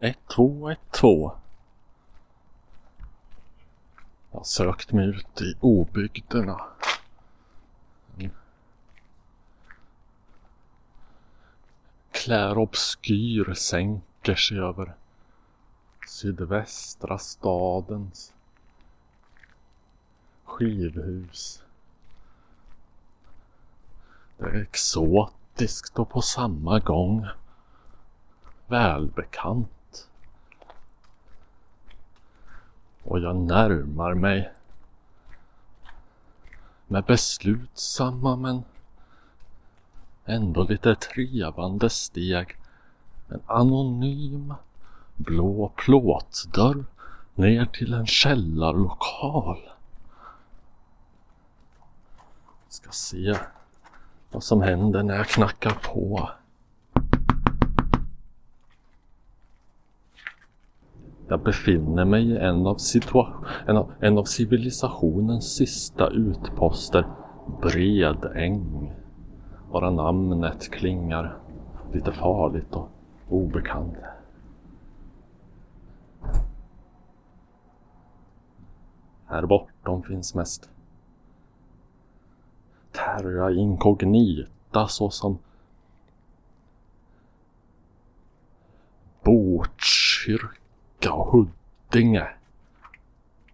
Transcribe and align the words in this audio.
1212. 0.00 1.30
Jag 4.30 4.38
har 4.38 4.44
sökt 4.44 4.92
mig 4.92 5.06
ut 5.06 5.40
i 5.40 5.54
obygderna. 5.60 6.60
En 8.18 8.30
Klär 12.10 12.58
obskyr 12.58 13.54
sänker 13.54 14.34
sig 14.34 14.58
över 14.58 14.94
sydvästra 16.08 17.18
stadens 17.18 18.32
skivhus. 20.44 21.62
Det 24.38 24.44
är 24.44 24.54
exotiskt 24.54 25.98
och 25.98 26.10
på 26.10 26.22
samma 26.22 26.78
gång 26.78 27.26
välbekant. 28.66 29.75
Och 33.06 33.20
jag 33.20 33.36
närmar 33.36 34.14
mig 34.14 34.52
med 36.86 37.04
beslutsamma 37.04 38.36
men 38.36 38.64
ändå 40.24 40.62
lite 40.62 40.94
trevande 40.94 41.90
steg 41.90 42.56
en 43.28 43.40
anonym 43.46 44.54
blå 45.16 45.72
plåtdörr 45.76 46.84
ner 47.34 47.66
till 47.66 47.94
en 47.94 48.06
källarlokal. 48.06 49.58
Ska 52.68 52.90
se 52.90 53.38
vad 54.30 54.44
som 54.44 54.62
händer 54.62 55.02
när 55.02 55.16
jag 55.16 55.28
knackar 55.28 55.78
på. 55.82 56.30
Jag 61.28 61.40
befinner 61.40 62.04
mig 62.04 62.30
i 62.30 62.36
en 62.36 62.66
av, 62.66 62.76
situa- 62.76 63.44
en 63.66 63.76
av, 63.76 63.92
en 64.00 64.18
av 64.18 64.24
civilisationens 64.24 65.56
sista 65.56 66.08
utposter, 66.08 67.06
Bredäng. 67.62 68.92
Bara 69.72 69.90
namnet 69.90 70.70
klingar 70.70 71.38
lite 71.92 72.12
farligt 72.12 72.74
och 72.74 72.88
obekant. 73.28 73.96
Här 79.26 79.46
bortom 79.46 80.02
finns 80.02 80.34
mest 80.34 80.70
terra 82.92 83.52
incognita 83.52 84.88
såsom 84.88 85.38
Botkyrka 89.24 90.55
och 91.04 91.26
Huddinge. 91.26 92.26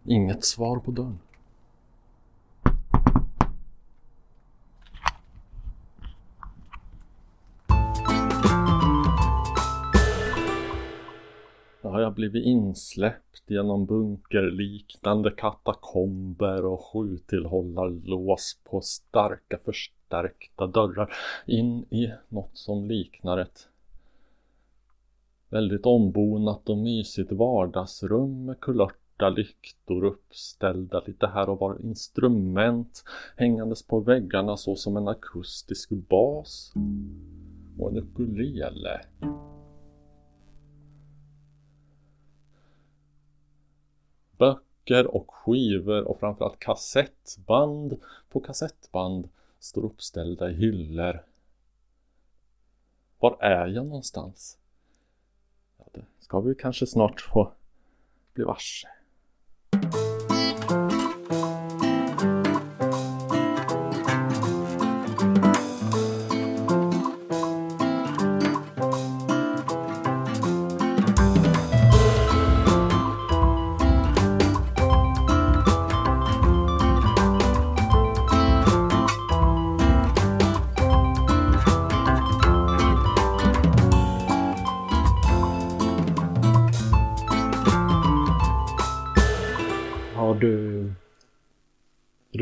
Inget 0.05 0.45
svar 0.45 0.79
på 0.79 0.91
dörren. 0.91 1.19
Då 11.83 11.89
har 11.89 12.01
jag 12.01 12.15
blivit 12.15 12.45
insläppt 12.45 13.51
genom 13.51 13.87
bunkerliknande 13.87 15.31
katakomber 15.31 16.65
och 16.65 16.85
sjutillhållarlås 16.85 18.59
på 18.65 18.81
starka 18.81 19.59
förstärkta 19.59 20.67
dörrar 20.67 21.15
in 21.47 21.85
i 21.91 22.13
något 22.29 22.59
som 22.59 22.89
liknar 22.89 23.39
ett 23.39 23.69
väldigt 25.53 25.87
ombonat 25.87 26.69
och 26.69 26.79
mysigt 26.79 27.33
vardagsrum 27.33 28.45
med 28.45 28.61
kulörta 28.61 29.29
lyktor 29.29 30.05
uppställda 30.05 31.03
lite 31.07 31.27
här 31.27 31.49
och 31.49 31.59
var 31.59 31.81
instrument 31.81 33.05
hängandes 33.37 33.87
på 33.87 34.01
väggarna 34.01 34.57
så 34.57 34.77
som 34.77 34.97
en 34.97 35.09
akustisk 35.09 35.91
bas 35.91 36.73
och 37.79 37.91
en 37.91 37.97
ukulele. 37.97 39.01
Böcker 44.39 45.15
och 45.15 45.31
skivor 45.31 46.03
och 46.03 46.21
framförallt 46.21 46.59
kassettband 46.59 48.01
på 48.29 48.41
kassettband 48.41 49.29
står 49.59 49.85
uppställda 49.85 50.51
i 50.51 50.55
hyllor. 50.55 51.25
Var 53.19 53.37
är 53.41 53.67
jag 53.67 53.87
någonstans? 53.87 54.59
Ska 56.33 56.41
vi 56.41 56.55
kanske 56.55 56.87
snart 56.87 57.21
få 57.21 57.53
bli 58.35 58.45
varse. 58.45 58.89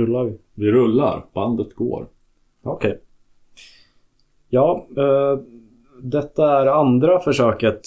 Rullar 0.01 0.25
vi? 0.25 0.39
Vi 0.55 0.73
rullar, 0.73 1.25
bandet 1.33 1.75
går. 1.75 2.07
Okej. 2.63 3.01
Ja, 4.49 4.87
eh, 4.97 5.39
detta 6.03 6.61
är 6.61 6.67
andra 6.67 7.19
försöket 7.19 7.81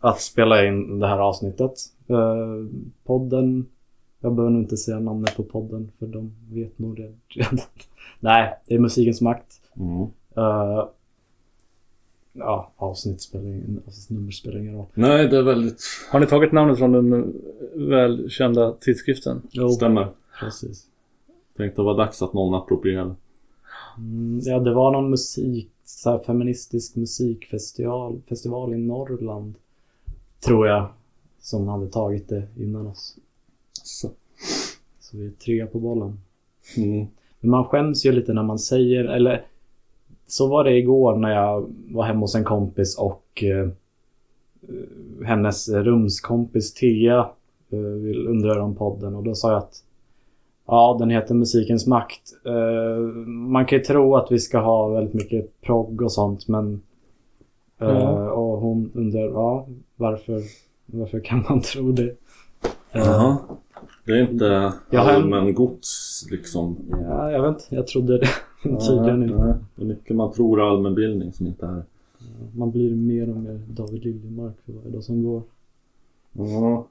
att 0.00 0.20
spela 0.20 0.66
in 0.66 0.98
det 0.98 1.06
här 1.06 1.18
avsnittet. 1.18 1.72
Eh, 2.08 2.66
podden, 3.04 3.66
jag 4.20 4.32
behöver 4.34 4.52
nog 4.52 4.62
inte 4.62 4.76
säga 4.76 5.00
namnet 5.00 5.36
på 5.36 5.42
podden 5.42 5.92
för 5.98 6.06
de 6.06 6.32
vet 6.50 6.78
nog 6.78 6.96
det 6.96 7.12
redan. 7.28 7.58
Nej, 8.20 8.54
det 8.66 8.74
är 8.74 8.78
Musikens 8.78 9.20
Makt. 9.20 9.60
Mm. 9.76 10.02
Eh, 10.36 10.84
ja, 12.32 12.72
avsnitt 12.76 13.20
spelar 13.20 13.46
ingen, 13.46 13.82
avsnittsnummer 13.86 14.30
spelar 14.30 14.58
ingen 14.58 14.74
roll. 14.74 14.86
Nej, 14.94 15.28
det 15.28 15.38
är 15.38 15.42
väldigt... 15.42 15.82
Har 16.10 16.20
ni 16.20 16.26
tagit 16.26 16.52
namnet 16.52 16.78
från 16.78 16.92
den 16.92 17.34
välkända 17.74 18.72
tidskriften? 18.80 19.42
Jo, 19.50 19.68
Stämmer. 19.68 20.08
precis. 20.40 20.86
Tänkte 21.58 21.82
det 21.82 21.86
var 21.86 21.96
dags 21.96 22.22
att 22.22 22.32
någon 22.32 22.54
approprierade. 22.54 23.14
Mm, 23.98 24.40
ja, 24.44 24.58
det 24.58 24.74
var 24.74 24.92
någon 24.92 25.10
musik, 25.10 25.70
så 25.84 26.10
här 26.10 26.18
feministisk 26.18 26.96
musikfestival 26.96 28.20
festival 28.28 28.74
i 28.74 28.76
Norrland. 28.76 29.54
Tror 30.40 30.66
jag. 30.66 30.88
Som 31.40 31.68
hade 31.68 31.88
tagit 31.88 32.28
det 32.28 32.48
innan 32.56 32.86
oss. 32.86 33.16
Så. 33.72 34.10
Så 35.00 35.16
vi 35.16 35.26
är 35.26 35.30
tre 35.30 35.66
på 35.66 35.78
bollen. 35.78 36.20
Mm. 36.76 37.06
Men 37.40 37.50
man 37.50 37.64
skäms 37.64 38.06
ju 38.06 38.12
lite 38.12 38.32
när 38.32 38.42
man 38.42 38.58
säger, 38.58 39.04
eller 39.04 39.46
så 40.26 40.46
var 40.46 40.64
det 40.64 40.78
igår 40.78 41.16
när 41.16 41.34
jag 41.34 41.74
var 41.90 42.04
hemma 42.04 42.20
hos 42.20 42.34
en 42.34 42.44
kompis 42.44 42.98
och 42.98 43.44
eh, 43.44 43.68
hennes 45.24 45.68
rumskompis 45.68 46.74
Thea 46.74 47.30
eh, 47.70 47.78
vill 47.78 48.58
om 48.58 48.74
podden 48.74 49.14
och 49.14 49.24
då 49.24 49.34
sa 49.34 49.50
jag 49.50 49.58
att 49.58 49.82
ja, 50.68 50.96
den 50.98 51.10
heter 51.10 51.34
Musikens 51.34 51.86
makt. 51.86 52.22
Eh, 52.46 53.02
man 53.26 53.66
kan 53.66 53.78
ju 53.78 53.84
tro 53.84 54.16
att 54.16 54.32
vi 54.32 54.38
ska 54.38 54.58
ha 54.58 54.88
väldigt 54.88 55.14
mycket 55.14 55.60
progg 55.60 56.02
och 56.02 56.12
sånt 56.12 56.48
men 56.48 56.82
eh, 57.80 57.88
Ja. 57.88 58.30
och 58.32 58.58
hon 58.60 58.90
undrar 58.94 59.20
ja, 59.20 59.66
varför, 59.96 60.42
varför 60.86 61.20
kan 61.20 61.44
man 61.48 61.60
tro 61.60 61.92
det? 61.92 62.02
Eh, 62.08 62.12
Jaha. 62.92 63.36
Det 64.04 64.12
är 64.12 64.30
inte 64.30 64.72
Jag 64.90 65.00
har 65.00 65.10
en- 65.12 65.16
allmän 65.22 65.54
gods 65.54 66.26
liksom. 66.30 66.76
Ja, 66.90 67.30
jag 67.30 67.42
vet 67.42 67.48
inte. 67.62 67.74
Jag 67.74 67.86
trodde 67.86 68.18
det 68.18 68.28
tydligen 68.88 69.22
inte. 69.22 69.44
nej. 69.44 69.54
Det 69.76 69.82
är 69.82 69.86
mycket 69.86 70.16
man 70.16 70.32
tror 70.32 70.60
allmänbildning 70.70 71.32
som 71.32 71.46
inte 71.46 71.66
är. 71.66 71.82
Man 72.56 72.70
blir 72.70 72.94
mer 72.94 73.30
och 73.30 73.36
mer 73.36 73.60
David 73.68 74.04
Liljemark 74.04 74.54
för 74.66 74.72
varje 74.72 74.90
dag 74.90 75.04
som 75.04 75.24
går. 75.24 75.42
Ja. 76.32 76.86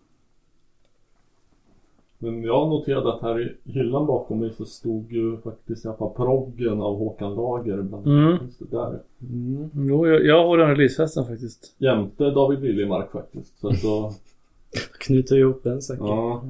Men 2.19 2.43
jag 2.43 2.67
noterade 2.69 3.13
att 3.13 3.21
här 3.21 3.41
i 3.41 3.55
hyllan 3.71 4.05
bakom 4.05 4.39
mig 4.39 4.53
så 4.57 4.65
stod 4.65 5.11
ju 5.11 5.37
faktiskt 5.37 5.85
i 5.85 5.87
alla 5.87 5.97
fall 5.97 6.13
proggen 6.15 6.81
av 6.81 6.97
Håkan 6.97 7.35
Lager 7.35 7.81
bland 7.81 8.07
Mm. 8.07 8.37
just 8.45 8.59
det 8.59 8.65
där. 8.77 8.99
Mm. 9.21 9.69
Jo, 9.73 10.07
jag, 10.07 10.25
jag 10.25 10.47
har 10.47 10.57
den 10.57 10.69
releasefesten 10.69 11.25
faktiskt. 11.25 11.75
Jämte 11.77 12.23
David 12.29 12.59
Liljemark 12.61 13.11
faktiskt. 13.11 13.59
Så 13.59 13.67
att 13.67 13.81
då, 13.81 14.13
Knyter 14.99 15.37
ihop 15.37 15.63
den 15.63 15.81
säcken. 15.81 16.05
ja, 16.05 16.43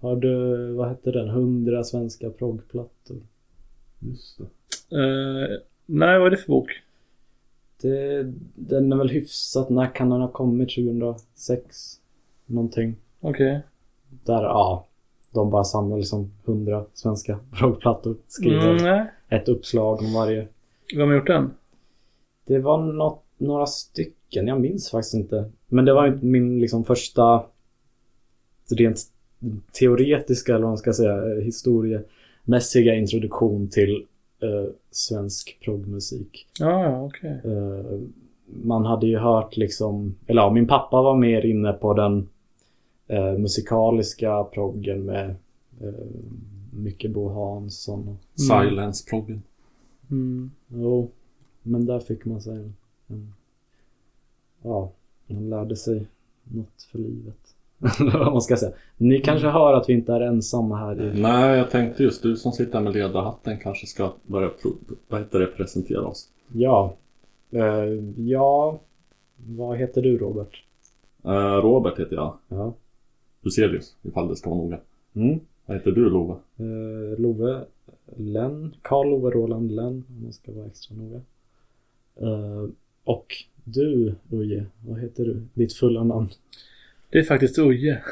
Har 0.00 0.16
du, 0.16 0.72
vad 0.72 0.88
hette 0.88 1.10
den? 1.10 1.28
100 1.28 1.84
svenska 1.84 2.30
proggplattor. 2.30 3.16
just 4.00 4.38
det. 4.38 4.44
Eh, 4.96 5.58
nej, 5.86 6.18
vad 6.18 6.26
är 6.26 6.30
det 6.30 6.36
för 6.36 6.48
bok? 6.52 6.70
Det, 7.82 8.22
den 8.54 8.92
är 8.92 8.96
väl 8.96 9.08
hyfsat, 9.08 9.70
när 9.70 9.94
kan 9.94 10.10
den 10.10 10.20
ha 10.20 10.28
kommit? 10.28 10.68
2006? 10.74 12.00
Någonting. 12.46 12.96
Okej. 13.20 13.60
Där, 14.24 14.42
ja. 14.42 14.86
De 15.34 15.50
bara 15.50 15.64
samlar 15.64 15.96
liksom 15.96 16.30
100 16.44 16.84
svenska 16.94 17.38
proggplattor. 17.58 18.16
Skriver 18.28 18.80
Mm, 18.80 19.06
ett 19.28 19.48
uppslag 19.48 20.00
om 20.00 20.12
varje. 20.14 20.48
Vem 20.96 21.08
har 21.08 21.14
gjort 21.16 21.26
den? 21.26 21.50
Det 22.46 22.58
var 22.58 22.78
något, 22.78 23.22
några 23.38 23.66
stycken, 23.66 24.46
jag 24.46 24.60
minns 24.60 24.90
faktiskt 24.90 25.14
inte. 25.14 25.50
Men 25.68 25.84
det 25.84 25.94
var 25.94 26.18
min 26.22 26.60
liksom 26.60 26.84
första 26.84 27.44
rent 28.70 29.00
teoretiska, 29.72 30.52
eller 30.52 30.62
vad 30.62 30.70
man 30.70 30.78
ska 30.78 30.92
säga, 30.92 31.40
historiemässiga 31.40 32.94
introduktion 32.94 33.68
till 33.68 34.06
eh, 34.42 34.70
svensk 34.90 35.58
proggmusik. 35.64 36.46
Ja, 36.60 36.84
ja, 36.84 37.02
okej. 37.02 37.40
Eh, 37.44 37.98
man 38.46 38.84
hade 38.84 39.06
ju 39.06 39.18
hört 39.18 39.56
liksom, 39.56 40.14
eller 40.26 40.42
ja, 40.42 40.50
min 40.50 40.66
pappa 40.66 41.02
var 41.02 41.16
mer 41.16 41.46
inne 41.46 41.72
på 41.72 41.94
den 41.94 42.28
eh, 43.08 43.32
musikaliska 43.32 44.44
proggen 44.44 45.04
med 45.04 45.34
eh, 45.80 46.06
mycket 46.70 47.10
Bo 47.10 47.28
Hansson. 47.28 48.08
Och, 48.08 48.40
Silence-proggen. 48.40 49.42
Mm. 50.10 50.50
jo, 50.68 51.10
men 51.62 51.86
där 51.86 52.00
fick 52.00 52.24
man 52.24 52.40
sig 52.40 52.56
en, 52.56 52.74
en 53.06 53.32
ja, 54.62 54.90
man 55.26 55.50
lärde 55.50 55.76
sig 55.76 56.06
något 56.44 56.82
för 56.92 56.98
livet. 56.98 57.54
Vad 57.98 58.32
man 58.32 58.42
ska 58.42 58.56
säga. 58.56 58.72
Ni 58.96 59.20
kanske 59.20 59.48
hör 59.48 59.72
att 59.72 59.88
vi 59.88 59.92
inte 59.92 60.12
är 60.12 60.20
ensamma 60.20 60.76
här 60.76 61.02
i... 61.02 61.20
Nej, 61.20 61.58
jag 61.58 61.70
tänkte 61.70 62.02
just 62.02 62.22
du 62.22 62.36
som 62.36 62.52
sitter 62.52 62.80
med 62.80 62.92
ledarhatten 62.92 63.58
kanske 63.58 63.86
ska 63.86 64.12
börja 64.22 64.50
vad 65.08 65.20
heter 65.20 65.38
det, 65.38 65.46
presentera 65.46 66.06
oss. 66.06 66.28
Ja. 66.52 66.94
Eh, 67.50 68.02
ja. 68.16 68.78
Vad 69.36 69.78
heter 69.78 70.02
du 70.02 70.18
Robert? 70.18 70.64
Eh, 71.24 71.30
Robert 71.62 71.98
heter 71.98 72.16
jag. 72.16 72.36
Ja. 72.48 72.72
Huselius, 73.44 73.96
ifall 74.02 74.28
det 74.28 74.36
ska 74.36 74.50
vara 74.50 74.58
noga. 74.60 74.78
Mm. 75.14 75.40
Vad 75.66 75.76
heter 75.76 75.90
du 75.90 76.10
Love? 76.10 76.32
Eh, 76.56 77.20
Love 77.20 77.64
Lenn, 78.16 78.74
Karl 78.82 79.10
Love 79.10 79.30
Roland 79.30 79.70
Lenn 79.72 80.04
om 80.08 80.22
man 80.22 80.32
ska 80.32 80.52
vara 80.52 80.66
extra 80.66 80.96
noga. 80.96 81.20
Eh, 82.20 82.68
och 83.04 83.26
du 83.64 84.14
Uje, 84.30 84.66
vad 84.86 85.00
heter 85.00 85.24
du? 85.24 85.42
Ditt 85.54 85.72
fulla 85.72 86.04
namn? 86.04 86.28
Det 87.10 87.18
är 87.18 87.22
faktiskt 87.22 87.58
Uje. 87.58 88.02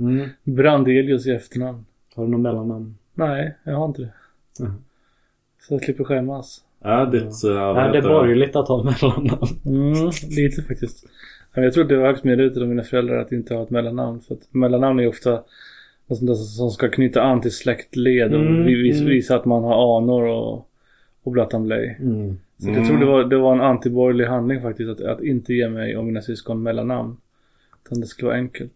Mm. 0.00 0.28
Brandelius 0.44 1.26
i 1.26 1.30
efternamn. 1.30 1.84
Har 2.14 2.24
du 2.24 2.30
något 2.30 2.40
mellannamn? 2.40 2.96
Nej, 3.14 3.56
jag 3.64 3.72
har 3.76 3.86
inte 3.86 4.02
det. 4.02 4.12
Mhm. 4.64 4.84
Så 5.60 5.74
jag 5.74 5.84
slipper 5.84 6.04
skämmas. 6.04 6.62
Är 6.80 7.06
ditt... 7.06 7.22
eh, 7.44 7.52
vad 7.52 7.78
Är 7.78 7.88
det 7.88 7.96
heter 7.96 8.08
borgerligt 8.08 8.56
att 8.56 8.68
ha 8.68 8.82
mellannamn? 9.02 9.60
Mm, 9.66 10.10
lite 10.30 10.62
faktiskt. 10.62 11.06
Jag 11.64 11.72
tror 11.72 11.84
det 11.84 11.96
var 11.96 12.06
högst 12.06 12.24
medvetet 12.24 12.62
av 12.62 12.68
mina 12.68 12.82
föräldrar 12.82 13.18
att 13.18 13.32
inte 13.32 13.54
ha 13.54 13.62
ett 13.62 13.70
mellannamn. 13.70 14.20
För 14.20 14.34
att 14.34 14.54
mellannamn 14.54 15.00
är 15.00 15.08
ofta 15.08 15.30
något 16.06 16.18
sånt 16.18 16.26
där 16.28 16.34
som 16.34 16.70
ska 16.70 16.88
knyta 16.88 17.22
an 17.22 17.40
till 17.40 17.52
släktled 17.52 18.34
och 18.34 18.40
Mm, 18.40 18.64
vis- 18.66 18.98
mm. 19.00 19.08
visa 19.10 19.36
att 19.36 19.44
man 19.44 19.64
har 19.64 19.98
anor 19.98 20.22
och, 20.26 20.68
och 21.22 21.32
blattan 21.32 21.66
blej. 21.66 21.96
Mm. 22.00 22.38
Så 22.58 22.68
jag 22.70 22.86
tror 22.86 22.98
det 22.98 23.06
var, 23.06 23.24
det 23.24 23.38
var 23.38 23.52
en 23.52 23.60
antiborgerlig 23.60 24.24
handling 24.24 24.60
faktiskt 24.62 24.90
att, 24.90 25.00
att 25.00 25.22
inte 25.22 25.54
ge 25.54 25.68
mig 25.68 25.96
och 25.96 26.04
mina 26.04 26.22
syskon 26.22 26.62
mellannamn. 26.62 27.16
Utan 27.84 28.00
det 28.00 28.06
skulle 28.06 28.26
vara 28.26 28.38
enkelt. 28.38 28.72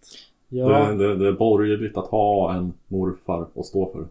Ja, 0.48 0.92
Det, 0.92 0.96
det, 1.08 1.16
det 1.16 1.28
är 1.28 1.32
borgerligt 1.32 1.96
att 1.96 2.06
ha 2.06 2.54
en 2.54 2.72
morfar 2.88 3.46
att 3.56 3.66
stå 3.66 3.92
för. 3.92 3.98
det 4.00 4.06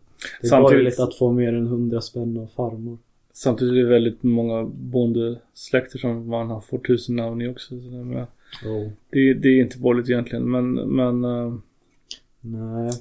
är 0.46 0.50
samtidigt- 0.50 0.72
borgerligt 0.72 1.00
att 1.00 1.16
få 1.16 1.32
mer 1.32 1.54
än 1.54 1.68
hundra 1.68 2.02
spänn 2.02 2.38
av 2.38 2.48
farmor. 2.48 2.98
Samtidigt 3.34 3.72
är 3.74 3.78
det 3.78 3.90
väldigt 3.90 4.24
många 4.24 4.64
bondesläkter 4.74 6.00
som 6.00 6.28
man 6.30 6.50
har 6.50 6.62
fått 6.62 6.84
tusen 6.88 7.16
namn 7.16 7.42
i 7.42 7.48
också. 7.48 7.68
Så 7.70 8.26
Oh. 8.66 8.88
det, 9.12 9.34
det 9.34 9.50
är 9.50 9.62
inte 9.62 9.78
borgerligt 9.80 10.10
egentligen 10.10 10.52
men, 10.52 10.74
men 10.74 11.24
eh, 11.24 11.54
Nej. 12.42 12.92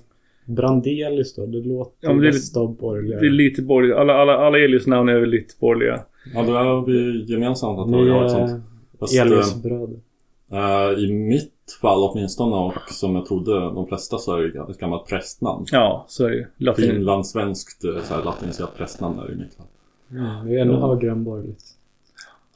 Brandelius 0.44 1.34
då? 1.34 1.46
Det 1.46 1.60
låter 1.60 1.92
Ja, 2.00 2.08
det 2.12 2.14
är 2.28 2.32
mest 2.32 2.56
av 2.56 2.76
borgerliga. 2.76 3.18
det 3.20 3.26
är 3.26 3.30
lite 3.30 3.62
borgerligt. 3.62 3.96
Alla, 3.96 4.14
alla, 4.14 4.32
alla 4.38 4.58
Elius 4.58 4.86
namn 4.86 5.08
är 5.08 5.20
väl 5.20 5.30
lite 5.30 5.54
borgerliga. 5.60 6.00
Ja, 6.34 6.42
då 6.42 6.54
är 6.54 6.86
vi 6.86 7.24
gemensamt 7.32 7.78
att 7.78 7.88
vi 8.04 8.10
har 8.10 8.24
ett 8.24 8.30
sånt. 8.30 8.62
Fast, 8.98 9.14
Elius-bröder. 9.20 9.96
eh, 10.52 10.98
I 11.04 11.12
mitt 11.12 11.52
fall 11.80 11.98
åtminstone 12.02 12.56
och 12.56 12.90
som 12.90 13.14
jag 13.14 13.26
trodde 13.26 13.52
de 13.52 13.86
flesta 13.86 14.18
så 14.18 14.36
är 14.36 14.42
det 14.42 14.72
ett 14.72 14.78
gammalt 14.78 15.06
prästnamn. 15.08 15.64
Ja, 15.72 16.04
så 16.08 16.24
är 16.24 16.30
det 16.30 16.36
ju. 16.36 16.46
Latin. 16.56 16.90
Finlandssvenskt 16.90 17.84
eh, 17.84 18.24
latiniserat 18.24 18.76
prästnamn 18.76 19.18
är 19.18 19.26
det 19.26 19.32
i 19.32 19.36
mitt 19.36 19.54
fall. 19.54 19.66
Mm, 20.10 20.46
det 20.46 20.56
är 20.56 20.62
ännu 20.62 20.72
Ja. 20.72 20.86
högre 20.94 21.10
än 21.10 21.24
borgerligt. 21.24 21.64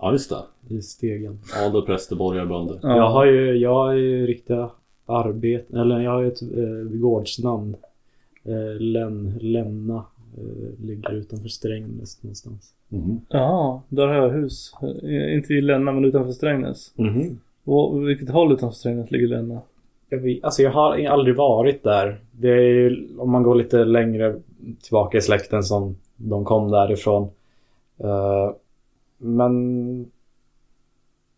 Ja, 0.02 0.12
just 0.12 0.30
det. 0.30 0.74
I 0.74 0.82
stegen. 0.82 1.38
Adel, 1.66 1.82
präster, 1.82 2.16
borgare, 2.16 2.46
bönder. 2.46 2.78
Ja. 2.82 2.96
Jag 2.96 3.10
har 3.10 3.24
ju, 3.26 3.56
jag 3.56 3.74
har 3.74 3.92
ju 3.92 4.26
riktiga 4.26 4.70
arbeten, 5.06 5.78
eller 5.80 6.00
jag 6.00 6.10
har 6.10 6.20
ju 6.20 6.28
ett 6.28 6.42
eh, 6.42 6.98
gårdsnamn. 7.00 7.76
Eh, 8.44 8.80
Len, 8.80 9.38
Lenna. 9.40 10.04
Eh, 10.38 10.84
ligger 10.86 11.12
utanför 11.12 11.48
Strängnäs 11.48 12.22
någonstans. 12.22 12.74
Mhm. 12.88 13.20
Ja, 13.28 13.82
där 13.88 14.06
har 14.06 14.14
jag 14.14 14.30
hus. 14.30 14.72
Eh, 15.02 15.34
Inte 15.34 15.54
i 15.54 15.60
Länna 15.60 15.92
men 15.92 16.04
utanför 16.04 16.32
Strängnäs. 16.32 16.92
Mhm. 16.96 17.38
Och 17.64 18.08
vilket 18.08 18.30
håll 18.30 18.52
utanför 18.52 18.76
Strängnäs 18.76 19.10
ligger 19.10 19.28
Länna? 19.28 19.60
Jag 20.08 20.18
vet, 20.18 20.44
alltså 20.44 20.62
jag 20.62 20.70
har 20.70 21.06
aldrig 21.06 21.36
varit 21.36 21.82
där. 21.82 22.20
Det 22.32 22.48
är 22.48 22.60
ju, 22.60 23.08
om 23.18 23.30
man 23.30 23.42
går 23.42 23.54
lite 23.54 23.84
längre 23.84 24.36
tillbaka 24.82 25.18
i 25.18 25.20
släkten 25.20 25.62
som 25.62 25.96
de 26.16 26.44
kom 26.44 26.70
därifrån. 26.70 27.22
Eh, 27.98 28.50
men... 29.22 30.10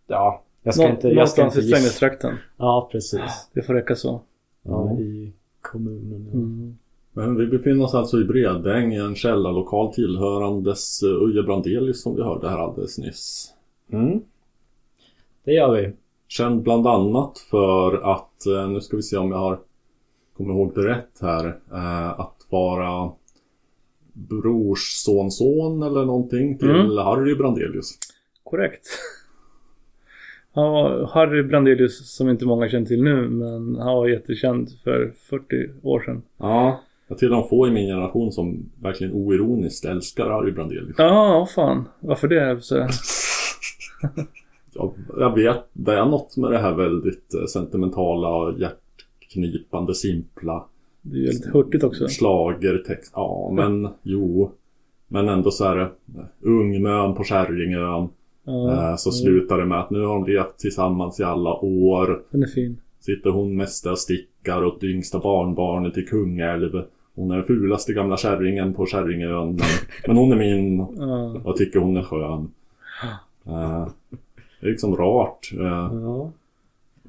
Ja, 0.06 0.42
jag 0.62 0.74
ska 0.74 0.82
Nå- 0.84 0.90
inte... 0.90 1.08
Jag 1.08 1.28
ska 1.28 1.44
inte 1.44 1.58
i. 1.58 1.62
Strängnästrakten. 1.62 2.36
Ja, 2.56 2.88
precis. 2.92 3.48
Det 3.52 3.62
får 3.62 3.74
räcka 3.74 3.94
så. 3.96 4.20
Ja, 4.62 4.90
Mm. 4.90 5.02
i 5.02 5.32
kommunen. 5.60 6.26
Ja. 6.32 6.38
Mm. 6.38 6.78
Men 7.12 7.36
vi 7.36 7.46
befinner 7.46 7.84
oss 7.84 7.94
alltså 7.94 8.20
i 8.20 8.24
Bredäng 8.24 8.92
i 8.92 8.96
en 8.98 9.14
källarlokal 9.14 9.94
tillhörandes 9.94 11.02
Uje 11.02 11.42
Brandelius 11.42 12.02
som 12.02 12.16
vi 12.16 12.22
hörde 12.22 12.48
här 12.48 12.58
alldeles 12.58 12.98
nyss. 12.98 13.54
Mm. 13.92 14.20
Det 15.44 15.52
gör 15.52 15.72
vi. 15.76 15.92
Känd 16.28 16.62
bland 16.62 16.86
annat 16.86 17.38
för 17.38 18.12
att, 18.12 18.46
eh, 18.46 18.68
nu 18.68 18.80
ska 18.80 18.96
vi 18.96 19.02
se 19.02 19.16
om 19.16 19.30
jag 19.30 19.38
har 19.38 19.58
kommer 20.36 20.54
ihåg 20.54 20.72
det 20.74 20.88
rätt 20.88 21.18
här, 21.20 21.46
eh, 21.72 22.20
att 22.20 22.46
vara 22.50 23.12
brorssonson 24.14 25.82
eller 25.82 26.04
någonting 26.04 26.58
till 26.58 26.70
Mm. 26.70 26.96
Harry 26.98 27.34
Brandelius. 27.34 27.98
Korrekt. 28.44 28.86
Han 30.54 30.72
var 30.72 31.10
Harry 31.14 31.42
Brandelius 31.42 32.16
som 32.16 32.28
inte 32.28 32.46
många 32.46 32.68
känner 32.68 32.86
till 32.86 33.02
nu 33.02 33.28
men 33.28 33.76
han 33.76 33.94
var 33.96 34.08
jättekänd 34.08 34.68
för 34.84 35.12
40 35.18 35.70
år 35.82 36.00
sedan. 36.00 36.22
Ja, 36.38 36.80
jag 37.08 37.18
tillhör 37.18 37.36
de 37.36 37.48
få 37.48 37.68
i 37.68 37.70
min 37.70 37.86
generation 37.86 38.32
som 38.32 38.70
verkligen 38.82 39.12
oironiskt 39.12 39.84
älskar 39.84 40.30
Harry 40.30 40.52
Brandelius. 40.52 40.94
Ja, 40.98 41.48
fan. 41.54 41.88
Varför 42.00 42.28
det? 42.28 42.62
Så, 42.62 42.76
Jag, 44.74 44.94
jag 45.18 45.34
vet, 45.34 45.64
det 45.72 45.92
är 45.94 46.04
något 46.04 46.36
med 46.36 46.50
det 46.50 46.58
här 46.58 46.74
väldigt 46.74 47.34
eh, 47.34 47.44
sentimentala, 47.44 48.54
hjärtknipande, 48.58 49.94
simpla 49.94 50.64
det 51.06 51.16
är 51.16 51.20
ju 51.20 51.26
lite 51.26 51.50
hurtigt 51.50 51.84
också. 51.84 52.06
Schlagertext, 52.08 53.12
ja 53.16 53.50
men 53.52 53.88
jo. 54.02 54.50
Men 55.08 55.28
ändå 55.28 55.50
så 55.50 55.64
är 55.64 55.76
det 55.76 55.88
Ungmön 56.40 57.14
på 57.14 57.24
Kärringön. 57.24 58.08
Ja, 58.44 58.72
Eh, 58.90 58.96
Så 58.96 59.10
slutar 59.12 59.58
det 59.58 59.64
med 59.66 59.80
att 59.80 59.90
nu 59.90 60.00
har 60.04 60.14
de 60.14 60.32
levt 60.32 60.58
tillsammans 60.58 61.20
i 61.20 61.24
alla 61.24 61.54
år. 61.60 62.22
den 62.30 62.42
är 62.42 62.46
fin. 62.46 62.76
Sitter 63.00 63.30
hon 63.30 63.56
mest 63.56 63.86
och 63.86 63.98
stickar 63.98 64.64
åt 64.64 64.84
yngsta 64.84 65.18
barnbarnet 65.18 65.98
i 65.98 66.02
Kungälv. 66.02 66.82
Hon 67.14 67.30
är 67.30 67.34
den 67.36 67.44
fulaste 67.44 67.92
gamla 67.92 68.16
kärringen 68.16 68.74
på 68.74 68.86
Kärringön. 68.86 69.46
Men, 69.48 69.58
men 70.06 70.16
hon 70.16 70.32
är 70.32 70.36
min 70.36 70.78
Ja. 70.78 71.40
och 71.44 71.56
tycker 71.56 71.78
hon 71.80 71.96
är 71.96 72.02
skön. 72.02 72.50
Eh, 73.46 73.88
Det 74.60 74.66
är 74.66 74.70
liksom 74.70 74.96
rart. 74.96 75.50
Eh, 75.58 75.90
Ja. 76.02 76.30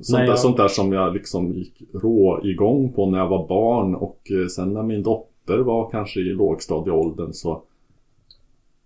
Sånt, 0.02 0.18
Nej, 0.18 0.22
där, 0.25 0.32
jag- 0.32 0.40
sånt 0.40 0.58
där 0.58 0.68
som 0.68 0.94
jag 0.94 1.14
liksom 1.14 1.54
gick 1.54 1.82
rå 1.94 2.40
igång 2.44 2.94
på 2.94 3.06
när 3.06 3.18
jag 3.20 3.28
var 3.28 3.48
barn 3.48 3.96
och 3.96 4.32
eh, 4.42 4.48
sen 4.48 4.74
när 4.74 4.84
min 4.84 5.04
dotter 5.04 5.58
var 5.58 5.90
kanske 5.90 6.20
i 6.20 6.24
lågstadieåldern 6.24 7.34
så 7.34 7.62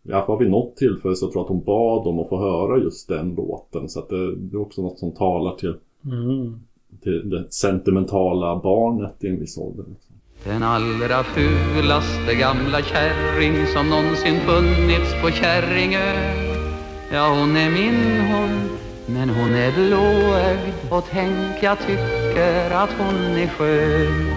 Ja, 0.03 0.25
var 0.27 0.37
vid 0.37 0.49
något 0.49 0.75
tillfälle 0.75 1.15
så 1.15 1.25
tror 1.31 1.35
jag 1.35 1.43
att 1.43 1.49
hon 1.49 1.63
bad 1.63 2.07
om 2.07 2.19
att 2.19 2.29
få 2.29 2.37
höra 2.37 2.77
just 2.83 3.07
den 3.07 3.35
låten 3.35 3.89
så 3.89 3.99
att 3.99 4.09
det, 4.09 4.35
det 4.35 4.55
är 4.57 4.61
också 4.61 4.81
något 4.81 4.99
som 4.99 5.11
talar 5.11 5.55
till, 5.55 5.75
Mm. 6.05 6.59
till 7.03 7.29
det 7.29 7.53
sentimentala 7.53 8.55
barnet 8.63 9.23
i 9.23 9.27
en 9.27 9.39
viss 9.39 9.57
ålder. 9.57 9.83
Liksom. 9.89 10.15
Den 10.43 10.63
allra 10.63 11.23
fulaste 11.23 12.35
gamla 12.39 12.81
kärring 12.81 13.53
som 13.73 13.89
någonsin 13.89 14.39
funnits 14.39 15.13
på 15.21 15.29
Kärringö 15.31 16.13
Ja, 17.13 17.35
hon 17.39 17.55
är 17.57 17.69
min 17.69 17.99
hon, 18.31 18.51
men 19.13 19.29
hon 19.29 19.55
är 19.55 19.71
blåögd 19.71 20.91
och 20.91 21.03
tänk, 21.11 21.63
jag 21.63 21.77
tycker 21.79 22.71
att 22.71 22.89
hon 22.89 23.15
är 23.15 23.47
skön 23.47 24.35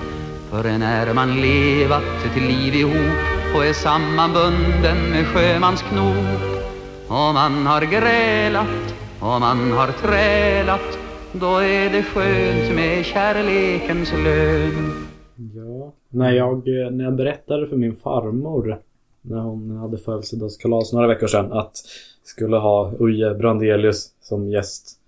För 0.50 0.78
när 0.78 1.14
man 1.14 1.40
levat 1.40 2.24
ett 2.26 2.42
liv 2.42 2.74
ihop 2.74 3.54
och 3.54 3.64
är 3.64 3.72
sammanbunden 3.72 5.10
med 5.10 5.26
sjömansknop 5.26 6.42
och 7.08 7.34
man 7.34 7.66
har 7.66 7.82
grälat 7.82 8.94
Om 9.20 9.40
man 9.40 9.72
har 9.72 9.92
trälat 9.92 10.98
då 11.32 11.56
är 11.56 11.90
det 11.90 12.02
skönt 12.02 12.74
med 12.74 13.04
kärlekens 13.04 14.12
lön 14.12 15.08
Ja. 15.54 15.92
När 16.08 16.32
jag, 16.32 16.66
när 16.92 17.04
jag 17.04 17.16
berättade 17.16 17.66
för 17.66 17.76
min 17.76 17.96
farmor 17.96 18.78
när 19.22 19.40
hon 19.40 19.76
hade 19.76 19.98
födelsedagskalas 19.98 20.92
några 20.92 21.06
veckor 21.06 21.26
sedan 21.26 21.52
att 21.52 21.76
skulle 22.22 22.56
ha 22.56 22.92
Uje 22.98 23.34
Brandelius 23.34 24.14
som 24.20 24.48
gäst. 24.50 24.98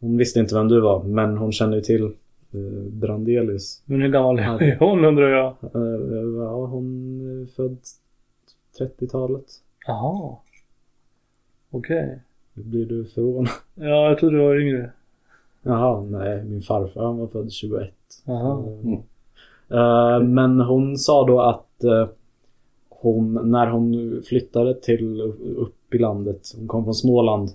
Hon 0.00 0.16
visste 0.16 0.40
inte 0.40 0.54
vem 0.54 0.68
du 0.68 0.80
var 0.80 1.02
men 1.02 1.36
hon 1.36 1.52
kände 1.52 1.76
ju 1.76 1.82
till 1.82 2.04
eh, 2.52 2.90
Brandelius. 2.92 3.82
Men 3.84 4.02
hur 4.02 4.08
gammal 4.08 4.38
är 4.38 4.78
hon 4.78 5.04
undrar 5.04 5.28
jag? 5.28 5.46
Eh, 5.46 6.42
ja, 6.44 6.66
hon 6.66 7.20
är 7.20 7.46
född 7.46 7.78
30-talet. 8.78 9.44
Jaha. 9.86 10.36
Okej. 11.70 12.18
Blir 12.54 12.86
du 12.86 13.04
förvånad? 13.04 13.52
Ja, 13.74 14.08
jag 14.08 14.18
trodde 14.18 14.36
du 14.36 14.42
var 14.42 14.60
yngre. 14.60 14.90
Jaha, 15.62 16.00
nej. 16.00 16.44
Min 16.44 16.62
farfar 16.62 17.04
han 17.04 17.18
var 17.18 17.26
född 17.26 17.52
21. 17.52 17.90
Jaha. 18.24 18.62
Mm. 18.82 19.02
Eh, 19.70 20.28
men 20.28 20.60
hon 20.60 20.98
sa 20.98 21.26
då 21.26 21.40
att 21.40 21.84
eh, 21.84 22.08
hon, 22.88 23.50
när 23.50 23.66
hon 23.66 24.22
flyttade 24.26 24.74
till 24.74 25.20
upp 25.56 25.77
i 25.90 25.98
landet, 25.98 26.52
hon 26.56 26.68
kom 26.68 26.84
från 26.84 26.94
Småland. 26.94 27.50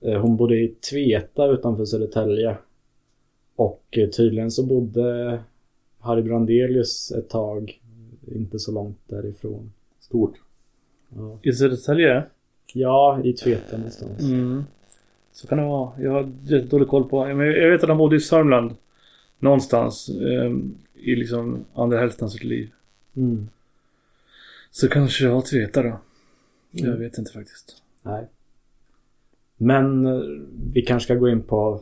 eh, 0.00 0.20
hon 0.20 0.36
bodde 0.36 0.56
i 0.56 0.68
Tveta 0.68 1.46
utanför 1.46 1.84
Södertälje. 1.84 2.56
Och 3.56 3.84
eh, 3.90 4.08
tydligen 4.08 4.50
så 4.50 4.66
bodde 4.66 5.38
Harry 5.98 6.22
Brandelius 6.22 7.10
ett 7.12 7.28
tag, 7.28 7.80
inte 8.34 8.58
så 8.58 8.72
långt 8.72 8.98
därifrån. 9.06 9.72
Stort. 10.00 10.34
Ja, 11.16 11.38
I 11.42 11.52
Södertälje? 11.52 12.22
ja 12.74 13.20
i 13.24 13.32
Tveta 13.32 13.76
någonstans. 13.76 14.20
Mm. 14.20 14.64
Så 15.32 15.46
kan 15.46 15.58
det 15.58 15.64
vara. 15.64 15.90
Jag 16.00 16.10
har 16.12 16.32
jättedålig 16.44 16.88
koll 16.88 17.04
på. 17.08 17.24
Men 17.24 17.46
jag 17.46 17.70
vet 17.70 17.82
att 17.82 17.88
han 17.88 17.98
bodde 17.98 18.16
i 18.16 18.20
Sörmland. 18.20 18.74
Någonstans. 19.38 20.08
ehm, 20.08 20.74
I 20.94 21.16
liksom 21.16 21.64
andra 21.74 21.98
hälften 21.98 22.24
av 22.24 22.28
sitt 22.28 22.44
liv. 22.44 22.70
Mm. 23.16 23.48
Så 24.70 24.88
kanske 24.88 25.24
jag 25.24 25.34
har 25.34 25.40
Tveta 25.40 25.82
då. 25.82 26.00
Jag 26.70 26.86
Mm. 26.86 27.00
vet 27.00 27.18
inte 27.18 27.32
faktiskt. 27.32 27.82
Nej. 28.02 28.26
Men 29.56 30.06
eh, 30.06 30.20
vi 30.72 30.82
kanske 30.82 31.04
ska 31.04 31.14
gå 31.14 31.28
in 31.28 31.42
på 31.42 31.80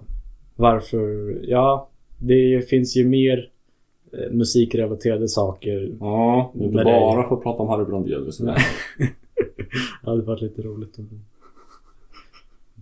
varför, 0.57 1.39
ja, 1.43 1.89
det 2.19 2.69
finns 2.69 2.97
ju 2.97 3.05
mer 3.05 3.51
eh, 4.13 4.31
musikrelaterade 4.33 5.29
saker. 5.29 5.93
Ja, 6.01 6.53
inte 6.55 6.85
bara 6.85 7.29
för 7.29 7.37
att 7.37 7.43
prata 7.43 7.63
om 7.63 7.69
Harry 7.69 7.85
Brandelius. 7.85 8.39
Det 10.03 10.11
hade 10.11 10.23
varit 10.23 10.43
lite 10.43 10.63
roligt 10.63 10.99
om 10.99 11.09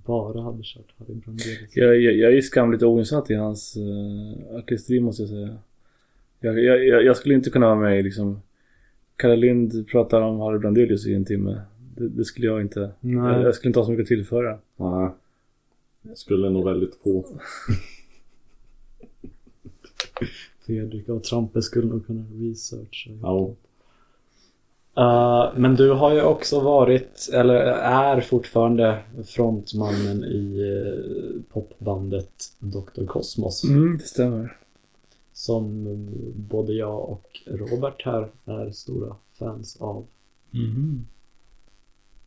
bara 0.07 0.43
hade 0.43 0.63
kört 0.63 0.95
Harry 0.99 1.15
Brandelius. 1.15 1.77
Jag, 1.77 2.01
jag, 2.01 2.15
jag 2.15 2.35
är 2.37 2.41
skamligt 2.41 2.83
oinsatt 2.83 3.31
i 3.31 3.35
hans 3.35 3.77
uh, 3.77 4.57
artisteri 4.59 5.01
måste 5.01 5.23
jag 5.23 5.31
säga. 5.31 5.57
Jag, 6.41 6.63
jag, 6.65 6.87
jag, 6.87 7.05
jag 7.05 7.17
skulle 7.17 7.35
inte 7.35 7.51
kunna 7.51 7.67
vara 7.67 7.81
med 7.81 7.99
i 8.01 8.03
liksom 8.03 8.41
Kalle 9.17 9.37
Lind 9.37 9.89
pratar 9.89 10.21
om 10.21 10.41
Harry 10.41 10.59
Brandelius 10.59 11.07
i 11.07 11.15
en 11.15 11.25
timme. 11.25 11.61
Det, 11.97 12.09
det 12.09 12.25
skulle 12.25 12.47
jag 12.47 12.61
inte. 12.61 12.81
Jag, 13.01 13.23
Nej. 13.23 13.43
jag 13.43 13.55
skulle 13.55 13.69
inte 13.69 13.79
ha 13.79 13.85
så 13.85 13.91
mycket 13.91 14.05
att 14.05 14.09
tillföra. 14.09 14.59
Nej. 14.77 15.11
Skulle 16.15 16.51
nog 16.51 16.65
väldigt 16.65 16.95
få. 16.95 17.25
Fredrik 20.61 21.09
och 21.09 21.25
Trampe 21.25 21.63
skulle 21.63 21.87
nog 21.87 22.07
kunna 22.07 22.25
researcha. 22.33 23.11
Ja. 23.23 23.55
Uh, 24.99 25.59
men 25.59 25.75
du 25.77 25.91
har 25.91 26.15
ju 26.15 26.23
också 26.23 26.61
varit, 26.61 27.29
eller 27.33 27.55
är 27.55 28.21
fortfarande 28.21 29.03
frontmannen 29.25 30.25
i 30.25 30.61
uh, 30.61 31.43
popbandet 31.53 32.33
Dr. 32.59 33.07
Cosmos. 33.07 33.65
Mm, 33.65 33.97
det 33.97 34.05
stämmer. 34.05 34.57
Som 35.33 35.87
eh, 35.87 36.35
både 36.37 36.73
jag 36.73 37.11
och 37.11 37.41
Robert 37.47 38.05
här 38.05 38.29
är 38.45 38.71
stora 38.71 39.17
fans 39.39 39.77
av. 39.81 40.07
Mm. 40.55 41.07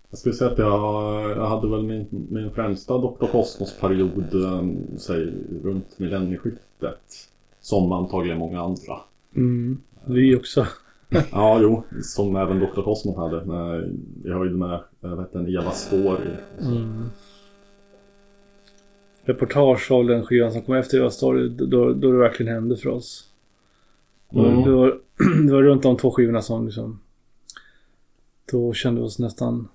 Jag 0.09 0.19
skulle 0.19 0.35
säga 0.35 0.51
att 0.51 0.57
jag, 0.57 1.29
jag 1.37 1.47
hade 1.47 1.69
väl 1.69 1.83
min, 1.83 2.27
min 2.29 2.51
främsta 2.51 2.97
Dr. 2.97 3.25
Cosmos-period 3.31 4.43
eh, 4.43 4.63
säg, 4.97 5.33
runt 5.63 5.99
millennieskiftet. 5.99 7.29
Som 7.61 7.91
antagligen 7.91 8.37
många 8.37 8.61
andra. 8.61 8.99
Mm. 9.35 9.77
Vi 10.05 10.35
också. 10.35 10.65
Ja, 11.31 11.59
jo. 11.61 11.83
Som 12.01 12.35
även 12.35 12.59
Dr. 12.59 12.81
Cosmos 12.81 13.15
hade. 13.15 13.45
Med, 13.45 13.97
jag 14.23 14.37
höjde 14.37 14.55
med 14.55 14.79
jag 15.01 15.15
vet, 15.15 15.35
en 15.35 15.47
Eva 15.47 15.71
Story. 15.71 16.29
Mm. 16.61 17.09
Reportage 19.23 19.91
av 19.91 20.05
den 20.05 20.25
skivan 20.25 20.51
som 20.51 20.61
kom 20.61 20.75
efter 20.75 20.97
Eva 20.97 21.09
Story, 21.09 21.49
då, 21.49 21.93
då 21.93 22.11
det 22.11 22.17
verkligen 22.17 22.53
hände 22.53 22.77
för 22.77 22.89
oss. 22.89 23.29
Mm. 24.33 24.63
Det, 24.63 24.71
var, 24.71 24.99
det 25.47 25.53
var 25.53 25.63
runt 25.63 25.83
de 25.83 25.97
två 25.97 26.11
skivorna 26.11 26.41
som 26.41 26.65
liksom... 26.65 26.99
Då 28.51 28.73
kände 28.73 29.01
vi 29.01 29.07
oss 29.07 29.19
nästan 29.19 29.67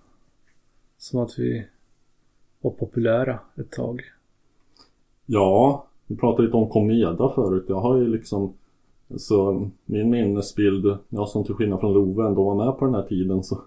som 1.05 1.21
att 1.21 1.39
vi 1.39 1.67
var 2.61 2.71
populära 2.71 3.39
ett 3.57 3.71
tag. 3.71 4.03
Ja, 5.27 5.87
vi 6.07 6.17
pratade 6.17 6.43
lite 6.43 6.57
om 6.57 6.69
Komeda 6.69 7.33
förut. 7.35 7.65
Jag 7.69 7.81
har 7.81 7.97
ju 7.97 8.09
liksom 8.09 8.53
så 9.17 9.71
min 9.85 10.11
minnesbild, 10.11 10.97
jag 11.09 11.29
som 11.29 11.45
till 11.45 11.55
skillnad 11.55 11.81
från 11.81 11.93
Love 11.93 12.27
ändå 12.27 12.45
var 12.45 12.65
med 12.65 12.79
på 12.79 12.85
den 12.85 12.95
här 12.95 13.03
tiden 13.03 13.45
så 13.45 13.61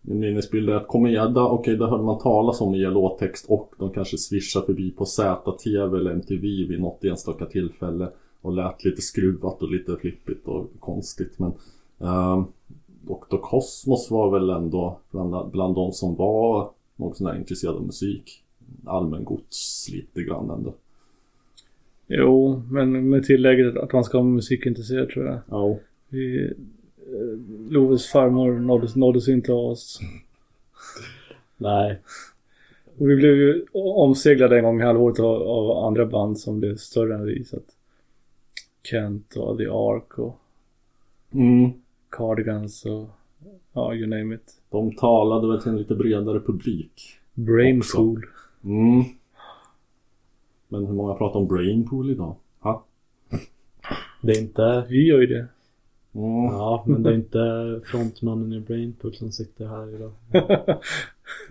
Min 0.00 0.18
minnesbild 0.18 0.70
är 0.70 0.74
att 0.74 0.88
Komeda, 0.88 1.44
okej 1.44 1.76
det 1.76 1.86
hörde 1.86 2.02
man 2.02 2.18
talas 2.18 2.60
om 2.60 2.74
i 2.74 2.86
låttext 2.86 3.46
och 3.48 3.74
de 3.78 3.90
kanske 3.90 4.18
swishade 4.18 4.66
förbi 4.66 4.90
på 4.90 5.04
ZTV 5.04 5.96
eller 5.96 6.10
MTV 6.10 6.46
vid 6.68 6.80
något 6.80 7.04
enstaka 7.04 7.46
tillfälle 7.46 8.08
och 8.40 8.52
lät 8.52 8.84
lite 8.84 9.02
skruvat 9.02 9.62
och 9.62 9.70
lite 9.70 9.96
flippigt 9.96 10.48
och 10.48 10.66
konstigt 10.80 11.38
men 11.38 11.52
um, 11.98 12.46
Dr. 13.02 13.36
Cosmos 13.36 14.10
var 14.10 14.30
väl 14.30 14.50
ändå 14.50 14.98
bland, 15.10 15.50
bland 15.50 15.74
de 15.74 15.92
som 15.92 16.14
var 16.14 16.70
något 16.96 17.16
sån 17.16 17.26
här 17.26 17.36
intresserad 17.36 17.76
av 17.76 17.86
musik 17.86 18.42
allmängods 18.84 19.88
lite 19.92 20.22
grann 20.22 20.50
ändå. 20.50 20.74
Jo, 22.06 22.62
men 22.70 23.08
med 23.08 23.24
tillägget 23.24 23.76
att 23.76 23.92
man 23.92 24.04
ska 24.04 24.18
vara 24.18 24.28
musikintresserad 24.28 25.08
tror 25.08 25.26
jag. 25.26 25.38
Ja. 25.50 25.78
Vi, 26.08 26.44
eh, 26.44 27.70
Loves 27.70 28.06
farmor 28.06 28.52
nåddes, 28.52 28.96
nåddes 28.96 29.28
inte 29.28 29.52
av 29.52 29.64
oss. 29.64 30.00
Nej. 31.56 31.98
Och 32.98 33.10
vi 33.10 33.16
blev 33.16 33.36
ju 33.36 33.66
omseglade 33.72 34.58
en 34.58 34.64
gång 34.64 34.80
i 34.80 34.84
halvåret 34.84 35.20
av, 35.20 35.42
av 35.42 35.84
andra 35.84 36.06
band 36.06 36.38
som 36.38 36.60
blev 36.60 36.76
större 36.76 37.14
än 37.14 37.24
vi. 37.24 37.44
Så 37.44 37.56
att 37.56 37.76
Kent 38.82 39.36
och 39.36 39.58
The 39.58 39.66
Ark 39.66 40.18
och 40.18 40.38
Mm. 41.34 41.70
Cardigans 42.12 42.84
och 42.84 43.08
ja, 43.72 43.94
you 43.94 44.06
name 44.06 44.34
it. 44.34 44.60
De 44.70 44.96
talade 44.96 45.48
väl 45.48 45.62
till 45.62 45.70
en 45.70 45.78
lite 45.78 45.94
bredare 45.94 46.40
publik. 46.40 47.18
Brainpool. 47.34 48.26
Mm. 48.64 49.04
Men 50.68 50.86
hur 50.86 50.94
många 50.94 51.14
pratar 51.14 51.40
om 51.40 51.48
Brainpool 51.48 52.10
idag? 52.10 52.36
Ha? 52.60 52.84
Det 54.22 54.32
är 54.32 54.40
inte... 54.40 54.86
Vi 54.88 55.06
gör 55.06 55.20
ju 55.20 55.26
det. 55.26 55.46
Mm. 56.14 56.44
Ja, 56.44 56.84
men 56.86 57.02
det 57.02 57.10
är 57.10 57.14
inte 57.14 57.80
frontmannen 57.84 58.52
i 58.52 58.60
Brainpool 58.60 59.14
som 59.14 59.32
sitter 59.32 59.66
här 59.66 59.94
idag. 59.94 60.12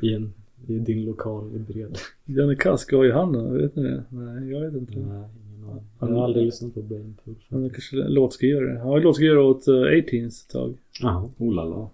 I, 0.02 0.14
en, 0.14 0.34
i 0.68 0.80
din 0.80 1.06
lokal 1.06 1.56
i 1.56 1.60
Bred. 1.60 1.98
Janne 2.26 2.56
Kask, 2.56 2.94
vad 2.94 3.06
är 3.06 3.12
han 3.12 3.34
då? 3.34 3.42
Vet 3.42 3.76
ni 3.76 3.84
det? 3.84 4.04
Nej, 4.10 4.52
jag 4.52 4.62
vet 4.62 4.74
inte. 4.74 5.00
Nej, 5.00 5.30
ingen 5.62 5.70
aning. 5.74 5.86
Jag 6.00 6.08
har 6.08 6.24
aldrig 6.24 6.46
lyssnat 6.46 6.74
på 6.74 6.82
Brainpool. 6.82 7.36
Han 7.50 7.64
är 7.66 7.70
kanske 7.70 7.96
låtskrivare. 7.96 8.78
Han 8.80 8.90
var 8.90 9.00
låtskrivare 9.00 9.40
åt 9.40 9.68
uh, 9.68 9.74
18s 9.74 10.46
ett 10.46 10.50
tag. 10.54 10.74
Jaha. 11.02 11.30
Oh 11.38 11.54
la 11.54 11.64
la. 11.64 11.90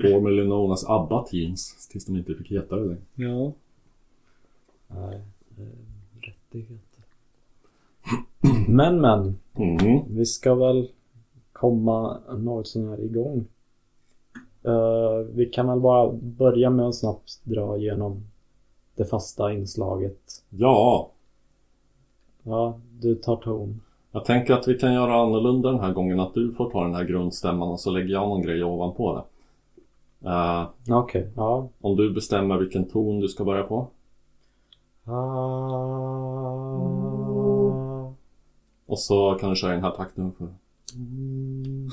Formerly 0.00 0.42
known 0.44 0.72
as 0.72 0.84
ABBA 0.88 1.22
Teens. 1.30 1.88
Tills 1.90 2.06
de 2.06 2.16
inte 2.16 2.34
fick 2.34 2.50
heta 2.50 2.76
det 2.76 2.82
längre. 2.84 3.02
Ja. 3.14 3.52
Nej, 4.88 5.20
eh, 5.58 5.66
rättigheter. 6.20 7.02
Men 8.68 9.00
men, 9.00 9.38
Mm. 9.56 10.02
vi 10.16 10.26
ska 10.26 10.54
väl 10.54 10.88
komma 11.52 12.18
något 12.38 12.66
sån 12.68 12.88
här 12.88 13.00
igång. 13.04 13.44
Eh, 14.64 15.18
vi 15.34 15.46
kan 15.46 15.66
väl 15.68 15.80
bara 15.80 16.12
börja 16.12 16.70
med 16.70 16.86
att 16.86 16.94
snabbt 16.94 17.40
dra 17.44 17.76
igenom 17.78 18.24
det 19.02 19.08
fasta 19.08 19.52
inslaget. 19.52 20.44
Ja, 20.50 21.08
Ja, 22.42 22.78
du 23.00 23.14
tar 23.14 23.36
ton. 23.36 23.80
jag 24.12 24.24
tänker 24.24 24.54
att 24.54 24.68
vi 24.68 24.78
kan 24.78 24.94
göra 24.94 25.14
annorlunda 25.22 25.70
den 25.70 25.80
här 25.80 25.92
gången. 25.92 26.20
Att 26.20 26.34
du 26.34 26.52
får 26.52 26.70
ta 26.70 26.82
den 26.84 26.94
här 26.94 27.04
grundstämman 27.04 27.68
och 27.68 27.80
så 27.80 27.90
lägger 27.90 28.08
jag 28.08 28.28
någon 28.28 28.42
grej 28.42 28.64
ovanpå 28.64 29.14
det. 29.14 29.22
Eh, 30.28 30.68
Okej, 30.90 31.30
ja. 31.36 31.68
om 31.80 31.96
du 31.96 32.12
bestämmer 32.12 32.56
vilken 32.58 32.84
ton 32.88 33.20
du 33.20 33.28
ska 33.28 33.44
börja 33.44 33.62
på. 33.62 33.86
Ah. 35.04 35.32
Och 38.86 38.98
så 38.98 39.34
kan 39.40 39.50
du 39.50 39.56
köra 39.56 39.70
i 39.70 39.74
den 39.74 39.84
här 39.84 39.90
takten. 39.90 40.32
För... 40.32 40.48
Mm. 40.94 41.88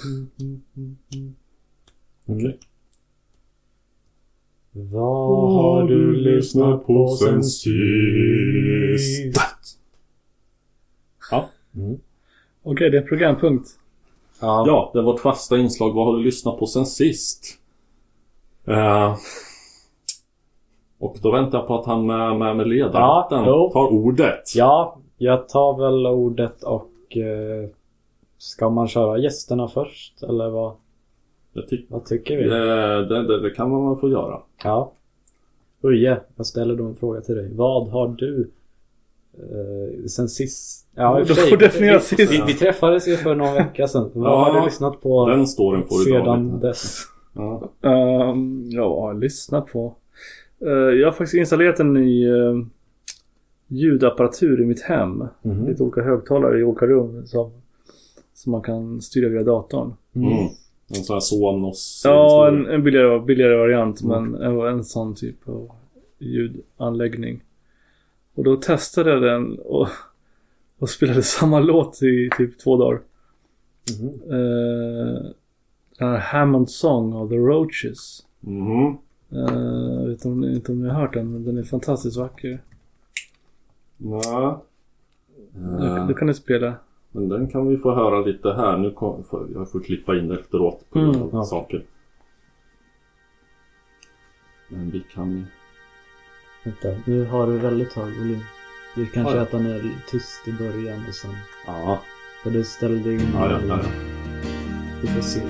Vad 4.72 5.54
har 5.54 5.84
du 5.88 6.14
lyssnat 6.14 6.86
på 6.88 7.08
sen 7.08 7.44
sist? 7.44 7.80
Ja. 11.32 11.50
Okej, 12.64 12.90
det 12.90 12.98
är 12.98 13.02
en 13.02 13.08
programpunkt. 13.08 13.70
Ja. 14.42 14.64
Ja, 14.68 14.90
det 14.94 15.00
är 15.00 15.04
vårt 15.04 15.20
fasta 15.20 15.58
inslag. 15.58 15.94
Vad 15.94 16.06
har 16.06 16.18
du 16.18 16.24
lyssnat 16.24 16.60
på 16.60 16.66
sen 16.66 16.86
sist? 16.86 17.60
Eh, 18.68 19.16
och 21.00 21.18
då 21.22 21.32
väntar 21.32 21.58
jag 21.58 21.68
på 21.68 21.80
att 21.80 21.86
han 21.86 22.06
med, 22.06 22.38
med, 22.38 22.56
med 22.58 22.68
ledarhatten 22.68 23.44
Ja, 23.46 23.70
tar 23.74 23.88
ordet. 23.88 24.56
ja, 24.56 24.98
jag 25.18 25.50
tar 25.50 25.78
väl 25.78 26.08
ordet 26.08 26.64
och... 26.64 27.18
Eh, 27.18 27.70
ska 28.38 28.70
man 28.70 28.88
köra 28.88 29.18
gästerna 29.18 29.68
först? 29.68 30.24
Eller 30.24 30.50
vad, 30.50 30.74
Jag 31.54 31.64
tyck- 31.68 31.86
vad 31.88 32.06
tycker 32.06 32.38
vi? 32.38 32.44
eh, 32.46 33.08
det, 33.08 33.28
det, 33.28 33.42
det 33.42 33.50
kan 33.50 33.70
man 33.70 33.90
väl 33.90 34.00
få 34.00 34.10
göra. 34.10 34.40
Ja. 34.64 34.92
Uje, 35.82 36.20
jag 36.36 36.46
ställer 36.46 36.76
då 36.76 36.86
en 36.86 36.96
fråga 36.96 37.22
till 37.22 37.36
dig. 37.36 37.50
Vad 37.54 37.88
har 37.90 38.08
du 38.08 38.50
eh, 39.34 40.06
sen 40.06 40.30
sist? 40.30 40.88
Ja, 40.96 41.20
i 41.22 41.24
Du 41.24 41.36
får 41.36 41.58
definiera 41.58 41.98
vi, 41.98 42.04
sist. 42.04 42.32
Vi, 42.32 42.44
vi 42.48 42.54
träffades 42.54 43.08
ju 43.08 43.16
för 43.16 43.36
någon 43.36 43.54
vecka 43.54 43.88
sedan. 43.88 44.12
Vad 44.14 44.32
Ja, 44.32 44.44
har 44.52 44.60
du 44.60 44.66
lyssnat 44.66 45.02
på 45.02 45.30
Den 45.30 45.48
storyn 45.48 45.84
får 45.84 45.96
sedan 45.96 46.60
dess? 46.60 46.98
Ja. 47.36 47.70
Um, 47.82 48.64
ja, 48.70 48.90
vad 48.90 49.02
har 49.02 49.10
jag 49.10 49.20
lyssnat 49.20 49.68
på? 49.68 49.96
Eh, 50.62 50.70
jag 50.72 51.08
har 51.08 51.12
faktiskt 51.12 51.34
installerat 51.34 51.80
en 51.80 51.94
ny 51.94 52.28
eh, 52.30 52.56
ljudapparatur 53.68 54.62
i 54.62 54.66
mitt 54.66 54.82
hem. 54.82 55.24
Mhm. 55.42 55.68
Lite 55.68 55.84
olika 55.84 56.02
högtalare 56.02 56.60
i 56.60 56.64
olika 56.64 56.86
rum 56.86 57.26
som, 57.28 57.52
som 58.34 58.52
man 58.52 58.62
kan 58.62 59.02
styra 59.02 59.30
via 59.30 59.44
datorn. 59.44 59.94
Mm. 60.16 60.30
En 60.90 61.04
sån 61.04 61.14
här 61.14 61.20
Sonos. 61.20 62.02
Ja, 62.06 62.48
en, 62.48 62.66
en 62.66 62.84
billigare, 62.84 63.20
billigare 63.20 63.56
variant 63.56 64.04
men 64.04 64.36
en, 64.36 64.62
en 64.62 64.84
sån 64.84 65.16
typ 65.16 65.50
av 65.50 65.72
ljudanläggning. 66.20 67.44
Och 68.36 68.44
då 68.44 68.56
testade 68.56 69.10
jag 69.10 69.22
den 69.22 69.60
och, 69.60 69.88
och 70.80 70.90
spelade 70.90 71.24
samma 71.24 71.60
låt 71.60 72.02
i 72.02 72.30
typ 72.38 72.60
två 72.60 72.78
dagar. 72.78 73.02
Mhm. 74.00 74.34
Uh, 74.34 75.32
den 75.98 76.08
här 76.08 76.18
Hammond 76.18 76.70
Song 76.70 77.14
av 77.14 77.30
The 77.30 77.36
Roaches. 77.36 78.26
Eh, 79.32 79.56
jag 80.00 80.08
vet 80.08 80.26
om, 80.26 80.44
inte 80.44 80.72
om 80.72 80.84
ni 80.84 80.90
har 80.90 81.02
hört 81.02 81.14
den, 81.14 81.32
men 81.32 81.44
den 81.44 81.58
är 81.58 81.64
fantastiskt 81.64 82.18
vacker. 82.18 82.62
Ja. 83.98 84.64
Då, 85.52 85.86
Eh, 85.86 86.08
då 86.08 86.14
kan 86.14 86.28
ni 86.28 86.34
spela. 86.34 86.76
Men 87.12 87.30
den 87.30 87.48
kan 87.48 87.68
vi 87.68 87.78
få 87.78 87.96
höra 87.96 88.20
lite 88.22 88.54
här. 88.54 88.78
Nu 88.78 88.92
kom, 88.92 89.24
jag 89.54 89.72
får 89.72 89.80
klippa 89.80 90.18
in 90.18 90.32
efteråt 90.32 90.90
på 90.90 91.00
Mm, 91.00 91.12
grund 91.12 91.24
av 91.24 91.30
ja. 91.34 91.44
saker. 91.44 91.84
Men 94.70 94.90
vi 94.92 95.00
kan... 95.14 95.46
Vänta, 96.64 96.88
nu 97.06 97.26
har 97.26 97.48
du 97.48 97.58
väldigt 97.58 97.94
hög 97.94 98.18
volym. 98.18 98.40
Vi 98.96 99.06
kanske 99.08 99.36
Ja. 99.36 99.42
att 99.42 99.52
den 99.52 99.66
är 99.66 99.92
tyst 100.10 100.48
i 100.48 100.52
början 100.54 101.04
och 101.08 101.16
sen... 101.16 101.32
Ja, 101.68 102.00
För 102.44 102.50
du 102.50 102.64
ställde 102.64 103.14
in... 103.14 103.22
ja, 103.34 103.52
ja. 103.52 103.60
ja. 103.68 103.80
Vi 105.02 105.08
får 105.08 105.22
se. 105.22 105.42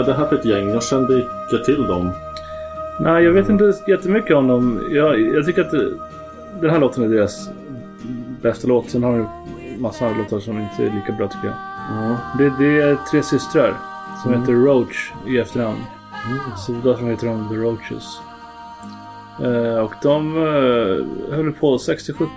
Vad 0.00 0.08
är 0.08 0.12
det 0.12 0.18
här 0.18 0.26
för 0.28 0.36
ett 0.36 0.44
gäng? 0.44 0.68
Jag 0.68 0.82
kände 0.82 1.18
icke 1.18 1.64
till 1.64 1.86
dem. 1.86 2.10
Nej, 3.00 3.24
jag 3.24 3.32
vet 3.32 3.48
inte 3.48 3.72
jättemycket 3.86 4.36
om 4.36 4.48
dem. 4.48 4.80
Jag, 4.90 5.20
jag 5.20 5.46
tycker 5.46 5.62
att 5.62 5.70
det, 5.70 5.88
den 6.60 6.70
här 6.70 6.78
låten 6.78 7.04
är 7.04 7.08
deras 7.08 7.50
bästa 8.42 8.68
låt. 8.68 8.90
Sen 8.90 9.02
har 9.02 9.12
de 9.18 9.28
massa 9.78 10.06
andra 10.06 10.18
låtar 10.18 10.38
som 10.38 10.60
inte 10.60 10.82
är 10.82 10.94
lika 10.94 11.12
bra 11.18 11.28
tycker 11.28 11.46
jag. 11.46 11.56
Ja. 11.90 12.16
Det, 12.38 12.52
det 12.58 12.82
är 12.82 12.96
tre 13.10 13.22
systrar 13.22 13.74
som 14.22 14.30
Mm. 14.32 14.40
heter 14.40 14.52
Roach 14.52 15.12
i 15.26 15.38
efternamn. 15.38 15.78
Så 16.66 16.72
därför 16.72 17.04
heter 17.06 17.26
de 17.26 17.48
The 17.48 17.54
Roaches. 17.54 18.20
Eh, 19.42 19.84
och 19.84 19.92
de 20.02 20.36
uh, 20.36 21.06
höll 21.30 21.52
på 21.52 21.78
60, 21.78 22.12
70, 22.12 22.28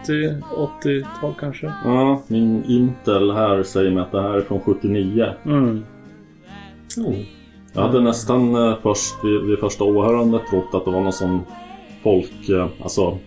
80-tal 0.83 1.33
kanske. 1.39 1.73
ja, 1.85 2.21
min 2.27 2.63
Intel 2.63 3.31
här 3.31 3.63
säger 3.63 3.91
mig 3.91 4.03
att 4.03 4.11
det 4.11 4.21
här 4.21 4.33
är 4.33 4.41
från 4.41 4.59
79. 4.61 5.25
Mm. 5.45 5.83
Jag 7.73 7.81
hade 7.81 8.01
nästan 8.01 8.55
eh, 8.55 8.77
först 8.83 9.15
vid, 9.23 9.41
vid 9.41 9.59
första 9.59 9.83
åhörandet 9.83 10.41
trott 10.49 10.73
att 10.73 10.85
det 10.85 10.91
var 10.91 11.01
någon 11.01 11.13
sån 11.13 11.41
folk... 12.03 12.49
Eh, 12.49 12.67
alltså... 12.83 13.01
Vad 13.05 13.19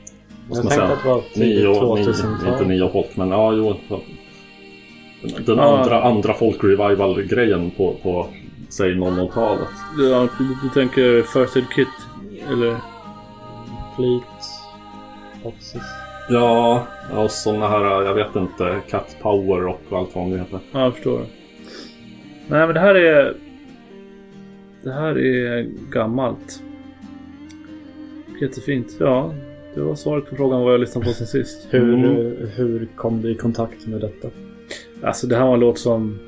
Jag 0.49 0.57
ska 0.57 0.65
man 0.65 0.71
tänkte 0.73 0.75
säga? 0.75 0.93
att 0.93 1.03
det 1.03 1.09
var 1.09 1.17
Nio, 1.17 1.25
tidigt 1.35 1.65
nio, 1.65 2.13
2000-tal. 2.13 2.53
inte 2.53 2.65
nio 2.65 2.89
folk 2.89 3.17
men 3.17 3.29
ja, 3.31 3.53
jo. 3.53 3.75
Den, 3.89 5.45
den 5.45 5.57
Ja. 5.59 5.79
andra, 5.79 6.03
andra 6.03 6.33
folk-revival-grejen 6.35 7.71
på, 7.71 7.95
på 8.03 8.27
säg 8.69 8.95
00-talet. 8.95 9.69
Ja, 10.11 10.29
du, 10.39 10.45
du 10.63 10.69
tänker 10.75 11.23
First 11.23 11.57
Aid 11.57 11.65
Kit? 11.75 11.89
Eller? 12.53 12.77
Fleet. 13.97 14.23
Foxes. 15.43 15.83
Ja, 16.31 16.83
och 17.17 17.31
såna 17.31 17.69
här, 17.69 17.85
jag 18.03 18.15
vet 18.15 18.37
inte, 18.37 18.81
Cat 18.91 19.17
Power 19.23 19.67
och 19.67 19.81
allt 19.93 20.15
vad 20.15 20.31
det 20.31 20.39
heter. 20.39 20.59
Ja, 20.73 20.81
jag 20.81 20.95
förstår. 20.95 21.21
Nej, 22.49 22.67
men 22.67 22.75
det 22.75 22.81
här 22.81 22.95
är... 22.95 23.35
Det 24.87 24.93
här 24.93 25.19
är 25.19 25.67
gammalt. 25.91 26.63
Jättefint. 28.41 28.97
Ja, 29.01 29.35
det 29.75 29.81
var 29.81 29.95
svaret 29.95 30.31
på 30.31 30.37
frågan 30.37 30.63
vad 30.63 30.73
jag 30.73 30.81
lyssnat 30.81 31.05
på 31.05 31.11
sen 31.11 31.27
sist. 31.27 31.67
Hur, 31.71 31.95
Mm. 31.95 32.37
hur 32.57 32.89
kom 32.97 33.23
du 33.23 33.31
i 33.31 33.35
kontakt 33.35 33.87
med 33.87 34.01
detta? 34.01 34.29
Alltså 35.03 35.27
det 35.27 35.37
här 35.37 35.47
var 35.47 35.55
en 35.55 35.61
låt 35.61 35.79
som 35.79 36.19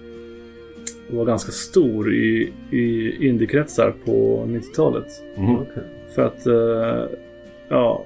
var 1.11 1.25
ganska 1.25 1.53
stor 1.53 2.15
i, 2.15 2.53
i 2.71 3.17
indiekretsar 3.29 3.95
på 4.05 4.45
90-talet. 4.49 5.07
Mhm. 5.37 5.57
För 6.15 6.23
att, 6.27 6.47
eh, 6.47 7.17
ja... 7.69 8.05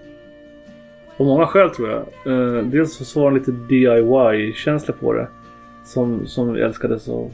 På 1.17 1.25
många 1.25 1.47
skäl 1.47 1.71
tror 1.71 1.91
jag. 1.91 2.01
Eh, 2.27 2.65
dels 2.67 2.93
så 3.09 3.21
var 3.21 3.31
det 3.31 3.39
lite 3.39 3.53
DIY-känsla 3.69 4.95
på 5.01 5.13
det. 5.13 5.29
Som, 5.85 6.27
som 6.27 6.57
älskades 6.57 7.09
av 7.09 7.33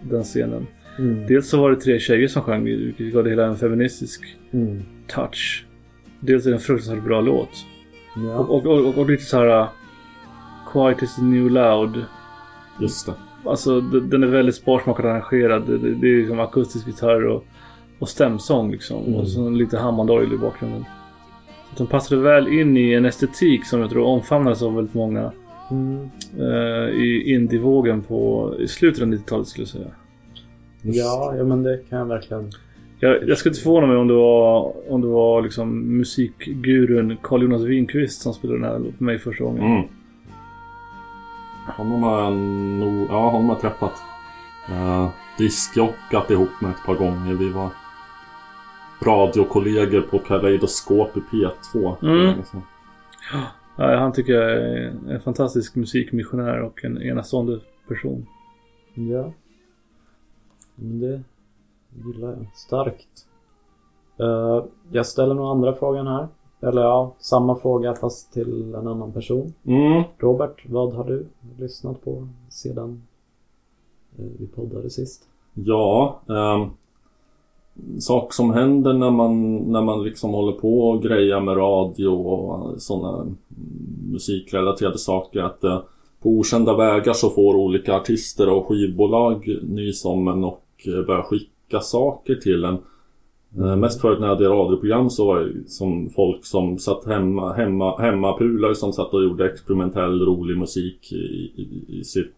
den 0.00 0.22
scenen. 0.22 0.66
Mm. 1.00 1.26
Dels 1.26 1.48
så 1.48 1.60
var 1.60 1.70
det 1.70 1.76
tre 1.76 1.98
tjejer 1.98 2.28
som 2.28 2.42
sjöng, 2.42 2.64
vilket 2.64 3.12
gav 3.12 3.24
det 3.24 3.30
hela 3.30 3.46
en 3.46 3.56
feministisk 3.56 4.36
Mm. 4.52 4.82
touch. 5.06 5.66
Dels 6.20 6.46
är 6.46 6.50
det 6.50 6.56
en 6.56 6.60
fruktansvärt 6.60 7.04
bra 7.04 7.20
låt. 7.20 7.66
Ja. 8.16 8.38
Och, 8.38 8.66
och, 8.66 8.86
och, 8.86 8.98
och 8.98 9.10
lite 9.10 9.22
så 9.24 9.36
här... 9.38 9.60
uh, 9.60 9.68
Quiet 10.72 11.02
is 11.02 11.16
the 11.16 11.22
new 11.22 11.50
loud. 11.50 12.04
Just 12.80 13.06
det. 13.06 13.12
Alltså 13.44 13.80
den 13.80 14.22
är 14.22 14.26
väldigt 14.26 14.54
sparsmakat 14.54 15.04
arrangerad. 15.04 15.66
Det, 15.66 15.78
det, 15.78 15.94
det 15.94 16.08
är 16.08 16.16
liksom 16.18 16.40
akustisk 16.40 16.86
gitarr 16.86 17.26
och, 17.26 17.44
och 17.98 18.08
stämsång 18.08 18.70
liksom. 18.72 19.04
Mm. 19.04 19.14
Och 19.14 19.28
så 19.28 19.48
lite 19.50 19.78
Hammond-orgel 19.78 20.32
i 20.32 20.36
bakgrunden. 20.38 20.84
Så 21.70 21.76
den 21.78 21.86
passade 21.86 22.20
väl 22.20 22.48
in 22.48 22.76
i 22.76 22.92
en 22.92 23.04
estetik 23.04 23.66
som 23.66 23.80
jag 23.80 23.90
tror 23.90 24.04
omfamnades 24.04 24.62
av 24.62 24.74
väldigt 24.74 24.94
många 24.94 25.32
Mm. 25.70 26.10
eh, 26.38 26.88
i 27.02 27.34
indievågen 27.34 28.02
på 28.02 28.52
i 28.60 28.68
slutet 28.68 29.02
av 29.02 29.08
90-talet 29.08 29.46
skulle 29.46 29.62
jag 29.62 29.68
säga. 29.68 29.86
Ja, 30.82 31.34
ja, 31.36 31.44
men 31.44 31.62
det 31.62 31.80
kan 31.88 31.98
jag 31.98 32.06
verkligen. 32.06 32.50
Jag, 33.00 33.28
jag 33.28 33.38
skulle 33.38 33.50
inte 33.50 33.62
förvåna 33.62 33.86
mig 33.86 33.96
om 33.96 34.08
det 34.08 34.14
var, 34.14 34.72
om 34.92 35.00
det 35.00 35.06
var 35.06 35.42
liksom 35.42 35.96
musikgurun 35.96 37.16
Carl-Jonas 37.22 37.62
Winqvist 37.62 38.22
som 38.22 38.34
spelade 38.34 38.58
den 38.58 38.70
här 38.70 38.92
för 38.96 39.04
mig 39.04 39.18
första 39.18 39.44
gången. 39.44 39.64
Mm. 39.64 39.88
Honom 41.76 42.02
har 42.02 42.22
jag 42.22 42.32
nog, 42.32 43.06
ja 43.10 43.30
honom 43.30 43.48
har 43.48 43.54
jag 43.54 43.60
träffat. 43.60 44.02
Uh, 44.70 45.08
Diskjockat 45.38 46.30
ihop 46.30 46.60
med 46.60 46.70
ett 46.70 46.86
par 46.86 46.94
gånger. 46.94 47.34
Vi 47.34 47.48
var 47.48 47.70
radiokollegor 49.02 50.00
på 50.00 50.18
Kaleidoskop 50.18 51.16
i 51.16 51.20
P2. 51.20 51.96
för 52.00 52.06
Mm. 52.06 52.34
Ja, 53.76 53.96
han 53.96 54.12
tycker 54.12 54.32
jag 54.32 54.50
är 54.50 54.92
en 55.08 55.20
fantastisk 55.20 55.74
musikmissionär 55.74 56.60
och 56.60 56.84
en 56.84 57.02
enastående 57.02 57.60
person. 57.88 58.26
Ja. 58.94 59.32
Men 60.74 61.00
det 61.00 61.22
gillar 62.04 62.28
jag. 62.28 62.46
Starkt. 62.54 63.26
Eh, 64.16 64.64
jag 64.90 65.06
ställer 65.06 65.34
nog 65.34 65.46
andra 65.46 65.74
frågan 65.74 66.06
här. 66.06 66.28
Eller 66.62 66.82
ja, 66.82 67.14
samma 67.18 67.56
fråga 67.56 67.94
fast 67.94 68.32
till 68.32 68.74
en 68.74 68.88
annan 68.88 69.12
person. 69.12 69.52
Mm. 69.64 70.02
Robert, 70.18 70.64
vad 70.68 70.92
har 70.92 71.04
du 71.04 71.26
lyssnat 71.58 72.04
på 72.04 72.28
sedan 72.48 73.02
eh, 74.18 74.24
vi 74.38 74.46
poddade 74.46 74.90
sist? 74.90 75.28
Ja, 75.54 76.20
ehm, 76.28 76.70
sak 78.00 78.32
som 78.32 78.50
händer 78.50 78.92
när 78.92 79.10
man, 79.10 79.56
när 79.56 79.82
man 79.82 80.02
liksom 80.02 80.30
håller 80.30 80.52
på 80.52 80.88
och 80.90 81.02
grejar 81.02 81.40
med 81.40 81.56
radio 81.56 82.08
och 82.08 82.82
sådana 82.82 83.26
musikrelaterade 84.10 84.98
saker 84.98 85.40
att 85.42 85.64
eh, 85.64 85.80
på 86.22 86.28
okända 86.28 86.76
vägar 86.76 87.12
så 87.12 87.30
får 87.30 87.54
olika 87.54 87.94
artister 87.94 88.48
och 88.48 88.66
skivbolag 88.66 89.58
nys 89.62 90.04
om 90.04 90.28
en 90.28 90.44
och 90.44 90.64
eh, 90.86 91.06
börjar 91.06 91.22
skicka 91.22 91.80
saker 91.80 92.34
till 92.34 92.64
en. 92.64 92.78
Mm. 93.56 93.80
Mest 93.80 94.00
förut 94.00 94.20
när 94.20 94.26
jag 94.26 94.34
hade 94.34 94.48
radioprogram 94.48 95.10
så 95.10 95.26
var 95.26 95.40
det 95.40 95.68
som 95.70 96.10
folk 96.10 96.44
som 96.44 96.78
satt 96.78 97.06
hemma, 97.06 97.52
hemma, 97.52 98.00
hemmapulare 98.00 98.74
som 98.74 98.92
satt 98.92 99.14
och 99.14 99.22
gjorde 99.22 99.46
experimentell 99.46 100.20
rolig 100.20 100.58
musik 100.58 101.12
i, 101.12 101.16
i, 101.16 101.84
i 101.88 102.04
sitt 102.04 102.34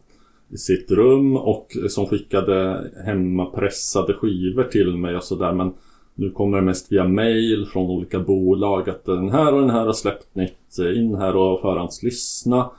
i 0.53 0.57
sitt 0.57 0.91
rum 0.91 1.37
och 1.37 1.77
som 1.89 2.07
skickade 2.07 2.91
hemmapressade 3.05 4.15
skivor 4.15 4.65
till 4.65 4.97
mig 4.97 5.17
och 5.17 5.25
sådär 5.25 5.53
men 5.53 5.73
nu 6.15 6.31
kommer 6.31 6.59
det 6.59 6.65
mest 6.65 6.93
via 6.93 7.05
mail 7.05 7.67
från 7.67 7.91
olika 7.91 8.19
bolag 8.21 8.91
att 8.91 9.05
den 9.05 9.31
här 9.31 9.55
och 9.55 9.61
den 9.61 9.71
här 9.71 9.87
har 9.87 9.93
släppt 9.93 10.35
nytt, 10.35 10.79
eh, 10.81 10.99
in 10.99 11.15
här 11.15 11.37
och 11.37 11.61
förhandslyssna. 11.61 12.71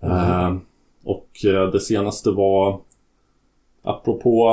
Ehm, 0.00 0.10
eh, 0.10 0.56
och 1.04 1.28
det 1.72 1.80
senaste 1.80 2.30
var 2.30 2.80
Apropå, 3.82 4.46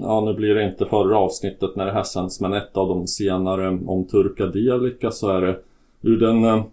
ja 0.00 0.20
nu 0.20 0.34
blir 0.34 0.54
det 0.54 0.64
inte 0.64 0.86
förra 0.86 1.18
avsnittet 1.18 1.76
när 1.76 1.86
det 1.86 1.92
här 1.92 2.02
sänds 2.02 2.40
men 2.40 2.52
ett 2.52 2.76
av 2.76 2.88
de 2.88 3.06
senare 3.06 3.68
om 3.86 4.06
Turkadelika 4.06 5.10
så 5.10 5.28
är 5.28 5.40
det 5.40 5.60
ur 6.02 6.20
den 6.20 6.44
eh, 6.44 6.64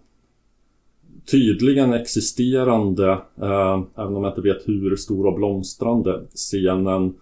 tydligen 1.30 1.92
existerande, 1.92 3.10
eh, 3.42 3.80
även 3.96 4.16
om 4.16 4.24
jag 4.24 4.30
inte 4.30 4.40
vet 4.40 4.68
hur 4.68 4.96
stor 4.96 5.26
och 5.26 5.34
blomstrande, 5.34 6.22
scenen 6.34 7.14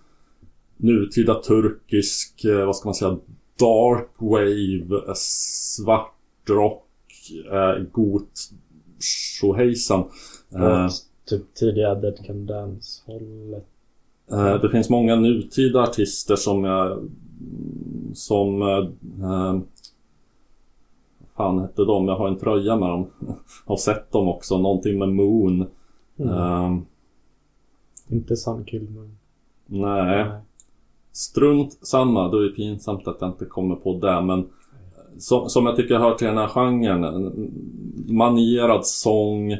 nutida 0.76 1.34
turkisk, 1.34 2.44
eh, 2.44 2.66
vad 2.66 2.76
ska 2.76 2.88
man 2.88 2.94
säga, 2.94 3.18
dark 3.58 4.10
wave, 4.18 5.08
eh, 5.08 5.14
svart 5.14 6.14
rock, 6.48 6.86
eh, 7.52 7.82
got 7.92 8.50
tjohejsan. 9.00 10.04
Åt 10.54 10.92
typ 11.24 11.54
tidiga 11.54 11.94
Dead 11.94 12.26
Can 12.26 12.46
Dance-hållet. 12.46 13.66
Eh, 14.30 14.60
Det 14.60 14.68
finns 14.70 14.90
många 14.90 15.16
nutida 15.16 15.82
artister 15.82 16.36
som 16.36 16.64
jag 16.64 17.08
Som 18.14 18.58
Vad 18.58 19.62
fan 21.36 21.58
hette 21.58 21.84
de? 21.84 22.08
Jag 22.08 22.16
har 22.16 22.28
en 22.28 22.38
tröja 22.38 22.76
med 22.76 22.88
dem 22.88 23.06
Har 23.66 23.76
sett 23.76 24.12
dem 24.12 24.28
också, 24.28 24.58
någonting 24.58 24.98
med 24.98 25.08
Moon 25.08 25.66
Mm. 26.18 26.32
Eh, 26.32 26.78
Inte 28.08 28.36
Sun 28.36 28.64
Kilmer. 28.64 29.10
Nej 29.66 30.26
Strunt 31.12 31.72
samma, 31.86 32.28
då 32.28 32.38
är 32.38 32.42
det 32.42 32.48
pinsamt 32.56 33.08
att 33.08 33.16
jag 33.20 33.30
inte 33.30 33.44
kommer 33.44 33.74
på 33.76 33.98
det 33.98 34.20
men 34.20 34.48
som, 35.18 35.48
som 35.48 35.66
jag 35.66 35.76
tycker 35.76 35.98
hör 35.98 36.14
till 36.14 36.26
den 36.26 36.36
här 36.38 36.48
genren 36.48 37.04
en 37.04 37.50
Manierad 38.16 38.86
sång 38.86 39.56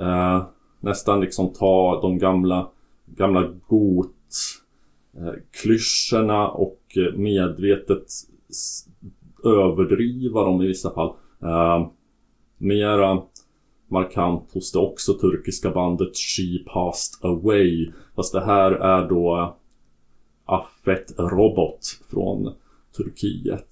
eh, 0.00 0.42
Nästan 0.80 1.20
liksom 1.20 1.52
ta 1.52 2.00
de 2.00 2.18
gamla 2.18 2.70
Gamla 3.06 3.42
got 3.68 4.16
eh, 5.16 5.32
Klyschorna 5.62 6.48
och 6.48 6.80
eh, 6.96 7.18
medvetet 7.18 8.06
Överdriva 9.44 10.44
dem 10.44 10.62
i 10.62 10.66
vissa 10.66 10.90
fall 10.90 11.12
eh, 11.42 11.88
Mera 12.58 13.22
markant 13.88 14.52
hos 14.52 14.72
det 14.72 14.78
också 14.78 15.14
turkiska 15.14 15.70
bandet 15.70 16.16
She 16.16 16.72
Passed 16.74 17.30
Away 17.30 17.92
Fast 18.16 18.32
det 18.32 18.44
här 18.44 18.72
är 18.72 19.08
då 19.08 19.56
Affet 20.44 21.14
Robot 21.18 21.80
från 22.10 22.54
Turkiet. 22.96 23.68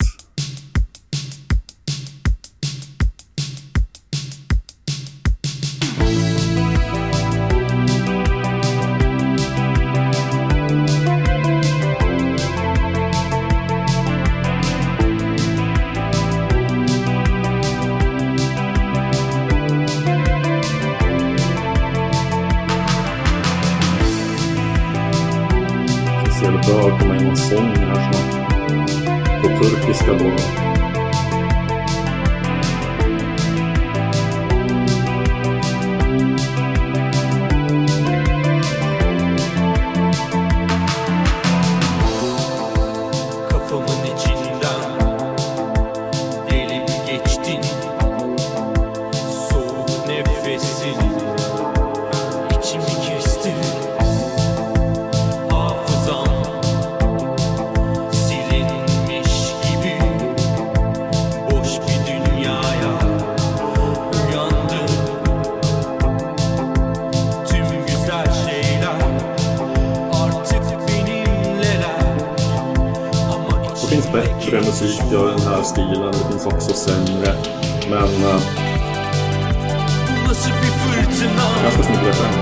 Snygg 81.72 82.02
refräng. 82.06 82.34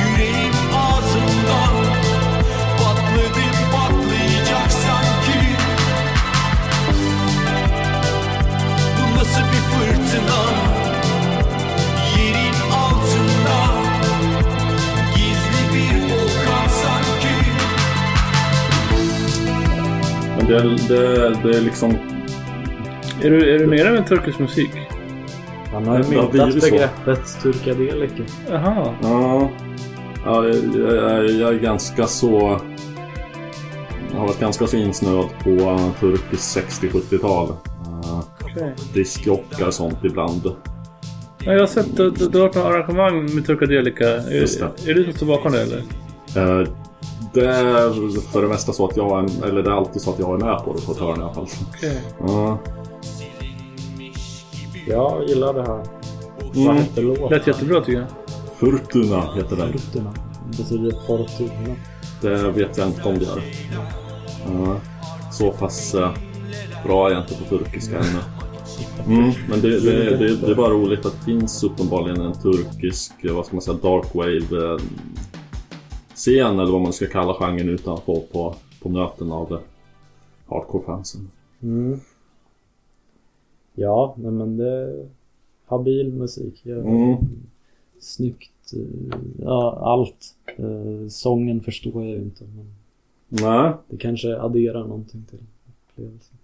Yüreğim 0.00 0.54
ağzımda 0.76 1.60
Patladı 2.78 3.46
patlayacak 3.72 4.70
sanki 4.72 5.40
Bu 8.96 9.18
nasıl 9.18 9.40
bir 9.40 9.64
fırtına 9.70 10.40
Yerin 12.16 12.58
altında 12.72 13.58
Gizli 15.14 15.74
bir 15.74 16.02
volkan 16.02 16.68
sanki 16.68 17.36
Men 20.36 20.48
det, 20.48 20.88
det, 20.88 21.34
det 21.44 21.56
är 21.56 21.60
liksom... 21.60 21.98
Är 23.22 23.30
du, 23.30 23.54
är 23.54 23.58
du 23.58 23.66
nere 23.66 23.90
med 23.90 24.06
turkisk 24.06 24.38
musik? 24.38 24.70
Han 25.78 25.86
har 25.88 25.98
ju 25.98 26.04
myntat 26.10 26.60
begreppet 26.60 27.42
turkadelika. 27.42 28.22
Jaha. 28.50 28.94
Ja, 29.02 29.50
ja 30.24 30.44
jag, 30.46 30.54
jag, 30.76 31.30
jag 31.30 31.54
är 31.54 31.58
ganska 31.58 32.06
så... 32.06 32.60
Jag 34.12 34.18
har 34.18 34.26
varit 34.26 34.40
ganska 34.40 34.66
så 34.66 34.76
insnöad 34.76 35.26
på 35.42 35.50
uh, 35.50 35.90
turkiskt 36.00 36.58
60-70-tal. 36.82 37.48
Uh, 37.48 38.20
Okej. 38.44 38.74
Diskjockar 38.94 39.66
och 39.66 39.74
sånt 39.74 39.98
ibland. 40.04 40.42
Ja, 41.44 41.52
jag 41.52 41.60
har 41.60 41.66
sett 41.66 41.96
du, 41.96 42.10
du, 42.10 42.28
du 42.28 42.38
har 42.38 42.46
varit 42.46 42.54
på 42.54 42.60
arrangemang 42.60 43.34
med 43.34 43.46
Turkadelika. 43.46 44.04
Är, 44.08 44.88
är 44.88 44.94
du 44.94 45.04
som 45.04 45.12
står 45.12 45.26
bakom 45.26 45.52
det 45.52 45.62
eller? 45.62 45.78
Eh, 46.36 46.68
Det 47.34 47.46
är 47.46 48.20
för 48.32 48.42
det 48.42 48.48
mesta 48.48 48.72
så 48.72 48.88
att 48.88 48.96
jag 48.96 49.18
är, 49.18 49.48
eller 49.48 49.62
det 49.62 49.70
är 49.70 49.74
alltid 49.74 50.02
så 50.02 50.10
att 50.10 50.18
jag 50.18 50.40
är 50.40 50.44
med 50.46 50.64
på 50.64 50.72
det 50.72 50.86
på 50.86 50.92
ett 50.92 50.98
hörn 50.98 51.20
i 51.20 51.22
alla 51.22 51.34
fall. 51.34 51.46
Okej. 51.76 52.02
Ja. 54.88 55.16
Jag 55.20 55.28
gillar 55.28 55.54
det 55.54 55.60
här. 55.62 55.82
Vad 56.54 56.56
Mm. 56.56 56.76
hette 56.76 57.00
låten? 57.00 57.28
Lät 57.30 57.46
jättebra 57.46 57.80
tycker 57.80 57.98
jag. 57.98 58.08
Furtuna 58.56 59.34
heter 59.34 59.56
den. 59.56 59.72
Fortuna. 59.72 60.12
Det 60.50 60.56
betyder 60.62 60.90
Fortuna. 61.06 61.74
Det 62.20 62.50
vet 62.50 62.78
jag 62.78 62.86
inte 62.86 63.08
om 63.08 63.18
det 63.18 63.24
gör. 63.24 63.42
Ja. 64.46 64.76
Så 65.32 65.52
pass... 65.52 65.94
eh, 65.94 66.10
bra 66.84 67.08
är 67.08 67.12
jag 67.14 67.22
inte 67.22 67.34
på 67.34 67.44
turkiska 67.58 67.98
ännu. 67.98 68.18
Mm, 69.06 69.32
men 69.48 69.60
det, 69.60 69.80
det, 69.80 70.16
det, 70.16 70.36
det 70.36 70.50
är 70.50 70.54
bara 70.54 70.70
roligt 70.72 71.06
att 71.06 71.12
det 71.18 71.24
finns 71.24 71.64
uppenbarligen 71.64 72.20
en 72.20 72.32
turkisk, 72.32 73.12
vad 73.24 73.46
ska 73.46 73.56
man 73.56 73.62
säga, 73.62 73.76
dark 73.82 74.14
wave 74.14 74.72
eh, 74.72 74.78
scen 76.14 76.58
eller 76.58 76.72
vad 76.72 76.80
man 76.80 76.92
ska 76.92 77.06
kalla 77.06 77.34
genren 77.34 77.68
utan 77.68 77.94
att 77.94 78.04
få 78.04 78.20
på, 78.32 78.54
på 78.82 78.88
nöten 78.88 79.32
av 79.32 79.48
det 79.48 79.58
hardcore-fansen. 80.48 81.28
Mm. 81.62 82.00
Ja, 83.78 84.14
nej, 84.18 84.30
men 84.30 84.56
det 84.56 84.68
är 84.70 85.08
habil 85.66 86.12
musik. 86.12 86.66
Mm. 86.66 87.16
Snyggt. 88.00 88.72
eh, 88.72 89.18
Ja, 89.44 89.78
allt. 89.82 90.34
Eh, 90.56 91.08
Sången 91.08 91.60
förstår 91.60 92.02
jag 92.04 92.10
ju 92.12 92.22
inte. 92.22 92.44
Men 92.44 92.66
Nej, 93.28 93.72
det 93.88 93.96
kanske 93.96 94.40
adderar 94.40 94.80
någonting 94.84 95.24
till 95.30 95.38
upplevelsen. 95.68 96.36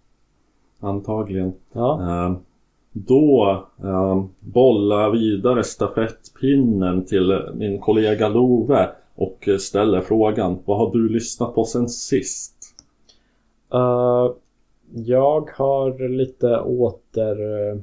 antagligen. 0.80 1.52
Ja, 1.72 2.00
Eh, 2.26 2.36
Då 2.92 3.64
bollar 4.40 5.00
jag 5.02 5.10
vidare 5.10 5.64
stafettpinnen 5.64 7.04
till 7.04 7.42
min 7.54 7.80
kollega 7.80 8.28
Love 8.28 8.88
och 9.14 9.48
ställer 9.60 10.00
frågan 10.00 10.58
Vad 10.64 10.78
har 10.78 10.92
du 10.92 11.08
lyssnat 11.08 11.54
på 11.54 11.64
sen 11.64 11.88
sist? 11.88 12.54
Eh, 13.72 14.30
jag 14.94 15.50
har 15.54 16.08
lite 16.08 16.58
åter... 16.58 17.40
eh, 17.40 17.76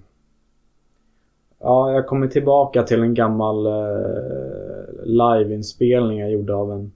ja, 1.59 1.91
jag 1.91 2.07
kommer 2.07 2.27
tillbaka 2.27 2.83
till 2.83 3.01
en 3.01 3.13
gammal 3.13 3.67
uh, 3.67 5.05
liveinspelning 5.05 6.19
jag 6.19 6.31
gjorde 6.31 6.55
av 6.55 6.71
en, 6.71 6.91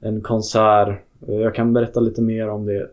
en 0.00 0.20
konsert. 0.20 0.88
Eh, 1.28 1.34
jag 1.34 1.54
kan 1.54 1.72
berätta 1.72 2.00
lite 2.00 2.22
mer 2.22 2.48
om 2.48 2.66
det 2.66 2.80
eh, 2.80 2.88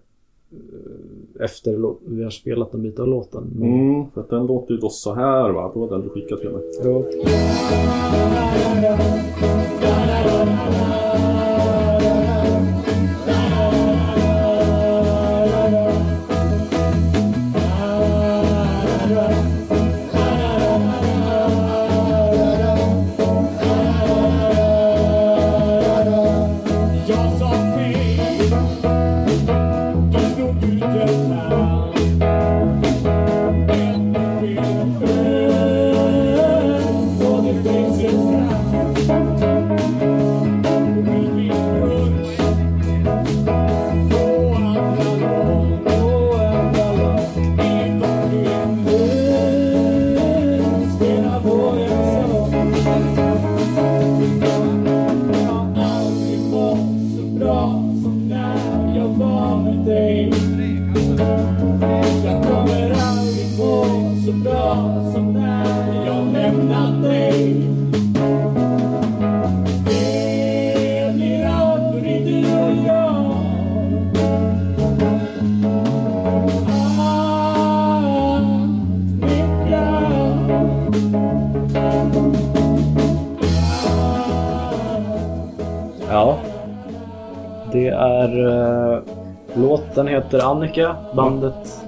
efter 1.40 1.96
vi 2.06 2.24
har 2.24 2.30
spelat 2.30 2.74
en 2.74 2.82
bit 2.82 3.00
av 3.00 3.08
låten. 3.08 3.54
Mm, 3.62 4.12
för 4.12 4.22
att 4.22 4.30
den 4.30 4.46
låter 4.46 4.74
ju 4.74 4.80
då 4.80 4.90
så 4.90 5.14
här 5.14 5.50
va? 5.50 5.72
Det 5.74 5.80
var 5.80 5.90
den 5.90 6.02
du 6.02 6.10
skickade 6.10 6.42
till 6.42 6.50
mig. 6.50 6.64
jo. 6.84 7.06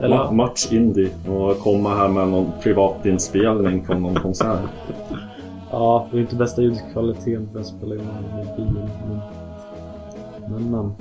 Eller? 0.01 0.17
Ma- 0.17 0.31
Match 0.31 0.71
Indie 0.71 1.09
och 1.29 1.59
komma 1.59 1.89
här 1.89 2.07
med 2.07 2.27
någon 2.27 2.51
privatinspelning 2.63 3.83
från 3.85 4.01
någon 4.01 4.15
konsert. 4.15 4.59
Ja, 5.73 6.07
det 6.11 6.17
är 6.17 6.21
inte 6.21 6.35
bästa 6.35 6.61
ljudkvaliteten 6.61 7.49
för 7.53 7.59
att 7.59 7.65
spela 7.65 7.95
in 7.95 8.01
med 8.01 8.45
mobilen. 8.45 8.89
Men, 10.49 10.71
men. 10.71 10.91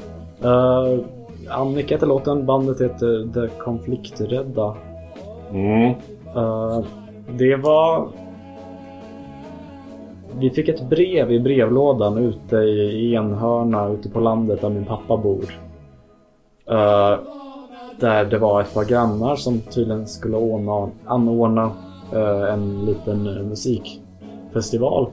Eh, 0.52 0.98
Annika 1.48 1.94
heter 1.94 2.06
låten, 2.06 2.46
bandet 2.46 2.80
heter 2.80 3.32
The 3.34 3.54
Konflikträdda. 3.58 4.74
Mm. 5.52 5.94
Eh, 6.36 6.80
det 7.38 7.56
var... 7.56 8.08
Vi 10.38 10.50
fick 10.50 10.68
ett 10.68 10.88
brev 10.90 11.32
i 11.32 11.40
brevlådan 11.40 12.18
ute 12.18 12.56
i 12.56 13.14
Enhörna 13.14 13.88
ute 13.88 14.08
på 14.08 14.20
landet 14.20 14.60
där 14.60 14.68
min 14.70 14.84
pappa 14.84 15.16
bor. 15.16 15.44
Eh, 16.70 17.18
där 18.00 18.24
det 18.24 18.38
var 18.38 18.60
ett 18.60 18.74
par 18.74 18.84
grannar 18.84 19.36
som 19.36 19.60
tydligen 19.60 20.06
skulle 20.06 20.36
ordna, 20.36 20.88
anordna 21.06 21.70
eh, 22.12 22.52
en 22.52 22.84
liten 22.86 23.26
eh, 23.26 23.42
musikfestival 23.42 25.06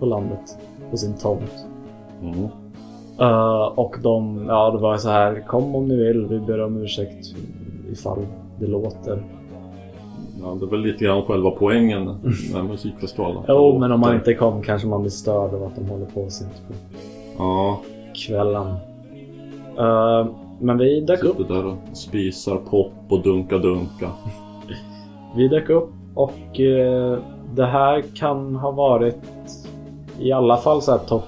på 0.00 0.06
landet 0.06 0.58
på 0.90 0.96
sin 0.96 1.14
tomt. 1.14 1.66
Mm. 2.22 2.44
Eh, 3.20 3.64
och 3.64 3.96
de, 4.02 4.44
ja 4.48 4.70
det 4.70 4.78
var 4.78 4.96
så 4.96 5.08
här, 5.08 5.44
kom 5.46 5.74
om 5.74 5.88
ni 5.88 5.96
vill, 5.96 6.26
vi 6.26 6.40
ber 6.40 6.60
om 6.64 6.82
ursäkt 6.82 7.34
ifall 7.92 8.26
det 8.60 8.66
låter. 8.66 9.22
Ja, 10.42 10.56
det 10.60 10.66
är 10.66 10.70
väl 10.70 10.80
lite 10.80 11.04
grann 11.04 11.22
själva 11.22 11.50
poängen 11.50 12.04
med 12.52 12.64
musikfestivalen. 12.64 13.42
Jo, 13.48 13.78
men 13.78 13.92
om 13.92 14.00
man 14.00 14.14
inte 14.14 14.34
kom 14.34 14.62
kanske 14.62 14.88
man 14.88 15.00
blir 15.00 15.10
störd 15.10 15.54
av 15.54 15.62
att 15.62 15.76
de 15.76 15.88
håller 15.88 16.06
på 16.06 16.30
sent 16.30 16.62
på 16.68 16.74
Ja, 17.38 17.80
kvällen. 18.14 18.66
Eh, 19.78 20.26
men 20.60 20.78
vi 20.78 21.00
dök 21.00 21.24
upp. 21.24 21.36
sitter 21.36 21.54
där 21.54 21.66
och 21.66 21.96
spisar 21.96 22.56
pop 22.56 22.92
och 23.08 23.22
dunka 23.22 23.58
dunka. 23.58 24.10
Vi 25.36 25.48
dök 25.48 25.70
upp 25.70 25.90
och 26.14 26.60
eh, 26.60 27.18
det 27.54 27.66
här 27.66 28.02
kan 28.14 28.56
ha 28.56 28.70
varit 28.70 29.18
i 30.20 30.32
alla 30.32 30.56
fall 30.56 30.82
så 30.82 30.92
här 30.92 30.98
topp 30.98 31.24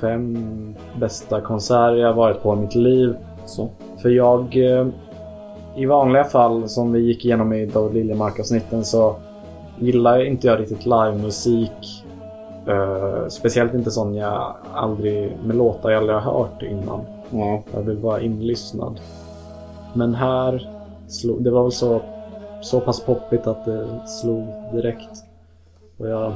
fem 0.00 0.74
bästa 1.00 1.40
konserter 1.40 1.96
jag 1.96 2.14
varit 2.14 2.42
på 2.42 2.54
i 2.54 2.56
mitt 2.56 2.74
liv. 2.74 3.14
Så. 3.44 3.68
För 4.02 4.08
jag... 4.08 4.56
eh, 4.56 4.86
I 5.76 5.86
vanliga 5.86 6.24
fall 6.24 6.68
som 6.68 6.92
vi 6.92 7.00
gick 7.00 7.24
igenom 7.24 7.52
i 7.52 7.66
David 7.66 7.94
Liljemark-avsnitten 7.94 8.84
så 8.84 9.16
gillar 9.78 10.24
inte 10.24 10.46
jag 10.46 10.60
riktigt 10.60 10.86
livemusik. 10.86 12.04
Eh, 12.68 13.28
speciellt 13.28 13.74
inte 13.74 13.90
sån 13.90 14.14
jag 14.14 14.54
aldrig, 14.74 15.32
med 15.44 15.56
låtar 15.56 15.90
jag 15.90 15.98
aldrig 15.98 16.18
har 16.18 16.32
hört 16.32 16.62
innan. 16.62 17.00
Ja, 17.32 17.62
Jag 17.74 17.82
vill 17.82 17.96
vara 17.96 18.20
inlyssnad. 18.20 19.00
Men 19.94 20.14
här, 20.14 20.70
slog, 21.08 21.44
det 21.44 21.50
var 21.50 21.62
väl 21.62 21.72
så, 21.72 22.02
så 22.62 22.80
pass 22.80 23.04
poppigt 23.04 23.46
att 23.46 23.64
det 23.64 24.06
slog 24.06 24.46
direkt. 24.72 25.24
Och 25.96 26.08
jag 26.08 26.34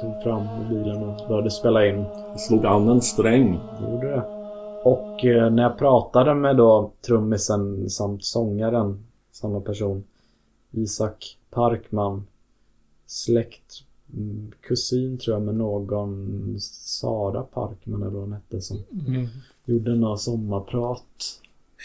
tog 0.00 0.22
fram 0.22 0.46
mobilen 0.46 1.02
och 1.02 1.28
började 1.28 1.50
spela 1.50 1.86
in. 1.86 2.04
det 2.32 2.38
slog 2.38 2.66
an 2.66 2.88
en 2.88 3.00
sträng. 3.00 3.60
Det 3.80 3.92
gjorde 3.92 4.10
det. 4.10 4.22
Och 4.84 5.24
eh, 5.24 5.50
när 5.50 5.62
jag 5.62 5.78
pratade 5.78 6.34
med 6.34 6.56
då 6.56 6.92
trummisen 7.06 7.90
samt 7.90 8.24
sångaren, 8.24 9.06
samma 9.32 9.60
person, 9.60 10.04
Isak 10.70 11.38
Parkman, 11.50 12.26
släkt, 13.06 13.72
mm, 14.14 14.52
kusin 14.60 15.18
tror 15.18 15.36
jag 15.36 15.42
med 15.42 15.54
någon 15.54 16.56
Sara 16.60 17.42
Parkman 17.42 18.02
eller 18.02 18.12
vad 18.12 18.22
hon 18.22 18.32
hette 18.32 18.60
som 18.60 18.78
Mm. 19.06 19.26
Gjorde 19.68 19.94
några 19.94 20.16
sommarprat. 20.16 21.40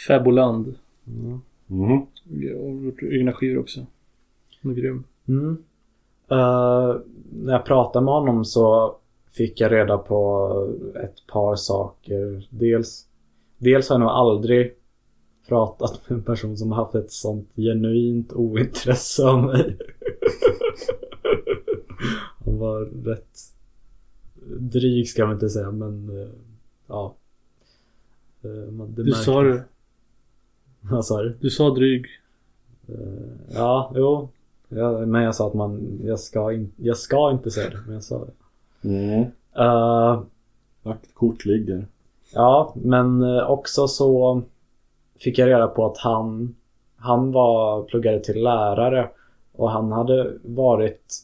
Fäboland. 0.08 0.76
Mm. 1.08 1.41
Mm. 1.69 2.06
Gjort 2.86 3.04
egna 3.04 3.34
skivor 3.34 3.60
också. 3.60 3.86
Han 4.62 4.72
är 4.72 4.76
grym. 4.76 5.04
Mm. 5.28 5.58
Eh, 6.28 6.96
när 7.32 7.54
jag 7.54 7.65
pratade 7.65 8.06
med 8.06 8.13
honom 8.13 8.46
så 8.46 8.96
fick 9.32 9.62
jag 9.62 9.72
reda 9.72 9.98
på 9.98 10.50
ett 11.04 11.28
par 11.28 11.56
saker. 11.56 12.48
Dels, 12.50 13.08
dels 13.58 13.89
har 13.89 13.96
jag 13.96 14.02
nog 14.02 14.10
aldrig 14.10 14.74
pratat 15.48 16.10
med 16.10 16.17
en 16.17 16.24
person 16.24 16.58
som 16.58 16.72
har 16.72 16.84
haft 16.84 16.96
ett 16.96 17.12
sånt 17.12 17.50
genuint 17.56 18.34
ointresse 18.34 19.24
av 19.24 19.43
mig. 19.43 19.78
Han 22.46 22.60
var 22.60 22.82
rätt 23.06 23.39
dryg 24.46 25.10
ska 25.10 25.26
man 25.26 25.34
inte 25.34 25.50
säga 25.50 25.72
men 25.72 26.22
eh, 26.22 26.30
ja. 26.88 27.15
Eh, 28.43 28.71
man- 28.71 28.93
det 28.95 29.03
Du 29.03 29.12
sa 29.12 29.41
märktes. 29.41 29.62
det. 29.62 29.67
Vad 30.93 31.06
sa 31.06 31.21
du? 31.21 31.38
Du 31.41 31.49
sa 31.49 31.69
dryg. 31.69 32.06
Eh, 32.88 33.56
Ja, 33.56 33.91
jo. 33.95 34.29
Ja, 34.69 34.91
men 35.06 35.21
jag 35.23 35.36
sa 35.36 35.47
att 35.47 35.53
man, 35.53 35.99
jag 36.03 36.19
ska, 36.19 36.53
in, 36.53 36.71
jag 36.77 36.97
ska 36.97 37.32
inte 37.32 37.51
säga 37.51 37.69
det, 37.69 37.79
men 37.86 37.93
jag 37.93 38.03
sa 38.03 38.25
det. 38.25 38.89
Mm. 38.89 39.21
Eh, 39.56 40.21
Lagt 40.86 41.13
kort 41.13 41.45
ligger. 41.45 41.86
Ja, 42.34 42.73
men 42.75 43.21
eh, 43.21 43.49
också 43.49 43.88
så 43.88 44.41
fick 45.19 45.38
jag 45.38 45.47
reda 45.49 45.67
på 45.67 45.86
att 45.86 45.97
han, 45.97 46.56
han 46.95 47.32
var 47.32 47.84
pluggade 47.84 48.19
till 48.19 48.43
lärare 48.43 49.10
och 49.56 49.71
han 49.71 49.91
hade 49.91 50.34
varit 50.43 51.15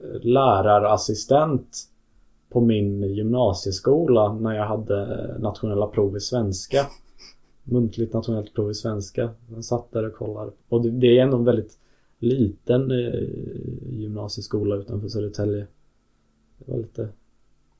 eh, 0.00 0.20
lärarassistent 0.26 1.78
på 2.48 2.60
min 2.60 3.02
gymnasieskola 3.14 4.32
när 4.32 4.52
jag 4.54 4.66
hade 4.66 5.36
nationella 5.38 5.86
prov 5.86 6.16
i 6.16 6.20
svenska. 6.20 6.86
Muntligt 7.64 8.12
nationellt 8.12 8.54
prov 8.54 8.70
i 8.70 8.74
svenska. 8.74 9.30
Jag 9.54 9.64
satt 9.64 9.92
där 9.92 10.06
och 10.06 10.14
kollade. 10.14 10.50
Och 10.68 10.82
det, 10.82 10.90
det 10.90 11.18
är 11.18 11.22
ändå 11.22 11.36
en 11.36 11.44
väldigt 11.44 11.78
liten 12.18 12.90
eh, 12.90 13.20
gymnasieskola 13.92 14.76
utanför 14.76 15.08
Södertälje. 15.08 15.66
Det 16.58 16.72
var 16.72 16.78
lite, 16.78 17.08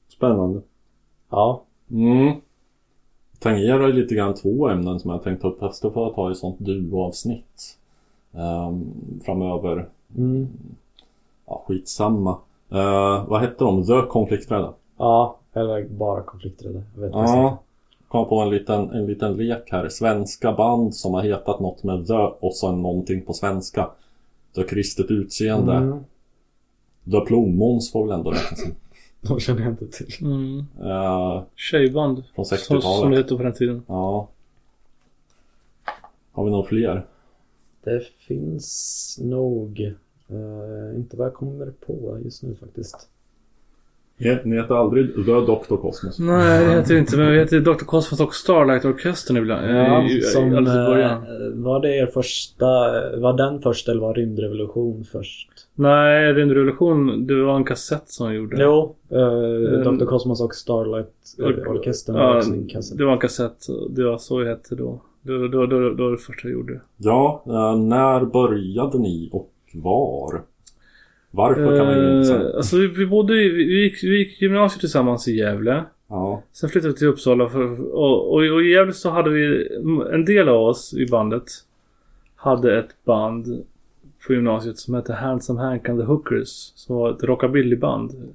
Spännande. 0.09 0.61
ja. 1.31 1.63
Mm. 1.91 2.35
Tangerar 3.39 3.93
lite 3.93 4.15
grann 4.15 4.35
två 4.35 4.69
ämnen 4.69 5.01
som 5.01 5.11
jag 5.11 5.23
tänkt 5.23 5.43
ta 5.43 5.49
upp. 5.49 5.61
Då 5.83 5.91
får 5.91 6.03
jag 6.03 6.15
ta 6.15 6.31
i 6.31 6.35
sånt 6.35 6.59
duo-avsnitt. 6.59 7.79
ehm, 8.33 8.85
framöver. 9.25 9.89
Mm. 10.17 10.47
Ja, 11.47 11.65
skitsamma. 11.67 12.39
Uh, 12.73 13.29
vad 13.29 13.41
hette 13.41 13.65
de? 13.65 13.85
The 13.87 14.03
Konflikträdda? 14.09 14.73
Ja, 14.99 15.39
eller 15.53 15.85
bara 15.89 16.23
konflikträdda. 16.23 16.83
Jag 16.95 17.01
vet 17.03 17.13
Ja. 17.13 17.63
Kom 18.09 18.29
på 18.29 18.41
en 18.41 18.51
liten, 18.51 18.91
en 18.91 19.07
liten 19.07 19.33
lek 19.37 19.69
här. 19.73 19.89
Svenska 19.89 20.53
band 20.53 20.95
som 20.95 21.15
har 21.15 21.23
hetat 21.23 21.61
något 21.61 21.83
med 21.83 22.07
the 22.07 22.13
och 22.41 22.55
sen 22.55 22.83
någonting 22.83 23.23
på 23.23 23.33
svenska. 23.33 23.91
The 24.55 24.63
kristet 24.63 25.11
utseende. 25.11 25.73
Mm. 25.75 25.99
The 27.11 27.21
Plommons 27.21 27.93
får 27.93 28.07
väl 28.07 28.19
ändå 28.19 28.31
räknas 28.31 28.65
in. 28.67 28.75
De 29.21 29.41
känner 29.41 29.63
jag 29.63 29.71
inte 29.73 29.87
till. 29.87 30.27
Mm. 30.27 30.59
Eh, 30.85 31.43
Tjejband. 31.57 32.23
från 32.35 32.45
Som, 32.45 32.57
som 32.59 32.77
det 32.77 32.81
60-talet. 32.83 33.19
hette 33.19 33.37
på 33.37 33.43
den 33.43 33.53
tiden. 33.53 33.83
Ja. 33.87 34.29
Har 36.33 36.45
vi 36.45 36.51
några 36.51 36.69
fler? 36.69 37.07
Det 37.85 38.03
finns 38.19 39.19
nog. 39.23 39.95
Eh, 40.31 40.97
inte 40.99 41.17
vad 41.17 41.27
jag 41.27 41.35
kommer 41.35 41.67
på 41.87 42.19
just 42.25 42.43
nu 42.43 42.55
faktiskt. 42.61 43.09
Ni 44.19 44.39
ni 44.45 44.57
heter 44.57 44.75
aldrig 44.75 45.15
The 45.15 45.21
Dr. 45.21 45.77
Cosmos? 45.77 46.19
Nej, 46.19 46.65
det 46.67 46.73
heter 46.73 46.95
det 46.95 47.01
inte. 47.01 47.17
Men 47.17 47.33
vi 47.33 47.39
heter 47.39 47.61
Dr. 47.61 47.73
Cosmos 47.85 48.21
och 48.21 48.35
Starlight 48.35 48.85
Orkestern 48.85 49.37
ibland. 49.37 49.67
Ja, 49.71 50.03
I- 50.03 50.19
i- 50.19 50.23
som, 50.23 50.53
i 50.53 50.57
eh, 50.57 51.19
var 51.55 51.81
det 51.81 51.97
er 51.97 52.07
första, 52.07 52.67
var 53.21 53.37
den 53.37 53.63
först 53.63 53.89
eller 53.89 54.01
var 54.01 54.15
Rymdrevolution 54.15 55.05
först? 55.13 55.49
Nej, 55.75 56.33
Rymdrevolution, 56.33 57.27
det 57.27 57.43
var 57.45 57.57
en 57.57 57.65
kassett 57.65 58.09
som 58.09 58.27
jag 58.27 58.37
gjorde. 58.37 58.63
Jo, 58.63 58.95
uh, 59.13 59.19
Mm. 59.81 59.99
Dr. 59.99 60.05
Cosmos 60.05 60.41
och 60.41 60.55
Starlight 60.55 61.13
uh, 61.41 61.47
Och- 61.47 61.67
Orkestern 61.77 62.15
var 62.15 62.37
också 62.37 62.51
en 62.53 62.67
kassett. 62.69 62.99
det 62.99 63.05
var 63.05 63.13
en 63.13 63.19
kassett. 63.19 63.67
Det 63.91 64.05
var 64.05 64.19
så 64.19 64.43
jag 64.43 64.49
hette 64.49 64.75
då. 64.75 65.01
Det 65.23 65.39
var, 65.39 65.49
det 65.49 65.67
det 65.67 65.95
det 65.97 66.11
det 66.11 66.17
första 66.19 66.49
jag 66.49 66.53
gjorde. 66.53 66.81
Ja, 66.97 67.43
eh, 67.47 67.77
när 67.79 68.25
började 68.25 68.99
ni 68.99 69.29
och 69.33 69.51
var? 69.83 70.43
Varför 71.31 71.77
kan 71.77 71.87
man 71.87 71.95
ju 71.99 72.19
inte 72.21 72.33
Eh, 72.35 72.39
säga. 72.41 72.57
alltså 72.57 72.77
vi, 72.77 72.87
vi 72.87 73.07
bodde 73.07 73.35
vi, 73.35 73.49
vi, 73.49 73.83
gick, 73.83 74.03
vi 74.05 74.19
gick 74.19 74.43
gymnasiet 74.43 74.81
tillsammans 74.81 75.29
i 75.29 75.37
Gävle. 75.37 75.85
Ja. 76.09 76.43
Sen 76.53 76.69
flyttade 76.71 76.93
vi 76.93 76.99
till 76.99 77.07
Uppsala 77.09 77.49
för, 77.49 77.81
och, 77.95 78.29
och, 78.35 78.53
och 78.53 78.63
i 78.63 78.71
Gävle 78.71 78.93
så 78.93 79.11
hade 79.11 79.31
vi, 79.31 79.69
en 80.13 80.25
del 80.25 80.49
av 80.49 80.61
oss 80.63 80.95
i 80.95 81.07
bandet 81.07 81.45
hade 82.35 82.79
ett 82.79 83.05
band 83.05 83.65
på 84.27 84.33
gymnasiet 84.33 84.79
som 84.79 84.95
hette 84.95 85.13
Handsome 85.13 85.61
Hank 85.61 85.89
and 85.89 86.01
the 86.01 86.05
Hookers. 86.07 86.73
Som 86.75 86.97
var 86.97 87.11
ett 87.11 87.23
rockabillyband. 87.23 88.35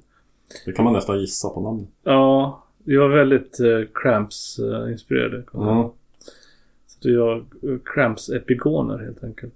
Det 0.66 0.72
kan 0.72 0.84
man 0.84 0.94
nästan 0.94 1.20
gissa 1.20 1.48
på 1.48 1.60
namnet. 1.60 1.88
Ja, 2.04 2.64
vi 2.84 2.96
var 2.96 3.08
väldigt 3.08 3.60
eh, 3.60 3.80
Cramps-inspirerade. 3.94 5.42
Mm. 5.54 5.88
Så 6.86 7.08
vi 7.08 7.16
var 7.16 7.36
eh, 7.36 7.78
Cramps-epigoner 7.84 8.98
helt 9.04 9.24
enkelt. 9.24 9.54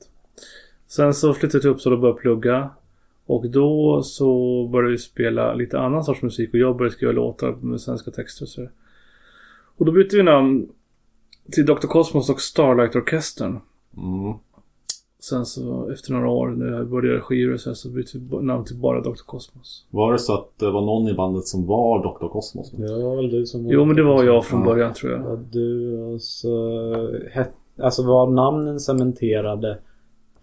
Sen 0.88 1.14
så 1.14 1.34
flyttade 1.34 1.58
vi 1.58 1.60
till 1.62 1.70
Uppsala 1.70 1.94
och 1.96 2.00
började 2.00 2.20
plugga. 2.20 2.70
Och 3.26 3.50
då 3.50 4.02
så 4.02 4.66
började 4.72 4.90
vi 4.92 4.98
spela 4.98 5.54
lite 5.54 5.78
annan 5.78 6.04
sorts 6.04 6.22
musik 6.22 6.50
och 6.52 6.58
jag 6.60 6.76
började 6.76 6.94
skriva 6.94 7.12
låtar 7.12 7.52
med 7.52 7.80
svenska 7.80 8.10
texter 8.10 8.44
och 8.44 8.48
så. 8.48 8.60
där. 8.60 8.70
Och 9.76 9.86
då 9.86 9.92
bytte 9.92 10.16
vi 10.16 10.22
namn 10.22 10.68
till 11.52 11.66
Dr. 11.66 11.86
Cosmos 11.86 12.30
och 12.30 12.40
Starlight 12.40 12.96
Orkestern. 12.96 13.58
Mm. 13.96 14.34
Sen 15.20 15.46
så 15.46 15.90
efter 15.90 16.12
några 16.12 16.28
år 16.30 16.48
när 16.48 16.66
jag 16.76 16.88
började 16.88 17.08
göra 17.08 17.20
skivor 17.20 17.54
och 17.54 17.60
så, 17.60 17.74
så 17.74 17.88
bytte 17.88 18.18
vi 18.18 18.36
namn 18.42 18.64
till 18.64 18.76
bara 18.76 19.00
Dr. 19.00 19.10
Cosmos. 19.26 19.86
Var 19.90 20.12
det 20.12 20.18
så 20.18 20.34
att 20.34 20.48
det 20.58 20.70
var 20.70 20.80
någon 20.80 21.08
i 21.08 21.14
bandet 21.14 21.44
som 21.46 21.66
var 21.66 21.98
Dr. 22.02 22.28
Cosmos? 22.28 22.70
Det 22.70 23.02
var 23.02 23.16
väl 23.16 23.30
du 23.30 23.46
som 23.46 23.66
Jo 23.68 23.84
men 23.84 23.96
det 23.96 24.02
var 24.02 24.24
jag 24.24 24.44
från 24.44 24.60
Ja. 24.60 24.66
början 24.66 24.94
tror 24.94 25.12
jag. 25.12 25.20
Ja, 25.20 25.38
du 25.52 25.96
och 26.02 26.20
så 26.22 26.78
het, 27.32 27.50
Alltså 27.78 28.02
var 28.06 28.26
namnen 28.26 28.80
cementerade 28.80 29.78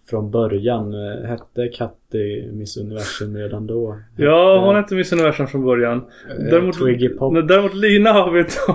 från 0.06 0.30
början? 0.30 0.94
Eh, 0.94 1.24
Hette 1.28 1.68
Katti 1.68 2.50
Miss 2.52 2.76
Universum 2.76 3.36
redan 3.36 3.66
då? 3.66 3.98
Ja, 4.16 4.64
hon 4.66 4.74
hette 4.76 4.94
Miss 4.94 5.12
Universum 5.12 5.46
från 5.46 5.64
början. 5.64 5.98
Eh, 6.30 6.44
Däremot, 6.50 6.78
Twiggy 6.78 7.08
Pop. 7.08 7.32
Nej, 7.32 7.42
däremot 7.42 7.74
Lina 7.74 8.12
har 8.12 8.32
bytt, 8.32 8.54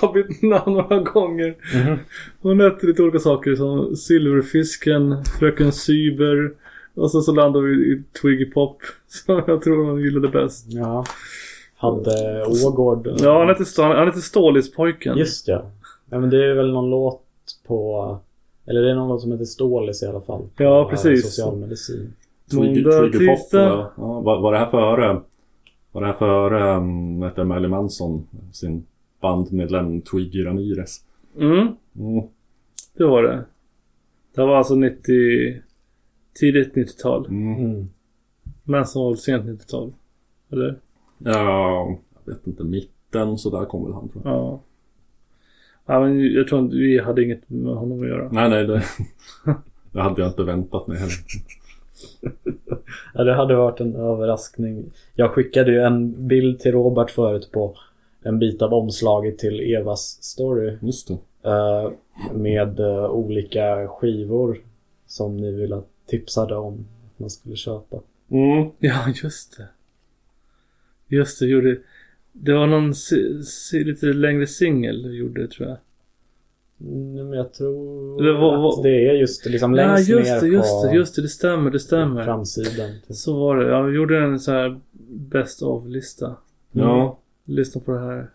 har 0.00 0.12
bytt 0.12 0.42
namn 0.42 0.72
några 0.72 0.98
gånger. 1.00 1.54
Mhm. 1.74 1.98
Hon 2.42 2.60
hette 2.60 2.86
lite 2.86 3.02
olika 3.02 3.18
saker 3.18 3.54
som 3.54 3.96
Silverfisken, 3.96 5.24
Fröken 5.38 5.72
Cyber 5.72 6.50
och 6.94 7.10
så, 7.10 7.20
så 7.20 7.32
landade 7.32 7.66
vi 7.66 7.72
i 7.74 8.02
Twiggy 8.22 8.44
Pop. 8.50 8.78
Som 9.08 9.42
jag 9.46 9.62
tror 9.62 9.84
hon 9.84 10.00
gillade 10.00 10.28
bäst. 10.28 10.66
Ja. 10.68 11.04
Hade 11.76 12.44
Ågård. 12.66 13.08
Ja, 13.22 13.38
han 13.38 13.48
hette, 13.48 13.62
Sta- 13.62 13.94
han 13.96 14.06
hette 14.06 14.20
Stålispojken. 14.20 15.18
Just 15.18 15.48
ja. 15.48 15.70
ja. 16.10 16.18
men 16.20 16.30
det 16.30 16.44
är 16.46 16.54
väl 16.54 16.72
någon 16.72 16.90
låt 16.90 17.22
på... 17.66 18.18
Eller 18.66 18.82
det 18.82 18.90
är 18.90 18.94
någon 18.94 19.20
som 19.20 19.32
heter 19.32 19.44
Stålis 19.44 20.02
i 20.02 20.06
alla 20.06 20.20
fall. 20.20 20.42
Ja, 20.56 20.82
eh, 20.82 20.88
precis. 20.88 21.24
Socialmedicin. 21.24 22.14
Måndag, 22.52 23.12
tisdag. 23.12 23.76
var, 23.76 23.92
ja, 23.96 24.20
var, 24.20 24.40
var 24.40 24.52
det 24.52 24.58
här 24.58 24.70
före 24.70 25.20
Var 25.92 26.00
det 26.00 26.06
här 26.06 26.14
före 26.14 26.76
um, 26.76 27.22
hette 27.22 27.44
Marilyn 27.44 27.70
Manson 27.70 28.26
Sin 28.52 28.86
bandmedlem 29.20 30.00
Twiggy 30.00 30.44
Ramirez 30.44 31.04
Mm, 31.36 31.68
mm. 31.96 32.24
det 32.96 33.04
var 33.04 33.22
det. 33.22 33.44
Det 34.34 34.40
var 34.40 34.56
alltså 34.56 34.74
90... 34.74 35.62
Tidigt 36.40 36.74
90-tal. 36.74 37.26
Mm. 37.26 37.64
Mm. 37.64 37.88
Men 38.64 38.86
som 38.86 39.02
var 39.02 39.14
sent 39.14 39.44
90-tal. 39.44 39.92
Eller? 40.52 40.78
Ja, 41.18 41.98
jag 42.24 42.32
vet 42.32 42.46
inte, 42.46 42.64
mitten 42.64 43.38
så 43.38 43.50
där 43.50 43.64
kom 43.64 43.84
väl 43.84 43.92
han 43.92 44.08
tror 44.08 44.24
jag. 44.24 44.34
Ja. 44.34 44.60
Ja, 45.86 46.00
men 46.00 46.32
jag 46.32 46.48
tror 46.48 46.60
inte 46.60 46.76
vi 46.76 46.98
hade 46.98 47.22
inget 47.24 47.50
med 47.50 47.74
honom 47.74 48.02
att 48.02 48.08
göra. 48.08 48.28
Nej, 48.32 48.50
nej, 48.50 48.66
det, 48.66 48.82
det 49.92 50.00
hade 50.02 50.20
jag 50.22 50.30
inte 50.30 50.42
väntat 50.42 50.86
mig 50.86 50.98
heller. 50.98 51.14
Ja, 53.14 53.24
det 53.24 53.34
hade 53.34 53.54
varit 53.54 53.80
en 53.80 53.96
överraskning. 53.96 54.84
Jag 55.14 55.30
skickade 55.30 55.72
ju 55.72 55.80
en 55.80 56.28
bild 56.28 56.60
till 56.60 56.72
Robert 56.72 57.10
förut 57.10 57.48
på 57.52 57.76
en 58.22 58.38
bit 58.38 58.62
av 58.62 58.74
omslaget 58.74 59.38
till 59.38 59.60
Evas 59.74 60.18
story. 60.22 60.76
Just 60.82 61.08
det. 61.08 61.18
eh, 61.50 61.90
med 62.34 62.80
eh, 62.80 63.04
olika 63.10 63.88
skivor 63.88 64.60
som 65.06 65.36
ni 65.36 65.52
ville 65.52 65.82
tipsade 66.06 66.56
om 66.56 66.86
att 67.14 67.18
man 67.20 67.30
skulle 67.30 67.56
köpa. 67.56 67.96
Mm. 68.30 68.70
Ja, 68.78 69.04
just 69.22 69.56
det. 69.56 69.68
Just 71.16 71.38
det, 71.40 71.46
gjorde... 71.46 71.78
Det 72.36 72.52
var 72.52 72.66
någon 72.66 72.94
si, 72.94 73.42
si, 73.42 73.84
lite 73.84 74.06
längre 74.06 74.46
singel 74.46 75.02
du 75.02 75.16
gjorde 75.18 75.48
tror 75.48 75.68
jag. 75.68 75.76
Mm, 76.80 77.28
men 77.28 77.38
jag 77.38 77.52
tror 77.52 78.22
Det 78.22 78.32
var- 78.32 78.56
var- 78.56 78.76
att 78.76 78.82
det 78.82 79.08
är 79.08 79.12
just 79.14 79.46
liksom 79.46 79.74
Ja, 79.74 79.86
längst 79.86 80.08
just 80.08 80.30
ner 80.30 80.40
det, 80.40 80.46
just 80.46 80.82
på 80.82 80.86
det, 80.88 80.94
just 80.96 81.16
det. 81.16 81.22
Det 81.22 81.28
stämmer, 81.28 81.70
det 81.70 81.80
stämmer. 81.80 82.24
framsidan. 82.24 82.90
Så 83.10 83.38
var 83.40 83.56
det. 83.56 83.68
Jag 83.70 83.94
gjorde 83.94 84.18
en 84.18 84.40
så 84.40 84.52
här 84.52 84.80
best 85.08 85.62
of-lista. 85.62 86.36
Ja. 86.72 87.18
Lyssna 87.44 87.80
på 87.80 87.92
det 87.92 87.98
här. 88.00 88.30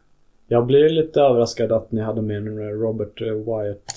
Jag 0.47 0.65
blev 0.65 0.91
lite 0.91 1.21
överraskad 1.21 1.71
att 1.71 1.91
ni 1.91 2.01
hade 2.01 2.21
med 2.21 2.37
en 2.37 2.57
Robert 2.79 3.21
eh, 3.21 3.27
Wyatt 3.33 3.93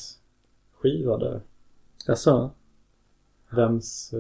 skiva 0.76 1.18
där. 1.18 1.40
Jaså? 2.07 2.50
Vems, 3.50 4.14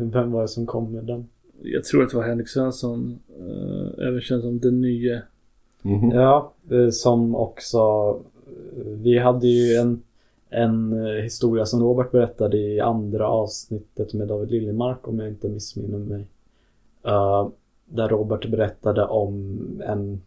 vem 0.00 0.32
var 0.32 0.42
det 0.42 0.48
som 0.48 0.66
kom 0.66 0.92
med 0.92 1.04
den? 1.04 1.28
Jag 1.62 1.84
tror 1.84 2.02
att 2.02 2.10
det 2.10 2.16
var 2.16 2.24
Henrik 2.24 2.48
Svensson. 2.48 3.18
Uh, 3.40 4.06
även 4.08 4.20
känd 4.20 4.42
som 4.42 4.58
Den 4.58 4.80
Nye. 4.80 5.22
Mhm. 5.82 6.10
Ja, 6.10 6.52
eh, 6.70 6.88
som 6.90 7.34
också... 7.34 7.78
eh, 8.46 8.86
Vi 8.86 9.18
hade 9.18 9.46
ju 9.46 9.74
en, 9.76 10.02
en 10.50 10.92
eh, 11.06 11.22
historia 11.22 11.66
som 11.66 11.82
Robert 11.82 12.10
berättade 12.10 12.56
i 12.58 12.80
andra 12.80 13.28
avsnittet 13.28 14.14
med 14.14 14.28
David 14.28 14.50
Liljemark 14.50 15.08
om 15.08 15.18
jag 15.18 15.28
inte 15.28 15.48
missminner 15.48 15.98
mig. 15.98 16.26
Eh, 17.04 17.48
där 17.84 18.08
Robert 18.08 18.46
berättade 18.50 19.04
om 19.04 19.58
en 19.86 20.22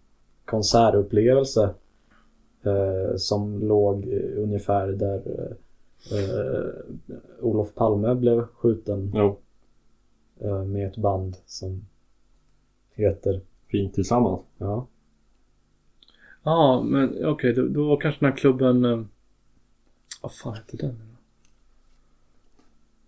konsertupplevelse 0.45 1.69
Eh, 2.63 3.15
som 3.15 3.67
låg 3.67 4.07
eh, 4.07 4.43
ungefär 4.43 4.87
där 4.87 5.21
eh, 6.11 6.69
Olof 7.41 7.75
Palme 7.75 8.15
blev 8.15 8.43
skjuten 8.45 9.11
Jo, 9.15 9.25
eh, 9.25 9.33
med 10.65 10.87
ett 10.87 10.97
band 10.97 11.35
som 11.45 11.81
heter, 12.93 13.41
fint 13.67 13.93
tillsammans. 13.93 14.41
ja, 14.57 14.87
Ja, 16.43 16.83
men 16.83 17.25
okej, 17.25 17.53
då, 17.53 17.67
då 17.67 17.87
var 17.87 17.97
kanske 17.97 18.19
den 18.25 18.31
här 18.31 18.37
klubben... 18.37 18.85
eh, 18.85 19.01
Vad 20.21 20.33
fan 20.33 20.53
hette 20.53 20.77
den? 20.77 20.99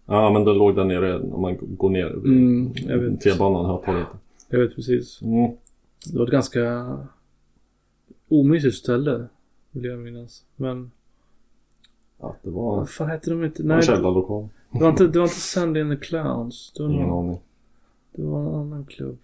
Ja, 0.06 0.30
men 0.34 0.44
det 0.46 0.54
låg 0.54 0.76
där 0.76 0.86
nere 0.86 1.20
om 1.20 1.42
man 1.42 1.58
går 1.78 1.90
ner. 1.90 2.08
Mm, 2.08 2.74
jag 2.76 2.98
vet. 2.98 3.22
T-banan 3.22 3.66
här 3.66 3.78
på 3.78 3.92
lite. 3.94 4.10
Jag 4.50 4.60
vet 4.60 4.76
precis. 4.76 5.22
Mm. 5.22 5.52
Det 6.12 6.18
var 6.18 6.26
ett 6.26 6.32
ganska 6.32 6.98
omysigt 8.30 8.76
ställe, 8.76 9.28
vill 9.72 9.86
jag 9.86 10.00
minnas. 10.00 10.46
Men 10.56 10.92
Ja, 12.20 12.36
det 12.44 12.50
var 12.50 12.76
vad 12.78 12.90
fan 12.90 13.10
hette 13.10 13.30
de 13.30 13.44
inte? 13.46 13.62
en 13.64 13.68
Nej, 13.68 13.82
det 14.72 14.80
var 14.80 14.90
inte, 14.90 15.08
det 15.08 15.20
var 15.20 15.26
inte 15.26 15.40
Sandy 15.40 15.82
and 15.82 15.92
the 16.00 16.06
Clowns. 16.06 16.74
Det 16.78 16.84
var, 16.84 16.90
Ingen 16.90 17.08
någon, 17.08 17.26
aning. 17.26 17.40
det 18.12 18.24
var 18.24 18.40
en 18.40 18.56
annan 18.56 18.86
klubb. 18.86 19.18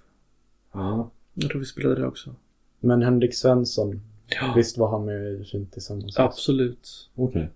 Ja. 0.72 1.10
Jag 1.34 1.50
tror 1.50 1.60
vi 1.60 1.66
spelade 1.66 2.02
det 2.02 2.08
också. 2.08 2.36
men 2.80 3.02
Henrik 3.02 3.36
Svensson, 3.36 4.02
Ja, 4.28 4.54
visst 4.56 4.78
var 4.78 4.90
han 4.90 5.06
med 5.06 5.34
i 5.34 5.44
Fint 5.44 5.72
tillsammans? 5.72 6.20
absolut. 6.20 7.10
Okej. 7.16 7.50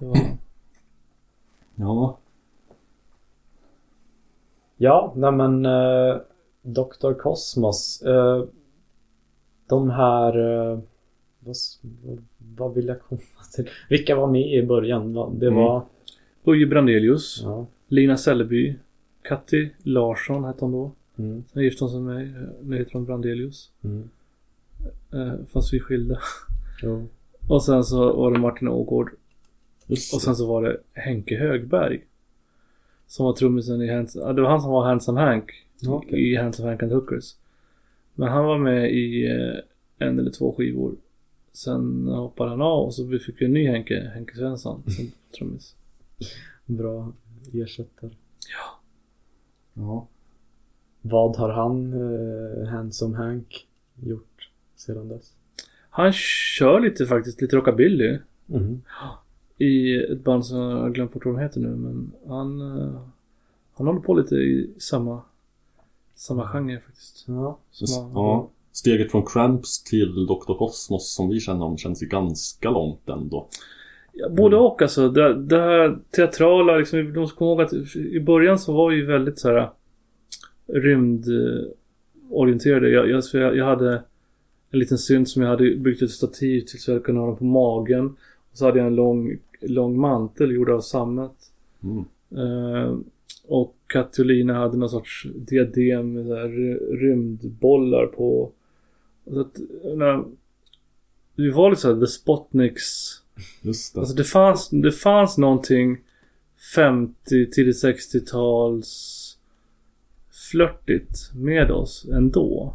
Det 0.00 0.06
var... 0.06 0.18
Ja. 1.74 2.18
Ja, 4.76 5.12
nej 5.16 5.32
men 5.32 5.66
eh, 5.66 6.16
Dr. 6.62 7.12
Cosmos. 7.12 8.02
Eh, 8.02 8.44
de 9.66 9.90
här... 9.90 10.38
Eh, 10.72 10.78
vad, 11.40 11.50
s- 11.52 11.80
vad, 12.04 12.24
vad 12.56 12.74
vill 12.74 12.86
jag 12.86 13.00
komma 13.02 13.20
till? 13.54 13.68
Vilka 13.90 14.16
var 14.16 14.26
med 14.26 14.52
i 14.52 14.66
början? 14.66 15.14
Va- 15.14 15.30
Det 15.34 15.46
Mm. 15.46 15.58
var... 15.58 15.82
Uje 16.48 16.66
Brandelius, 16.66 17.40
Ja. 17.42 17.66
Lina 17.88 18.16
Sälleby, 18.16 18.74
Katti 19.22 19.70
Larsson 19.82 20.44
hette 20.44 20.64
hon 20.64 20.72
då. 20.72 20.92
Mm, 21.18 21.44
Sen 21.52 21.62
gifte 21.62 21.84
hon 21.84 21.90
sig 21.90 22.00
med 22.00 22.14
mig. 22.16 22.34
Nu 22.62 22.76
heter 22.78 22.92
hon 22.92 23.04
Brandelius. 23.04 23.70
mm, 23.84 24.08
Eh, 25.12 25.32
fast 25.52 25.72
vi 25.72 25.76
är 25.78 25.82
skilda. 25.82 26.18
jo. 26.82 27.06
Och 27.48 27.64
sen 27.64 27.84
så 27.84 28.12
var 28.16 28.32
det 28.32 28.38
Martin 28.38 28.68
Ågård. 28.68 29.10
Och 29.88 29.98
sen 30.22 30.36
så 30.36 30.46
var 30.46 30.62
det 30.62 30.76
Henke 30.92 31.36
Högberg. 31.36 32.04
Som 33.06 33.26
var 33.26 33.32
trummisen 33.32 33.82
i 33.82 33.92
Hands... 33.94 34.16
Ja, 34.16 34.32
det 34.32 34.42
var 34.42 34.50
han 34.50 34.60
som 34.62 34.70
var 34.70 34.84
Handsome 34.84 35.20
Hank. 35.20 35.50
Ja, 35.80 35.92
okej. 35.94 36.32
I 36.32 36.36
Handsome 36.36 36.68
Hank 36.68 36.82
and 36.82 36.92
Hookers. 36.92 37.34
Men 38.14 38.28
han 38.28 38.44
var 38.44 38.58
med 38.58 38.92
i 38.92 39.26
eh, 39.26 40.06
en 40.08 40.18
eller 40.18 40.30
två 40.30 40.52
skivor. 40.52 40.94
Sen 41.52 42.08
hoppade 42.08 42.50
han 42.50 42.60
av 42.62 42.84
och 42.86 42.94
så 42.94 43.08
fick 43.26 43.40
vi 43.40 43.44
en 43.44 43.52
ny 43.52 43.66
Henke, 43.66 44.10
Henke 44.14 44.36
Svensson 44.36 44.82
som 44.86 45.10
trummis. 45.38 45.74
Bra 46.66 47.12
ersättare. 47.52 48.10
Ja. 49.74 50.06
Vad 51.02 51.36
har 51.36 51.48
han, 51.48 51.92
eh, 51.92 52.68
Handsome 52.68 53.16
Hank, 53.16 53.66
gjort 54.02 54.48
sedan 54.76 55.08
dess? 55.08 55.32
Han 55.90 56.12
kör 56.58 56.80
lite 56.80 57.06
faktiskt, 57.06 57.40
lite 57.40 57.56
rockabilly. 57.56 58.18
Mm. 58.48 58.82
I 59.58 59.94
ett 60.12 60.24
band 60.24 60.46
som 60.46 60.58
jag 60.58 60.76
har 60.80 60.90
glömt 60.90 61.12
bort 61.12 61.24
vad 61.24 61.34
de 61.34 61.40
heter 61.40 61.60
nu 61.60 61.68
men 61.68 62.12
han... 62.26 62.60
eh, 62.60 63.00
Han 63.74 63.86
håller 63.86 64.00
på 64.00 64.14
lite 64.14 64.34
i 64.34 64.70
samma... 64.78 65.22
Samma 66.14 66.48
genre 66.48 66.80
faktiskt. 66.80 67.24
Ja. 67.28 67.58
Som 67.70 68.02
han- 68.02 68.12
ja. 68.14 68.48
Steget 68.72 69.10
från 69.10 69.26
Cramps 69.26 69.82
till 69.84 70.26
Dr. 70.26 70.58
Cosmos 70.58 71.14
som 71.14 71.28
vi 71.28 71.40
känner 71.40 71.60
honom 71.60 71.78
känns 71.78 72.02
ju 72.02 72.06
ganska 72.06 72.70
långt 72.70 73.08
ändå. 73.08 73.48
Både 74.30 74.56
och 74.56 74.82
alltså. 74.82 75.08
Det, 75.08 75.34
det 75.34 75.60
här 75.60 75.98
teatrala, 76.10 76.76
liksom, 76.76 77.12
de 77.12 77.26
ska 77.26 77.36
komma 77.36 77.50
ihåg 77.50 77.60
att 77.60 77.96
i 77.96 78.20
början 78.20 78.58
så 78.58 78.72
var 78.72 78.90
vi 78.90 78.96
ju 78.96 79.06
väldigt 79.06 79.38
så 79.38 79.48
här 79.48 79.70
rymdorienterade. 80.66 82.88
Jag, 82.88 83.08
jag, 83.08 83.22
jag, 83.56 83.64
hade 83.64 84.02
en 84.70 84.78
liten 84.78 84.98
synt 84.98 85.28
som 85.28 85.42
jag 85.42 85.50
hade 85.50 85.76
byggt 85.76 86.02
ett 86.02 86.10
stativ 86.10 86.60
till 86.60 86.80
så 86.80 86.92
jag 86.92 87.04
kunde 87.04 87.20
ha 87.20 87.28
den 87.28 87.36
på 87.36 87.44
magen. 87.44 88.06
Och 88.50 88.58
så 88.58 88.64
hade 88.64 88.78
jag 88.78 88.86
en 88.86 88.94
lång, 88.94 89.38
lång 89.60 90.00
mantel 90.00 90.50
gjord 90.50 90.70
av 90.70 90.80
sammet. 90.80 91.32
Mm. 91.82 92.04
Eh, 92.36 92.96
och 93.46 93.74
Katolina 93.86 94.54
hade 94.54 94.76
någon 94.76 94.90
sorts 94.90 95.26
diadem 95.34 96.12
med 96.12 96.26
så 96.26 96.34
här 96.34 96.48
ry- 96.48 96.96
rymdbollar 96.96 98.06
på. 98.06 98.50
Så 99.24 99.40
att, 99.40 99.58
menar, 99.84 100.24
vi 101.34 101.50
var 101.50 101.70
lite 101.70 101.82
såhär 101.82 102.00
The 102.00 102.06
Spotniks 102.06 103.18
Just 103.62 103.94
det. 103.94 104.00
Alltså 104.00 104.14
det 104.14 104.24
fanns, 104.24 104.68
det 104.70 104.92
fanns 104.92 105.38
någonting 105.38 105.98
50 106.74 107.50
till 107.50 107.72
60-tals 107.72 109.24
flörtigt 110.50 111.32
med 111.34 111.70
oss 111.70 112.06
ändå. 112.12 112.74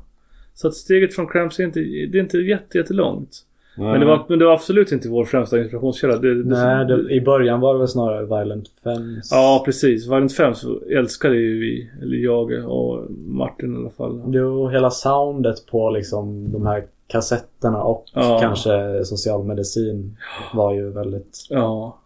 Så 0.54 0.68
att 0.68 0.74
steget 0.74 1.16
från 1.16 1.28
Cramps 1.28 1.60
är 1.60 1.64
inte, 1.64 1.80
det 1.80 2.18
är 2.18 2.22
inte 2.22 2.38
jätte, 2.38 2.78
jättelångt. 2.78 3.46
Men 3.76 4.00
det, 4.00 4.06
var, 4.06 4.26
men 4.30 4.40
det 4.40 4.46
var 4.46 4.54
absolut 4.54 4.92
inte 4.92 5.10
vår 5.10 5.26
främsta 5.26 5.60
inspirationskälla. 5.60 6.18
Det, 6.18 6.44
det, 6.44 6.50
Nej, 6.50 6.86
det, 6.86 7.14
i 7.14 7.22
början 7.22 7.60
var 7.60 7.74
det 7.74 7.80
väl 7.80 7.88
snarare 7.88 8.26
Violent 8.26 8.72
Femmes. 8.84 9.32
Ja, 9.32 9.62
precis. 9.66 10.08
Violent 10.08 10.34
Femmes 10.34 10.66
älskade 10.92 11.36
ju 11.36 11.60
vi. 11.60 11.90
Eller 12.02 12.18
jag 12.18 12.52
och 12.52 13.12
Martin 13.28 13.74
i 13.74 13.78
alla 13.78 13.90
fall. 13.90 14.22
Jo, 14.28 14.70
hela 14.70 14.92
soundet 14.92 15.66
på 15.66 15.90
liksom 15.90 16.52
de 16.52 16.66
här 16.66 16.84
kassetterna 17.08 17.84
och 17.84 18.06
Ja. 18.14 18.38
kanske 18.42 19.06
socialmedicin 19.06 20.18
var 20.54 20.74
ju 20.74 20.90
väldigt... 20.90 21.48
Ja. 21.50 21.98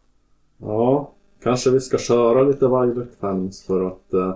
Ja, 0.58 1.12
kanske 1.44 1.70
vi 1.70 1.80
ska 1.80 1.98
köra 1.98 2.44
lite 2.44 2.68
Violet 2.68 3.16
Femmes 3.22 3.66
för 3.66 3.88
att 3.88 4.14
eh, 4.14 4.36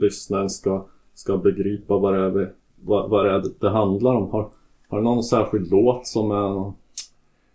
lyssnaren 0.00 0.50
ska, 0.50 0.84
ska 1.14 1.36
begripa 1.36 1.98
vad 1.98 2.14
det 2.14 2.20
är, 2.20 2.30
vi, 2.30 2.46
vad, 2.84 3.10
vad 3.10 3.24
det, 3.26 3.30
är 3.32 3.42
det 3.60 3.70
handlar 3.70 4.14
om. 4.14 4.30
Har, 4.30 4.48
har 4.88 4.98
du 4.98 5.04
någon 5.04 5.24
särskild 5.24 5.70
låt 5.70 6.06
som 6.06 6.30
är... 6.30 6.72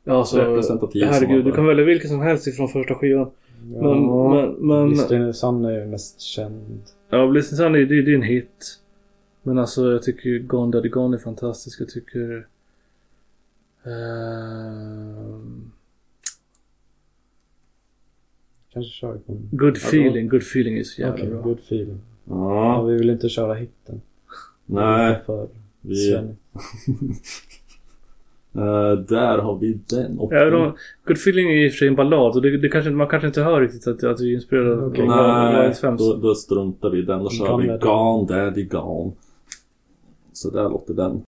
Ja, 0.04 0.18
alltså, 0.18 0.38
Representativ 0.38 1.04
herregud, 1.06 1.46
du 1.46 1.52
kan 1.52 1.66
välja 1.68 1.86
vilken 1.86 2.10
som 2.10 2.22
helst 2.22 2.48
ifrån 2.48 2.68
första 2.68 2.96
skivan. 2.96 3.32
Men, 3.66 3.84
Ja, 3.84 4.30
men, 4.30 4.68
men... 4.68 4.90
Liston 4.90 5.34
Sun 5.34 5.66
är 5.66 5.72
ju 5.72 5.86
mest 5.86 6.22
känd. 6.22 6.82
Ja, 7.10 7.28
Blissing 7.28 7.58
Sun 7.58 7.76
är, 7.76 7.80
är 8.10 8.16
en 8.16 8.22
hit. 8.22 8.80
Men 9.44 9.58
alltså 9.58 9.92
jag 9.92 10.04
tycker 10.04 10.30
ju 10.30 10.40
Gone 10.40 10.72
Daddy 10.72 10.90
Gone 10.90 11.18
är 11.18 11.20
fantastisk. 11.20 11.82
Jag 11.82 11.90
tycker... 11.90 12.48
ehm, 13.86 15.72
Kanske 18.74 18.92
kör 18.92 19.14
på 19.18 19.32
en... 19.32 19.50
good 19.52 19.78
feeling, 19.78 20.28
good 20.30 20.42
feeling 20.42 20.78
är 20.78 20.84
så 20.84 21.02
jävla 21.02 21.14
Okej, 21.16 21.30
bra. 21.30 21.42
good 21.42 21.60
feeling. 21.60 22.00
Ja, 22.26 22.66
Ja, 22.76 22.84
vi 22.84 22.96
vill 22.98 23.10
inte 23.10 23.30
köra 23.30 23.54
hitten. 23.54 24.02
nej. 24.66 25.22
För 25.26 25.48
Vi, 25.82 26.14
eh, 26.14 26.30
där 29.08 29.38
har 29.38 29.58
vi 29.60 29.80
den. 29.90 30.20
Och 30.20 30.34
Ja, 30.34 30.50
de, 30.50 30.76
good 31.06 31.18
feeling 31.18 31.50
är 31.52 31.66
i 31.66 31.68
och 31.70 31.72
för 31.72 31.78
sig 31.78 31.88
en 31.88 31.96
ballad 31.96 32.36
och 32.36 32.42
det, 32.42 32.58
det 32.58 32.70
kanske, 32.70 32.92
man 32.92 33.08
kanske 33.08 33.28
inte 33.28 33.42
hör 33.42 33.62
riktigt 33.62 33.88
att, 33.88 34.04
att 34.04 34.22
vi 34.22 34.32
är 34.32 34.36
inspirerade 34.36 34.82
av 34.84 34.94
Nej, 34.98 35.74
då, 35.98 36.16
då 36.16 36.36
struntar 36.36 36.90
vi 36.90 37.00
i 37.00 37.02
den. 37.02 37.24
Då 37.24 37.30
kör 37.30 37.48
Gone 37.48 37.64
vi 37.64 37.68
Daddy. 37.70 37.86
Gone 37.86 38.28
Daddy 38.28 38.66
Gone. 38.66 39.12
Så 40.44 40.50
där 40.50 40.70
låter 40.70 40.94
den. 40.94 41.24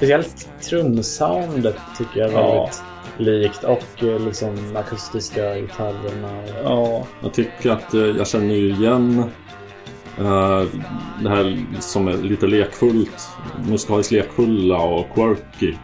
Speciellt 0.00 0.48
trumsoundet 0.70 1.76
tycker 1.98 2.20
jag 2.20 2.28
är 2.30 2.34
Ja. 2.34 2.70
väldigt 3.18 3.42
likt. 3.42 3.64
Och 3.64 4.02
eh, 4.02 4.20
liksom 4.20 4.76
akustiska 4.76 5.54
gitarrerna. 5.58 6.42
Ja, 6.64 7.06
Jag 7.22 7.34
tycker 7.34 7.70
att 7.70 7.94
eh, 7.94 8.00
jag 8.00 8.26
känner 8.28 8.54
ju 8.54 8.70
igen 8.70 9.24
Eh, 10.18 10.62
det 11.22 11.28
här 11.28 11.66
som 11.80 12.08
är 12.08 12.12
lite 12.16 12.46
lekfullt, 12.46 13.28
musikaliskt 13.68 14.12
lekfulla 14.12 14.78
och 14.78 15.06
quirky. 15.14 15.74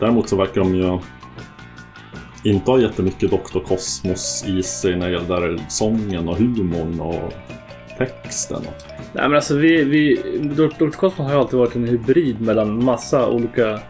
Däremot 0.00 0.28
så 0.28 0.36
verkar 0.36 0.60
de 0.60 0.74
ju 0.74 0.98
inte 2.44 2.70
ha 2.70 2.78
jättemycket 2.78 3.30
Dr. 3.30 3.58
Cosmos 3.66 4.44
i 4.46 4.62
sig 4.62 4.96
när 4.96 5.06
det 5.10 5.12
gäller 5.12 5.60
sången 5.68 6.28
och 6.28 6.36
humorn 6.36 7.00
och 7.00 7.32
texten. 7.98 8.62
Nej 9.14 9.28
men 9.28 9.34
alltså 9.34 9.56
vi, 9.56 9.84
vi 9.84 10.22
Dr. 10.56 10.90
Cosmos 10.90 11.14
har 11.26 11.34
ju 11.34 11.40
alltid 11.40 11.58
varit 11.58 11.76
en 11.76 11.84
hybrid 11.88 12.40
mellan 12.40 12.84
massa 12.84 13.28
olika 13.30 13.80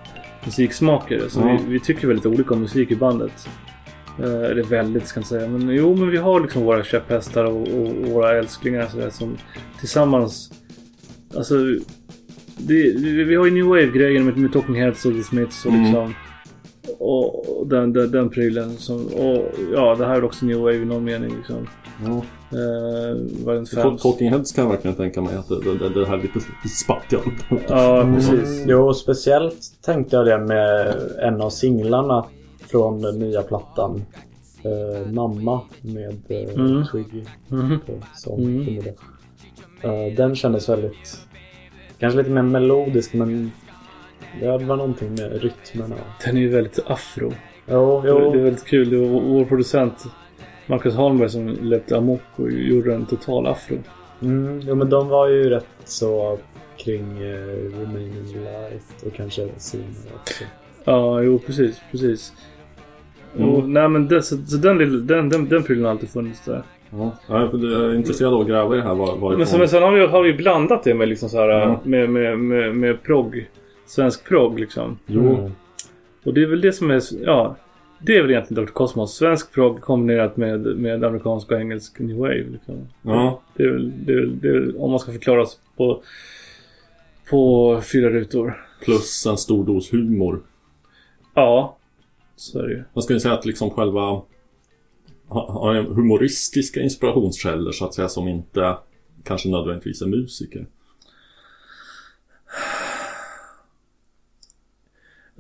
musiksmaker. 0.45 1.23
Så 1.29 1.41
Ja. 1.41 1.59
vi, 1.67 1.73
vi 1.73 1.81
tycker 1.81 2.07
väldigt 2.09 2.27
olika 2.27 2.55
om 2.55 2.61
musik 2.61 2.91
i 2.91 2.97
bandet. 2.97 3.49
Eh, 4.19 4.25
eller 4.51 4.63
väldigt 4.63 5.07
ska 5.07 5.21
jag 5.21 5.27
säga. 5.27 5.49
Men 5.49 5.69
jo 5.69 5.95
men 5.97 6.11
vi 6.11 6.17
har 6.17 6.41
liksom 6.41 6.63
våra 6.63 6.85
käpphästar 6.85 7.45
och, 7.45 7.69
och, 7.69 7.87
och 7.87 8.07
våra 8.09 8.39
älsklingar 8.39 8.87
så 8.87 8.97
där, 8.97 9.11
som 9.11 9.37
tillsammans... 9.79 10.53
Alltså... 11.37 11.55
Det, 12.57 12.75
vi, 12.75 13.25
vi 13.25 13.35
har 13.35 13.45
ju 13.45 13.51
New 13.51 13.65
Wave-grejen 13.67 14.25
med, 14.25 14.37
med 14.37 14.53
Talking 14.53 14.75
Heads 14.75 15.05
och 15.07 15.13
The 15.13 15.23
Smiths 15.23 15.65
och 15.67 15.73
Mm. 15.73 15.85
liksom... 15.85 16.15
och 16.99 17.67
den, 17.67 17.93
den, 17.93 18.11
den 18.11 18.29
prylen. 18.31 18.71
Som, 18.77 19.07
och 19.07 19.49
ja, 19.75 19.95
det 19.95 20.07
här 20.07 20.15
är 20.17 20.25
också 20.25 20.45
New 20.47 20.59
Wave 20.59 20.75
i 20.77 20.85
någon 20.85 21.05
mening 21.05 21.37
liksom. 21.37 21.69
Ja. 22.05 22.23
Eh. 22.59 23.97
Talking 23.97 24.31
Heads 24.31 24.53
kan 24.53 24.65
jag 24.65 24.71
verkligen 24.71 24.97
tänka 24.97 25.21
mig 25.21 25.37
att 25.37 25.49
det, 25.49 25.79
det, 25.79 25.89
det 26.01 26.07
här 26.07 26.17
lite 26.17 26.41
spackat. 26.69 27.23
Ja, 27.69 28.11
precis. 28.15 28.65
Jo, 28.67 28.95
speciellt 28.95 29.57
tänkte 29.83 30.17
jag 30.17 30.27
det 30.27 30.39
med 30.39 30.95
en 31.19 31.41
av 31.41 31.51
singlarna 31.51 32.25
från 32.71 33.03
den 33.03 33.19
nya 33.19 33.43
plattan. 33.43 34.05
Eh, 34.63 35.13
Mamma 35.13 35.61
med 35.81 36.19
eh, 36.29 36.55
Mm. 36.55 36.85
Twiggy 36.93 37.25
Mhm. 37.49 37.79
på 37.87 37.93
sång 38.17 38.45
Mm. 38.45 38.79
Eh, 39.81 40.15
den 40.17 40.37
kändes 40.37 40.69
väldigt, 40.69 41.19
kanske 41.99 42.19
lite 42.19 42.31
mer 42.31 42.43
melodisk 42.43 43.15
men 43.15 43.53
det 44.41 44.65
var 44.65 44.77
någonting 44.77 45.09
med 45.15 45.43
rytmerna. 45.43 45.95
Den 46.25 46.37
är 46.37 46.41
ju 46.41 46.49
väldigt 46.49 46.79
afro. 46.87 47.33
Jo, 47.71 48.01
Det 48.03 48.09
är 48.09 48.13
jo. 48.13 48.31
väldigt 48.31 48.65
kul. 48.67 48.91
Det 48.91 48.97
var 48.97 49.21
vår 49.21 49.45
producent 49.45 50.05
Marcus 50.67 50.95
Holmberg 50.95 51.29
som 51.31 51.49
löpte 51.49 51.97
amok 51.97 52.21
och 52.37 52.51
gjorde 52.51 52.95
en 52.95 53.07
total 53.07 53.47
afro. 53.47 53.77
Mm, 54.23 54.61
jo 54.65 54.75
men 54.75 54.91
de 54.91 55.09
var 55.09 55.29
ju 55.29 55.51
rätt 55.51 55.67
så 55.85 56.39
kring 56.77 57.01
eh, 57.23 57.79
Remaining 57.81 58.25
Light 58.45 59.03
och 59.07 59.15
kanske 59.15 59.49
Sina 59.57 59.85
också. 60.21 60.45
Ja, 60.85 61.23
jo 61.23 61.39
precis, 61.39 61.81
precis. 61.91 62.33
Mm. 63.37 63.49
Och, 63.49 63.69
nej 63.69 63.89
men 63.89 64.09
det, 64.09 64.23
så, 64.23 64.37
så 64.37 64.57
den, 64.57 64.79
lilla- 64.79 64.99
den, 65.07 65.29
den, 65.29 65.49
den 65.49 65.63
prylen 65.63 65.85
har 65.85 65.91
alltid 65.91 66.09
funnits 66.11 66.45
där. 66.45 66.63
Ja, 66.91 67.11
jag 67.29 67.43
är 67.43 67.95
intresserad 67.95 68.35
av 68.35 68.41
att 68.41 68.47
gräva 68.47 68.75
i 68.75 68.79
det 68.79 68.85
här 68.85 68.95
var, 68.95 69.07
varifrån. 69.07 69.39
Men 69.39 69.47
sen, 69.47 69.59
men 69.59 69.69
sen 69.69 69.83
har, 69.83 69.93
vi, 69.93 70.07
har 70.07 70.23
vi 70.23 70.33
blandat 70.33 70.85
det 70.85 70.95
med 70.95 71.09
liksom 71.09 71.29
så 71.29 71.39
här, 71.41 71.49
Ja. 71.49 71.81
med, 71.85 72.11
med, 72.11 72.39
med, 72.39 72.77
med 72.77 73.03
progg. 73.03 73.49
Svensk 73.93 74.25
progg 74.25 74.59
liksom. 74.59 74.99
Jo, 75.07 75.37
Mm. 75.37 75.53
Och 76.25 76.35
det 76.35 76.43
är 76.43 76.47
väl 76.47 76.61
det 76.61 76.73
som 76.73 76.91
är, 76.91 77.03
ja. 77.25 77.57
Det 77.99 78.17
är 78.17 78.23
väl 78.23 78.31
egentligen 78.31 78.65
Dr. 78.65 78.73
Cosmos. 78.73 79.17
Svensk 79.17 79.53
progg 79.53 79.81
kombinerat 79.81 80.37
med, 80.37 80.61
med 80.61 81.05
amerikansk 81.05 81.51
och 81.51 81.61
engelsk 81.61 81.99
new 81.99 82.17
wave. 82.17 82.45
Liksom. 82.53 82.89
ja. 83.03 83.41
Det 83.57 83.63
är 83.63 83.69
väl, 83.69 83.93
det 84.07 84.13
är 84.13 84.17
väl, 84.17 84.41
det 84.41 84.49
är 84.49 84.53
väl 84.53 84.77
om 84.77 84.91
man 84.91 85.01
ska 85.01 85.13
förklara 85.13 85.43
oss 85.43 85.59
på, 85.77 86.03
på 87.31 87.81
fyra 87.93 88.11
rutor. 88.11 88.67
Plus 88.85 89.27
en 89.27 89.37
stor 89.37 89.65
dos 89.65 89.93
humor. 89.93 90.43
Ja, 91.35 91.77
så 92.37 92.59
är 92.59 92.63
det 92.63 92.73
ju. 92.73 92.83
Man 92.93 93.03
skulle 93.03 93.21
säga 93.21 93.35
att 93.35 93.47
liksom 93.47 93.71
själva 93.71 94.23
humoristiska 95.89 96.81
inspirationskällor 96.81 97.73
så 97.73 97.85
att 97.85 97.95
säga 97.95 98.09
som 98.09 98.29
inte 98.29 98.77
kanske 99.25 99.49
nödvändigtvis 99.49 100.03
är 100.03 100.07
musiker. 100.07 100.67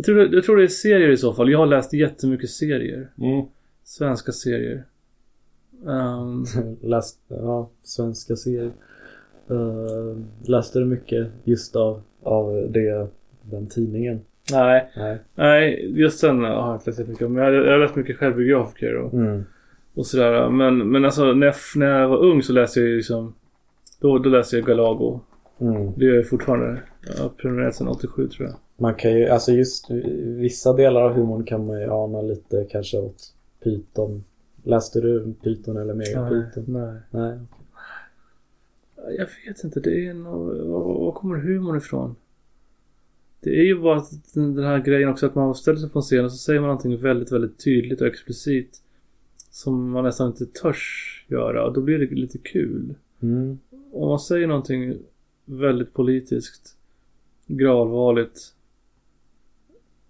Jag 0.02 0.04
tror, 0.04 0.34
jag 0.34 0.44
tror 0.44 0.56
det 0.56 0.62
är 0.62 0.68
serier 0.68 1.10
i 1.10 1.16
så 1.16 1.32
fall. 1.32 1.50
Jag 1.50 1.58
har 1.58 1.66
läst 1.66 1.92
jättemycket 1.92 2.50
serier. 2.50 3.08
Mm. 3.18 3.46
Svenska 3.84 4.32
serier. 4.32 4.84
Ehm, 5.88 6.44
Läst, 6.82 7.20
ja, 7.28 7.70
svenska 7.82 8.36
serier. 8.36 8.70
Uh, 9.50 10.18
läste 10.42 10.78
du 10.78 10.84
mycket 10.84 11.28
just 11.44 11.76
av, 11.76 12.02
av 12.22 12.66
det, 12.70 13.06
den 13.42 13.66
tidningen? 13.66 14.20
nej, 14.52 14.90
Nej. 14.96 15.18
nej, 15.34 15.92
just 16.00 16.20
den 16.20 16.40
har 16.44 16.50
jag 16.50 16.74
inte 16.74 17.02
läst 17.02 17.22
om. 17.22 17.32
Men 17.32 17.44
jag, 17.44 17.54
jag 17.54 17.72
har 17.72 17.78
läst 17.78 17.96
mycket 17.96 18.16
självbiografiker 18.16 18.96
och, 18.96 19.14
Mm. 19.14 19.44
och 19.94 20.06
sådär. 20.06 20.50
Men, 20.50 20.90
men 20.90 21.04
alltså 21.04 21.32
när 21.32 21.46
jag, 21.46 21.54
när 21.76 22.00
jag 22.00 22.08
var 22.08 22.18
ung 22.18 22.42
så 22.42 22.52
läste 22.52 22.80
jag 22.80 22.88
ju 22.88 22.96
liksom... 22.96 23.34
Då, 24.00 24.18
då 24.18 24.28
läste 24.30 24.56
jag 24.56 24.66
Galago. 24.66 25.20
Mm. 25.60 25.92
Det 25.96 26.04
gör 26.04 26.14
jag 26.14 26.28
fortfarande. 26.28 26.82
Jag 27.16 27.22
har 27.22 27.28
prenumererat 27.28 27.74
sedan 27.74 27.88
87 27.88 28.28
tror 28.28 28.48
jag. 28.48 28.56
Man 28.82 28.94
kan 28.94 29.18
ju, 29.18 29.28
alltså 29.28 29.52
just 29.52 29.90
vissa 30.24 30.72
delar 30.72 31.02
av 31.02 31.12
humorn 31.12 31.44
kan 31.44 31.66
man 31.66 31.80
ju 31.80 31.90
ana 31.90 32.22
lite 32.22 32.66
kanske 32.70 32.98
åt 32.98 33.34
Python. 33.62 34.24
Läste 34.62 35.00
du 35.00 35.34
Python 35.42 35.76
eller 35.76 35.94
Megapython? 35.94 36.64
nej. 36.66 37.00
Nej. 37.10 37.38
Jag 39.18 39.26
vet 39.46 39.64
inte, 39.64 39.80
det 39.80 40.06
är 40.06 40.14
nog... 40.14 40.56
Var, 40.56 41.12
kommer 41.12 41.36
humorn 41.36 41.76
ifrån? 41.76 42.16
Det 43.40 43.50
är 43.50 43.64
ju 43.64 43.80
bara 43.80 44.04
den, 44.34 44.58
här 44.58 44.78
grejen 44.78 45.08
också 45.08 45.26
att 45.26 45.34
man 45.34 45.54
ställer 45.54 45.78
sig 45.78 45.90
på 45.90 45.98
en 45.98 46.02
scen 46.02 46.24
och 46.24 46.32
så 46.32 46.38
säger 46.38 46.60
man 46.60 46.68
någonting 46.68 46.96
väldigt, 46.96 47.32
väldigt 47.32 47.64
tydligt 47.64 48.00
och 48.00 48.06
explicit. 48.06 48.82
Som 49.50 49.90
man 49.90 50.04
nästan 50.04 50.26
inte 50.26 50.46
törs 50.46 51.24
göra 51.28 51.66
och 51.66 51.72
då 51.72 51.80
blir 51.80 51.98
det 51.98 52.14
lite 52.14 52.38
kul. 52.38 52.94
Mm. 53.20 53.58
Om 53.92 54.08
man 54.08 54.20
säger 54.20 54.46
någonting 54.46 54.98
väldigt 55.44 55.92
politiskt, 55.92 56.76
gravallvarligt, 57.46 58.54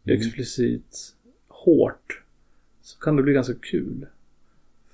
Mm. 0.04 0.18
explicit, 0.18 1.14
hårt. 1.48 2.22
Så 2.82 2.98
kan 2.98 3.16
det 3.16 3.22
bli 3.22 3.32
ganska 3.32 3.54
kul. 3.54 4.06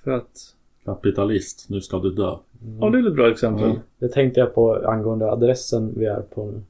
För 0.03 0.11
att... 0.11 0.55
Kapitalist, 0.85 1.69
nu 1.69 1.81
ska 1.81 1.99
du 1.99 2.09
dö. 2.09 2.37
Ja, 2.79 2.89
det 2.89 2.99
är 2.99 3.07
ett 3.07 3.15
bra 3.15 3.31
exempel. 3.31 3.65
Mm. 3.65 3.79
Det 3.99 4.09
tänkte 4.09 4.39
jag 4.39 4.55
på 4.55 4.75
angående 4.75 5.31
adressen 5.31 5.93
vi 5.97 6.05
är 6.05 6.21
på 6.21 6.51
nu. 6.51 6.61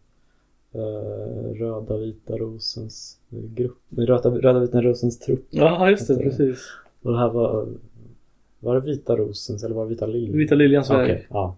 Eh, 0.71 1.53
Röda 1.53 1.97
Vita 1.97 2.37
Rosens 2.37 3.17
grupp. 3.29 3.77
Röda, 3.89 4.29
Röda 4.29 4.59
Vita 4.59 4.81
Rosens 4.81 5.19
trupp. 5.19 5.47
Ja, 5.49 5.89
just 5.89 6.07
det. 6.07 6.15
Det. 6.15 6.23
Precis. 6.23 6.59
Och 7.01 7.11
det 7.11 7.17
här 7.17 7.29
var... 7.29 7.67
Var 8.59 8.75
det 8.75 8.81
Vita 8.81 9.15
Rosens 9.15 9.63
eller 9.63 9.75
var 9.75 9.83
det 9.83 9.89
Vita 9.89 10.05
Liljans? 10.05 10.35
Vita 10.35 10.55
Liljans 10.55 10.89
väg. 10.89 11.03
Okej, 11.03 11.27
ja. 11.29 11.55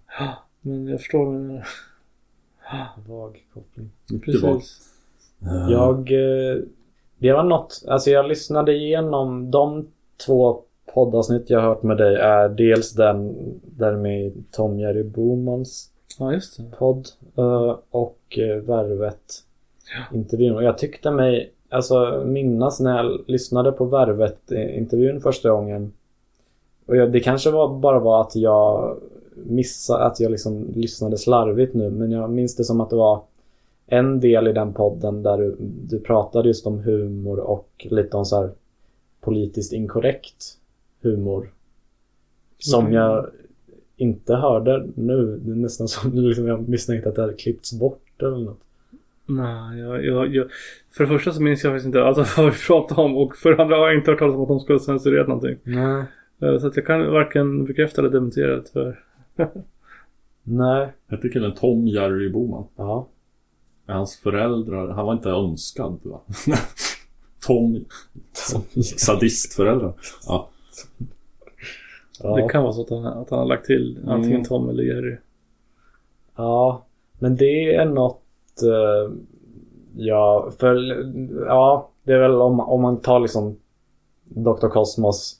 Men 0.61 0.87
jag 0.87 0.99
förstår 0.99 1.25
vad 1.25 1.35
du 1.35 1.39
menar. 1.39 1.67
Vag 3.07 3.45
koppling. 3.53 3.89
Precis. 4.25 4.90
Jag... 5.69 5.97
eh, 6.11 6.57
Det 7.17 7.33
var 7.33 7.43
något... 7.43 7.83
Alltså 7.87 8.09
jag 8.09 8.27
lyssnade 8.27 8.73
igenom 8.73 9.51
de 9.51 9.87
två 10.25 10.61
poddavsnitt 10.93 11.49
jag 11.49 11.59
har 11.59 11.67
hört 11.67 11.83
med 11.83 11.97
dig 11.97 12.15
är 12.15 12.49
dels 12.49 12.93
den 12.93 13.35
där 13.63 13.95
med 13.95 14.33
Tom 14.51 14.79
Jerry 14.79 15.03
Bomans 15.03 15.89
Ja, 16.19 16.39
podd 16.79 17.07
eh, 17.37 17.75
och 17.91 18.19
eh, 18.37 18.57
Värvet 18.57 19.43
intervjun. 20.13 20.55
Och 20.55 20.63
jag 20.63 20.77
tyckte 20.77 21.11
mig 21.11 21.51
alltså 21.69 22.23
minnas 22.25 22.79
när 22.79 22.97
jag 22.97 23.21
lyssnade 23.27 23.71
på 23.71 23.85
Värvet 23.85 24.51
intervjun 24.51 25.21
första 25.21 25.49
gången. 25.49 25.91
Och 26.85 26.95
jag, 26.95 27.11
det 27.11 27.19
kanske 27.19 27.51
var, 27.51 27.79
bara 27.79 27.99
var 27.99 28.21
att 28.21 28.35
jag 28.35 28.97
missade, 29.35 30.03
att 30.03 30.19
jag 30.19 30.31
liksom 30.31 30.67
lyssnade 30.75 31.17
slarvigt 31.17 31.73
nu. 31.73 31.89
Men 31.89 32.11
jag 32.11 32.29
minns 32.29 32.55
det 32.55 32.63
som 32.63 32.81
att 32.81 32.89
det 32.89 32.95
var 32.95 33.21
en 33.91 34.19
del 34.19 34.47
i 34.47 34.53
den 34.53 34.73
podden 34.73 35.23
där 35.23 35.37
du, 35.37 35.55
du 35.89 35.99
pratade 35.99 36.47
just 36.47 36.67
om 36.67 36.79
humor 36.79 37.39
och 37.39 37.87
lite 37.89 38.17
om 38.17 38.25
så 38.25 38.41
här 38.41 38.51
politiskt 39.21 39.73
inkorrekt 39.73 40.57
humor. 41.01 41.49
Som 42.57 42.81
Mm. 42.85 42.93
jag 42.93 43.25
inte 43.97 44.35
hörde 44.35 44.87
nu. 44.95 45.39
Det 45.43 45.51
är 45.51 45.55
nästan 45.55 45.87
som 45.87 46.11
liksom 46.13 46.47
jag 46.47 46.69
misstänkte 46.69 47.09
att 47.09 47.15
det 47.15 47.21
hade 47.21 47.33
klippts 47.33 47.79
bort 47.79 48.05
eller 48.21 48.37
något. 48.37 48.59
Nej, 49.25 49.79
jag, 49.79 50.05
jag, 50.05 50.35
jag, 50.35 50.47
för 50.91 51.03
det 51.03 51.07
första 51.09 51.31
så 51.31 51.41
minns 51.41 51.63
jag 51.63 51.73
faktiskt 51.73 51.85
inte 51.85 52.03
alls 52.03 52.17
vad 52.37 52.45
vi 52.45 52.57
pratade 52.67 53.01
om 53.01 53.17
och 53.17 53.35
för 53.35 53.49
det 53.55 53.63
andra 53.63 53.75
har 53.77 53.87
jag 53.87 53.97
inte 53.97 54.11
hört 54.11 54.19
talas 54.19 54.35
om 54.35 54.41
att 54.41 54.47
de 54.47 54.59
skulle 54.59 54.79
ha 54.79 54.83
censurerat 54.85 55.27
någonting. 55.27 55.57
Nej. 55.63 56.03
Eh, 56.41 56.57
Så 56.59 56.67
att 56.67 56.75
jag 56.75 56.85
kan 56.85 57.11
varken 57.11 57.65
bekräfta 57.65 58.01
eller 58.01 58.09
dementera 58.11 58.55
det 58.55 58.61
tyvärr. 58.73 58.99
Nej. 60.43 60.87
Hette 61.07 61.29
killen 61.29 61.51
Tom 61.55 61.87
Jerry 61.87 62.29
Boman? 62.29 62.63
Ja. 62.75 63.07
Hans 63.93 64.15
föräldrar, 64.19 64.87
han 64.87 65.05
var 65.05 65.13
inte 65.13 65.29
önskad 65.29 65.99
va? 66.03 66.19
Tom, 67.47 67.85
sadistföräldrar. 68.97 69.93
Ja. 70.27 70.49
Ja. 72.23 72.35
Det 72.35 72.49
kan 72.49 72.63
vara 72.63 72.73
så 72.73 72.81
att 72.81 72.89
han, 72.89 73.05
att 73.05 73.29
han 73.29 73.39
har 73.39 73.45
lagt 73.45 73.65
till 73.65 73.97
antingen 74.07 74.31
Mm. 74.35 74.43
Tom 74.43 74.69
eller 74.69 74.83
Jerry. 74.83 75.17
Ja, 76.35 76.85
men 77.19 77.35
det 77.35 77.75
är 77.75 77.85
något... 77.85 78.21
eh, 78.63 79.13
ja, 79.95 80.51
för... 80.59 80.75
Ja, 81.45 81.89
det 82.03 82.13
är 82.13 82.19
väl 82.19 82.41
om, 82.41 82.59
om 82.59 82.81
man 82.81 82.97
tar 83.01 83.19
liksom 83.19 83.57
Dr. 84.23 84.67
Cosmos 84.67 85.39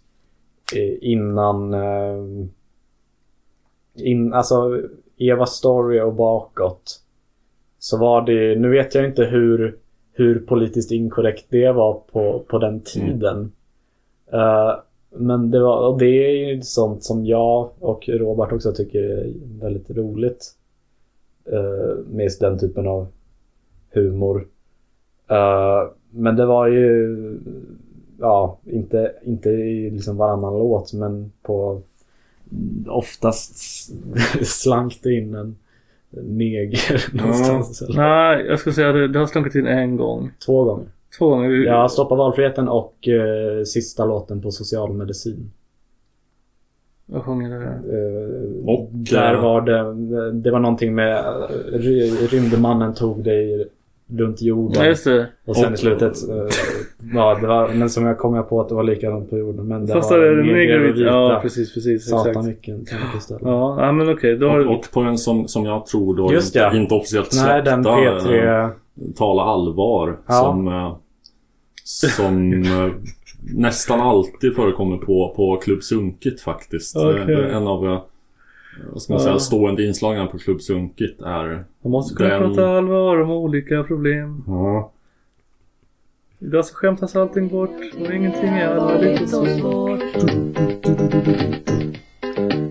eh, 0.76 1.12
innan... 1.12 1.74
eh, 1.74 2.47
in, 3.95 4.34
alltså 4.34 4.82
Eva 5.18 5.45
Story 5.45 6.02
och 6.02 6.14
bakåt. 6.14 7.02
Så 7.84 7.98
var 7.98 8.26
det, 8.26 8.60
nu 8.60 8.70
vet 8.70 8.96
jag 8.96 9.06
inte 9.06 9.24
hur, 9.24 9.78
hur 10.14 10.40
politiskt 10.40 10.92
inkorrekt 10.92 11.46
det 11.50 11.72
var 11.72 11.94
på, 12.12 12.44
på 12.48 12.60
den 12.60 12.82
tiden. 12.82 13.52
Eh, 14.32 14.74
men 15.10 15.52
det, 15.52 15.60
var, 15.60 16.00
det 16.00 16.06
är 16.06 16.32
ju 16.32 16.62
sånt 16.62 17.04
som 17.04 17.26
jag 17.26 17.70
och 17.80 18.10
Robert 18.10 18.52
också 18.52 18.72
tycker 18.74 19.04
är 19.04 19.34
väldigt 19.62 19.90
roligt. 19.90 20.56
Uh, 21.54 22.06
med 22.10 22.24
just 22.24 22.40
den 22.40 22.60
typen 22.60 22.88
av 22.88 23.08
humor. 23.90 24.48
Eh, 25.28 25.90
men 26.10 26.36
det 26.36 26.46
var 26.46 26.68
ju, 26.68 27.40
ja, 28.20 28.58
inte, 28.66 29.14
inte 29.24 29.50
i 29.50 29.90
liksom 29.90 30.18
varannan 30.18 30.54
låt 30.54 30.94
men 30.94 31.32
på 31.42 31.82
oftast 32.88 33.56
slank 34.44 35.00
det 35.04 35.14
in 35.14 35.36
en 35.36 35.56
neger 36.12 37.16
någonstans. 37.18 37.82
eller 37.82 37.97
Nej, 37.97 38.45
jag 38.47 38.59
ska 38.59 38.72
säga 38.72 38.91
det, 38.91 39.07
det 39.07 39.20
har 39.20 39.26
slunkit 39.26 39.55
in 39.55 39.68
en 39.68 39.97
gång. 39.97 40.32
Två 40.45 40.64
gånger. 40.64 40.86
Två 41.18 41.30
gånger. 41.30 41.49
Ja, 41.49 41.89
Stoppa 41.89 42.16
valfriheten 42.16 42.68
och 42.70 43.07
eh, 43.07 43.64
sista 43.64 44.05
låten 44.05 44.41
på 44.41 44.51
socialmedicin. 44.51 45.51
Jag 47.05 47.24
sjunger 47.24 47.59
det. 47.59 47.66
Eh, 47.66 48.70
Och, 48.70 48.89
där 48.91 49.34
eh, 49.34 49.41
var 49.41 49.62
det, 49.62 50.32
det 50.32 50.51
var 50.51 50.59
någonting 50.59 50.95
med 50.95 51.18
eh, 51.18 51.24
ry- 51.74 52.28
rymdmannen 52.28 52.93
tog 52.93 53.24
dig 53.24 53.68
runt 54.18 54.41
jorden. 54.41 54.82
Ja, 54.84 54.88
just 54.89 55.03
det. 55.03 55.28
Och 55.45 55.55
sen 55.55 55.66
Och- 55.66 55.74
i 55.74 55.78
slutet, 55.78 56.30
eh, 56.30 56.36
ja 57.14 57.38
det 57.41 57.47
var, 57.47 57.74
men 57.74 57.89
som 57.89 58.05
jag 58.05 58.18
kom 58.18 58.36
jag 58.36 58.49
på 58.49 58.62
att 58.62 58.70
det 58.70 58.76
var 58.76 58.84
likadant 58.84 59.30
på 59.30 59.38
jorden. 59.38 59.68
Men 59.68 59.86
det 59.86 59.93
Fast 59.93 60.12
var 60.12 60.18
det 60.18 60.80
och 60.89 60.97
vita. 60.97 60.99
Ja, 61.09 61.39
precis, 61.41 61.74
precis. 61.74 62.09
Satan 62.09 62.28
Exakt. 62.30 62.47
vilken 62.47 62.86
tanke 62.86 63.18
istället. 63.18 63.41
Ja, 63.45 63.86
ja, 63.86 63.91
men 63.91 64.14
okej. 64.14 64.38
Då 64.38 64.49
har 64.49 64.59
Och, 64.68 64.76
och 64.78 64.91
på 64.93 64.99
en 64.99 65.18
som, 65.18 65.47
som 65.47 65.66
jag 65.66 65.86
tror 65.86 66.16
då 66.16 66.34
Just 66.34 66.55
inte, 66.55 66.59
ja. 66.59 66.76
inte 66.76 66.93
officiellt 66.95 67.32
Nej, 67.36 67.62
den 67.64 67.84
släppta, 67.84 68.30
P3... 68.30 68.64
eh, 68.66 68.70
Tala 69.16 69.43
allvar 69.43 70.18
Ja. 70.28 70.34
som, 70.34 70.68
eh, 70.68 70.95
som 72.18 72.64
nästan 73.55 74.01
alltid 74.01 74.55
förekommer 74.55 74.97
på, 74.97 75.34
på 75.36 75.55
Klubb 75.64 75.84
Sunkigt 75.84 76.41
faktiskt. 76.41 76.95
Är 76.95 77.30
En 77.30 77.68
av 77.68 77.99
vad 78.92 79.02
ska 79.02 79.14
man 79.14 79.22
säga, 79.22 79.40
stående 79.40 79.86
inslagen 79.88 80.28
på 80.28 80.38
Klubb 80.38 80.62
Sunkigt 80.62 81.22
är 81.22 81.64
Man 81.82 81.92
måste 81.92 82.16
kunna 82.16 82.30
Den- 82.30 82.40
prata 82.56 82.68
allvar 82.70 83.22
om 83.22 83.32
olika 83.32 83.84
problem. 83.84 84.44
ja, 84.48 84.92
Idag 86.40 86.66
så 86.66 86.76
skämtas 86.76 87.16
allting 87.16 87.48
bort 87.48 87.76
och 88.00 88.14
ingenting 88.14 88.50
är 88.50 88.68
allvarligt 88.68 89.22
och 89.34 89.48
svårt. 89.48 90.02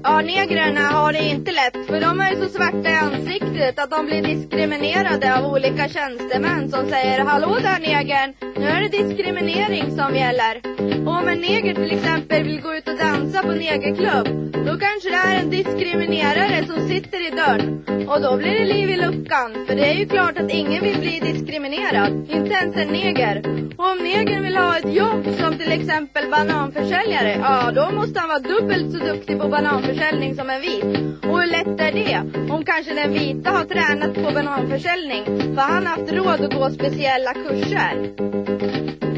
Ja, 0.02 0.20
negrerna 0.20 0.80
har 0.80 1.12
det 1.12 1.28
inte 1.28 1.52
lätt 1.52 1.86
för 1.86 2.00
de 2.00 2.20
är 2.20 2.30
ju 2.30 2.36
så 2.36 2.48
svarta 2.48 2.90
i 2.90 2.94
ansiktet 2.94 3.78
att 3.78 3.90
de 3.90 4.06
blir 4.06 4.22
diskriminerade 4.22 5.38
av 5.38 5.52
olika 5.52 5.88
tjänstemän 5.88 6.70
som 6.70 6.88
säger 6.90 7.24
Hallå 7.24 7.58
där 7.62 7.80
negern, 7.80 8.34
nu 8.56 8.66
är 8.66 8.80
det 8.80 8.88
diskriminering 8.88 9.96
som 9.96 10.16
gäller. 10.16 10.60
Och 11.06 11.12
om 11.12 11.28
en 11.28 11.40
neger 11.40 11.74
till 11.74 11.92
exempel 11.92 12.42
vill 12.42 12.60
gå 12.60 12.74
ut 12.74 12.88
och 12.88 12.96
dansa 12.96 13.42
på 13.42 13.52
negerklubb, 13.52 14.52
då 14.66 14.78
kanske 14.78 15.10
det 15.10 15.16
är 15.16 15.40
en 15.40 15.50
diskriminerare 15.50 16.64
som 16.66 16.88
sitter 16.88 17.26
i 17.26 17.30
dörren. 17.30 17.84
Och 18.08 18.20
då 18.20 18.36
blir 18.36 18.54
det 18.58 18.64
liv 18.64 18.90
i 18.90 18.96
luckan, 18.96 19.64
för 19.66 19.76
det 19.76 19.86
är 19.90 19.94
ju 19.94 20.06
klart 20.06 20.38
att 20.38 20.50
ingen 20.50 20.84
vill 20.84 20.98
bli 20.98 21.20
diskriminerad, 21.20 22.26
inte 22.30 22.54
ens 22.54 22.76
en 22.76 22.88
neger. 22.88 23.42
Och 23.78 23.90
om 23.90 23.98
negern 23.98 24.42
vill 24.42 24.56
ha 24.56 24.78
ett 24.78 24.94
jobb 24.94 25.26
som 25.40 25.58
till 25.58 25.72
exempel 25.72 26.30
bananförsäljare, 26.30 27.36
ja 27.40 27.70
då 27.74 27.90
måste 27.90 28.20
han 28.20 28.28
vara 28.28 28.38
dubbelt 28.38 28.92
så 28.92 28.98
duktig 28.98 29.40
på 29.40 29.48
bananförsäljning 29.90 30.34
som 30.34 30.50
en 30.50 30.60
vit. 30.60 31.24
Och 31.24 31.40
hur 31.40 31.50
lätt 31.50 31.80
är 31.80 31.92
det? 31.92 32.40
Om 32.52 32.64
kanske 32.64 32.94
den 32.94 33.12
vita 33.12 33.50
har 33.50 33.64
tränat 33.64 34.14
på 34.14 34.34
bananförsäljning, 34.34 35.24
för 35.54 35.62
han 35.62 35.86
har 35.86 35.96
haft 35.96 36.12
råd 36.12 36.46
att 36.46 36.54
gå 36.54 36.70
speciella 36.70 37.34
kurser. 37.34 38.10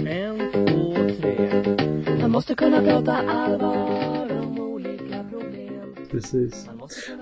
En, 0.06 0.38
två, 0.52 0.94
tre. 1.20 1.50
Man 2.20 2.30
måste 2.30 2.54
kunna 2.54 2.82
prata 2.82 3.12
allvar 3.12 4.30
om 4.42 4.60
olika 4.60 5.24
problem. 5.30 5.94
Precis. 6.10 6.68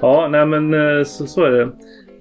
Ja, 0.01 0.29
nej 0.31 0.47
men 0.47 0.75
eh, 0.75 1.05
så, 1.05 1.27
så 1.27 1.45
är 1.45 1.51
det. 1.51 1.71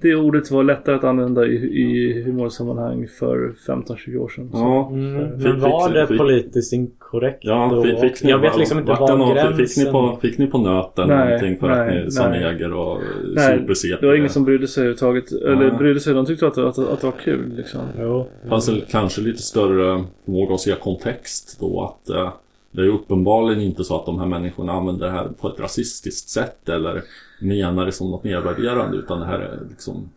Det 0.02 0.14
ordet 0.14 0.50
var 0.50 0.64
lättare 0.64 0.96
att 0.96 1.04
använda 1.04 1.46
i, 1.46 1.54
i 1.54 2.22
humorsammanhang 2.22 3.08
för 3.18 3.54
15-20 3.66 4.16
år 4.16 4.28
sedan. 4.28 4.50
Ja. 4.52 4.90
Mm, 4.92 5.12
men 5.14 5.60
var 5.60 5.90
det 5.90 6.06
politiskt 6.06 6.72
inkorrekt 7.10 7.44
Ja, 7.44 7.82
fick, 7.82 8.00
fick 8.00 8.22
ni, 8.24 8.30
jag 8.30 8.38
vet 8.38 8.58
liksom 8.58 8.78
inte 8.78 8.92
det 8.92 9.00
var 9.00 9.16
någon- 9.16 9.34
gränsen... 9.34 9.66
Fick 9.66 9.76
ni 9.76 9.92
på, 9.92 10.18
fick 10.22 10.38
ni 10.38 10.46
på 10.46 10.58
nöten 10.58 11.08
Nej, 11.08 11.24
någonting 11.24 11.56
för 11.60 11.70
att 11.70 11.86
nej, 11.86 12.04
ni 12.04 12.10
sa 12.10 12.28
nej. 12.28 12.40
neger 12.40 12.72
och 12.72 13.00
Nej, 13.34 13.58
super 13.58 14.00
det 14.00 14.06
var 14.06 14.14
ingen 14.14 14.30
som 14.30 14.44
brydde 14.44 14.68
sig 14.68 14.80
överhuvudtaget. 14.80 15.32
Eller 15.32 15.70
brydde 15.78 16.00
sig, 16.00 16.14
de 16.14 16.26
tyckte 16.26 16.46
att, 16.46 16.58
att, 16.58 16.78
att 16.78 17.00
det 17.00 17.06
var 17.06 17.14
kul 17.24 17.52
liksom. 17.56 17.80
Jo. 18.00 18.26
Det 18.42 18.48
fanns 18.48 18.68
väl 18.68 18.84
kanske 18.90 19.20
lite 19.20 19.42
större 19.42 20.04
förmåga 20.24 20.54
att 20.54 20.60
se 20.60 20.74
kontext 20.74 21.56
då 21.60 21.82
att 21.84 22.10
eh, 22.10 22.32
det 22.72 22.80
är 22.80 22.84
ju 22.84 22.92
uppenbarligen 22.92 23.62
inte 23.62 23.84
så 23.84 23.96
att 23.96 24.06
de 24.06 24.18
här 24.18 24.26
människorna 24.26 24.72
använder 24.72 25.06
det 25.06 25.12
här 25.12 25.28
på 25.40 25.48
ett 25.48 25.60
rasistiskt 25.60 26.28
sätt 26.28 26.68
eller 26.68 27.02
menar 27.40 27.86
det 27.86 27.92
som 27.92 28.10
något 28.10 28.24
nedvärderande 28.24 28.96
utan 28.96 29.20
det 29.20 29.26
här 29.26 29.38
är 29.38 29.58
liksom 29.70 30.08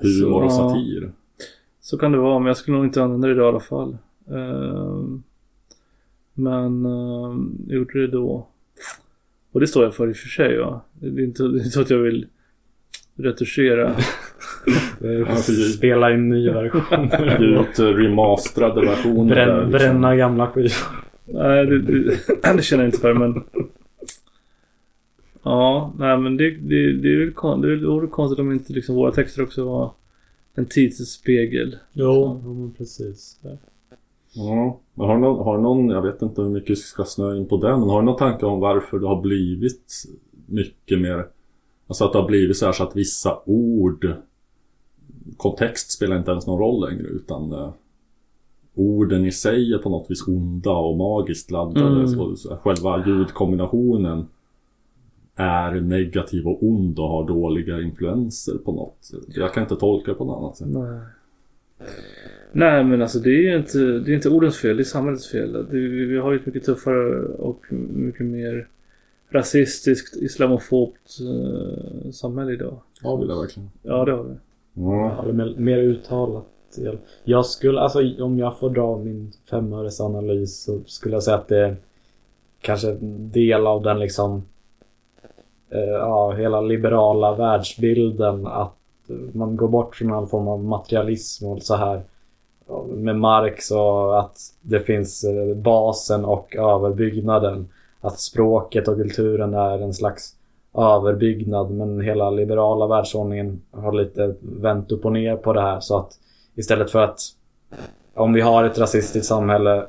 humor 0.00 0.42
och 0.44 0.52
Så, 0.52 0.62
ja. 0.62 0.68
satir. 0.68 1.10
Så 1.80 1.98
kan 1.98 2.12
det 2.12 2.18
vara, 2.18 2.38
men 2.38 2.46
jag 2.46 2.56
skulle 2.56 2.76
nog 2.76 2.86
inte 2.86 3.02
använda 3.02 3.28
det 3.28 3.34
idag 3.34 3.44
i 3.44 3.48
alla 3.48 3.60
fall. 3.60 3.96
Ehm, 4.30 5.22
men 6.38 6.84
jag 7.68 7.76
gjorde 7.76 8.00
det 8.00 8.06
då. 8.06 8.48
Och 9.52 9.60
det 9.60 9.66
står 9.66 9.84
jag 9.84 9.94
för 9.94 10.08
i 10.08 10.12
och 10.12 10.16
för 10.16 10.28
sig. 10.28 10.54
Ja. 10.54 10.84
Det 11.00 11.06
är 11.06 11.24
inte, 11.24 11.42
det 11.42 11.48
är 11.48 11.58
inte 11.58 11.70
så 11.70 11.80
att 11.80 11.90
jag 11.90 11.98
vill 11.98 12.26
retuschera. 13.16 13.96
Spela 15.76 16.12
in 16.14 16.28
ny 16.28 16.50
version. 16.50 17.08
Ge 17.40 17.60
ut 17.60 17.78
eh, 17.78 17.84
remasterade 17.84 18.80
versioner. 18.80 19.34
där, 19.34 19.46
Bränn, 19.46 19.56
liksom. 19.70 19.70
bränna 19.72 20.16
gamla 20.16 20.46
skivor. 20.46 20.72
Nej, 21.24 21.66
det, 21.66 21.78
det, 21.82 22.16
det 22.56 22.62
känner 22.62 22.82
jag 22.84 22.88
inte 22.88 22.98
för 23.00 23.14
men... 23.14 23.42
Ja, 25.42 25.94
nej 25.98 26.18
men 26.18 26.36
det, 26.36 26.50
det, 26.50 26.92
det 26.92 27.08
är 27.12 27.18
väl 27.18 27.32
kon- 27.32 27.60
det 27.60 27.76
vore 27.76 28.06
konstigt 28.06 28.38
om 28.38 28.52
inte 28.52 28.72
liksom 28.72 28.94
våra 28.94 29.12
texter 29.12 29.42
också 29.42 29.64
var 29.64 29.92
en 30.54 30.66
tidsspegel. 30.66 31.76
Jo, 31.92 32.40
jo 32.44 32.54
men 32.54 32.72
precis. 32.72 33.40
Ja. 33.42 33.56
Men 34.36 35.06
Har, 35.06 35.18
någon, 35.18 35.44
har 35.44 35.58
någon, 35.58 35.88
jag 35.88 36.02
vet 36.02 36.22
inte 36.22 36.42
hur 36.42 36.50
mycket 36.50 36.70
vi 36.70 36.76
ska 36.76 37.04
snöa 37.04 37.36
in 37.36 37.48
på 37.48 37.56
den, 37.56 37.80
men 37.80 37.88
har 37.88 38.00
du 38.00 38.06
någon 38.06 38.16
tanke 38.16 38.46
om 38.46 38.60
varför 38.60 38.98
det 38.98 39.06
har 39.06 39.20
blivit 39.20 40.04
mycket 40.46 41.00
mer 41.00 41.26
Alltså 41.88 42.04
att 42.04 42.12
det 42.12 42.18
har 42.18 42.26
blivit 42.26 42.56
så 42.56 42.66
här 42.66 42.72
så 42.72 42.82
att 42.82 42.96
vissa 42.96 43.38
ord 43.44 44.14
Kontext 45.36 45.90
spelar 45.90 46.18
inte 46.18 46.30
ens 46.30 46.46
någon 46.46 46.58
roll 46.58 46.90
längre 46.90 47.06
utan 47.06 47.52
eh, 47.52 47.70
Orden 48.74 49.24
i 49.24 49.32
sig 49.32 49.72
är 49.72 49.78
på 49.78 49.88
något 49.88 50.10
vis 50.10 50.28
onda 50.28 50.70
och 50.70 50.96
magiskt 50.96 51.50
laddade. 51.50 51.96
Mm. 51.96 52.08
Så, 52.08 52.36
så 52.36 52.56
själva 52.56 53.06
ljudkombinationen 53.06 54.26
är 55.34 55.80
negativ 55.80 56.46
och 56.48 56.62
ond 56.62 56.98
och 56.98 57.08
har 57.08 57.26
dåliga 57.26 57.80
influenser 57.80 58.58
på 58.58 58.72
något. 58.72 59.10
Jag 59.28 59.54
kan 59.54 59.62
inte 59.62 59.76
tolka 59.76 60.10
det 60.10 60.18
på 60.18 60.24
något 60.24 60.38
annat 60.38 60.56
sätt. 60.56 60.68
Nej. 60.68 61.00
Nej 62.52 62.84
men 62.84 63.02
alltså 63.02 63.18
det 63.18 63.30
är 63.30 63.42
ju 63.42 63.56
inte, 63.56 63.78
det 63.78 64.12
är 64.12 64.14
inte 64.14 64.28
ordens 64.28 64.56
fel, 64.56 64.76
det 64.76 64.82
är 64.82 64.84
samhällets 64.84 65.30
fel. 65.30 65.52
Det, 65.52 65.66
vi 65.70 66.04
vi 66.04 66.18
har 66.18 66.32
ju 66.32 66.38
ett 66.38 66.46
mycket 66.46 66.64
tuffare 66.64 67.24
och 67.24 67.72
mycket 67.94 68.26
mer 68.26 68.68
rasistiskt, 69.30 70.16
islamofobt 70.16 71.18
eh, 71.20 72.10
samhälle 72.10 72.52
idag. 72.52 72.80
Ja, 73.02 73.16
vill 73.16 73.28
jag 73.28 73.40
verkligen. 73.40 73.70
Ja 73.82 74.04
det 74.04 74.12
har 74.12 74.22
vi. 74.22 74.34
Ja. 74.74 75.14
Ja, 75.16 75.22
eller 75.22 75.32
mer, 75.32 75.54
mer 75.56 75.78
uttalat. 75.78 76.44
Jag 77.24 77.46
skulle, 77.46 77.80
alltså 77.80 77.98
om 78.20 78.38
jag 78.38 78.58
får 78.58 78.70
dra 78.70 78.98
min 78.98 79.32
femöresanalys 79.50 80.62
så 80.62 80.80
skulle 80.86 81.14
jag 81.14 81.22
säga 81.22 81.36
att 81.36 81.48
det 81.48 81.58
är 81.58 81.76
kanske 82.60 82.90
en 82.90 83.30
del 83.30 83.66
av 83.66 83.82
den 83.82 84.00
liksom 84.00 84.42
eh, 85.70 85.80
ja, 85.80 86.32
hela 86.32 86.60
liberala 86.60 87.34
världsbilden 87.34 88.46
att 88.46 88.74
man 89.32 89.56
går 89.56 89.68
bort 89.68 89.96
från 89.96 90.12
all 90.12 90.26
form 90.26 90.48
av 90.48 90.64
materialism 90.64 91.46
och 91.46 91.62
så 91.62 91.74
här 91.74 92.02
med 92.88 93.16
Marx 93.16 93.70
och 93.70 94.20
att 94.20 94.38
det 94.60 94.80
finns 94.80 95.24
eh, 95.24 95.56
basen 95.56 96.24
och 96.24 96.56
överbyggnaden. 96.56 97.68
Att 98.00 98.20
språket 98.20 98.88
och 98.88 98.96
kulturen 98.96 99.54
är 99.54 99.78
en 99.78 99.94
slags 99.94 100.34
överbyggnad 100.74 101.70
men 101.70 102.00
hela 102.00 102.30
liberala 102.30 102.86
världsordningen 102.86 103.62
har 103.70 103.92
lite 103.92 104.34
vänt 104.40 104.92
upp 104.92 105.04
och 105.04 105.12
ner 105.12 105.36
på 105.36 105.52
det 105.52 105.60
här 105.60 105.80
så 105.80 105.96
att 105.98 106.12
istället 106.54 106.90
för 106.90 106.98
att 106.98 107.20
om 108.14 108.32
vi 108.32 108.40
har 108.40 108.64
ett 108.64 108.78
rasistiskt 108.78 109.28
samhälle 109.28 109.86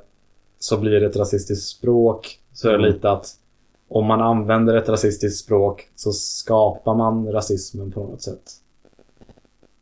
så 0.60 0.78
blir 0.78 1.00
det 1.00 1.06
ett 1.06 1.18
rasistiskt 1.18 1.78
språk 1.78 2.40
så 2.54 2.68
är 2.68 2.72
det 2.72 2.78
Mm. 2.78 2.92
lite 2.94 3.12
att 3.12 3.28
om 3.90 4.06
man 4.06 4.22
använder 4.22 4.76
ett 4.76 4.90
rasistiskt 4.90 5.46
språk 5.46 5.90
så 5.96 6.12
skapar 6.12 6.96
man 6.96 7.32
rasismen 7.32 7.92
på 7.92 8.00
något 8.00 8.22
sätt. 8.22 8.44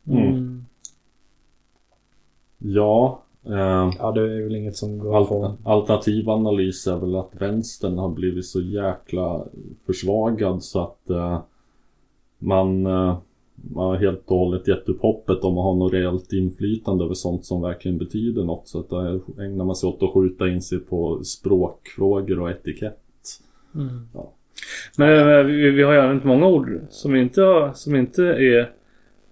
Mm. 0.07 0.46
Ja, 2.75 3.23
Eh, 3.49 3.91
Ja, 3.99 4.11
det 4.11 4.21
är 4.21 4.43
väl 4.43 4.55
inget 4.55 4.75
som 4.75 4.99
går 4.99 5.21
att 5.21 5.27
få. 5.27 5.45
Al- 5.45 5.55
alternativ 5.63 6.29
analys 6.29 6.87
är 6.87 6.97
väl 6.97 7.15
att 7.15 7.31
vänstern 7.39 7.97
har 7.97 8.09
blivit 8.09 8.45
så 8.45 8.61
jäkla 8.61 9.45
försvagad 9.85 10.63
så 10.63 10.81
att 10.83 11.09
eh, 11.09 11.39
man, 12.39 12.85
eh, 12.85 13.17
man 13.55 13.85
har 13.85 13.95
helt 13.95 14.23
och 14.31 14.37
hållet 14.37 14.67
gett 14.67 14.89
upp 14.89 15.01
hoppet 15.01 15.43
om 15.43 15.57
att 15.57 15.63
ha 15.63 15.75
något 15.75 15.93
reellt 15.93 16.33
inflytande 16.33 17.03
över 17.03 17.13
sånt 17.13 17.45
som 17.45 17.61
verkligen 17.61 17.97
betyder 17.97 18.43
något. 18.43 18.67
Så 18.67 18.79
att 18.79 18.89
där 18.89 19.19
ägnar 19.43 19.65
man 19.65 19.75
sig 19.75 19.89
åt 19.89 20.03
att 20.03 20.13
skjuta 20.13 20.47
in 20.47 20.61
sig 20.61 20.79
på 20.79 21.23
språkfrågor 21.23 22.39
och 22.39 22.49
etikett. 22.51 22.99
Ja. 24.13 24.31
Men 24.97 25.29
eh, 25.39 25.43
vi, 25.43 25.69
vi 25.71 25.83
har 25.83 25.93
ju 25.93 25.99
använt 25.99 26.23
många 26.23 26.47
ord 26.47 26.79
som 26.89 27.15
inte, 27.15 27.41
har, 27.41 27.73
som 27.73 27.95
inte 27.95 28.23
är 28.23 28.71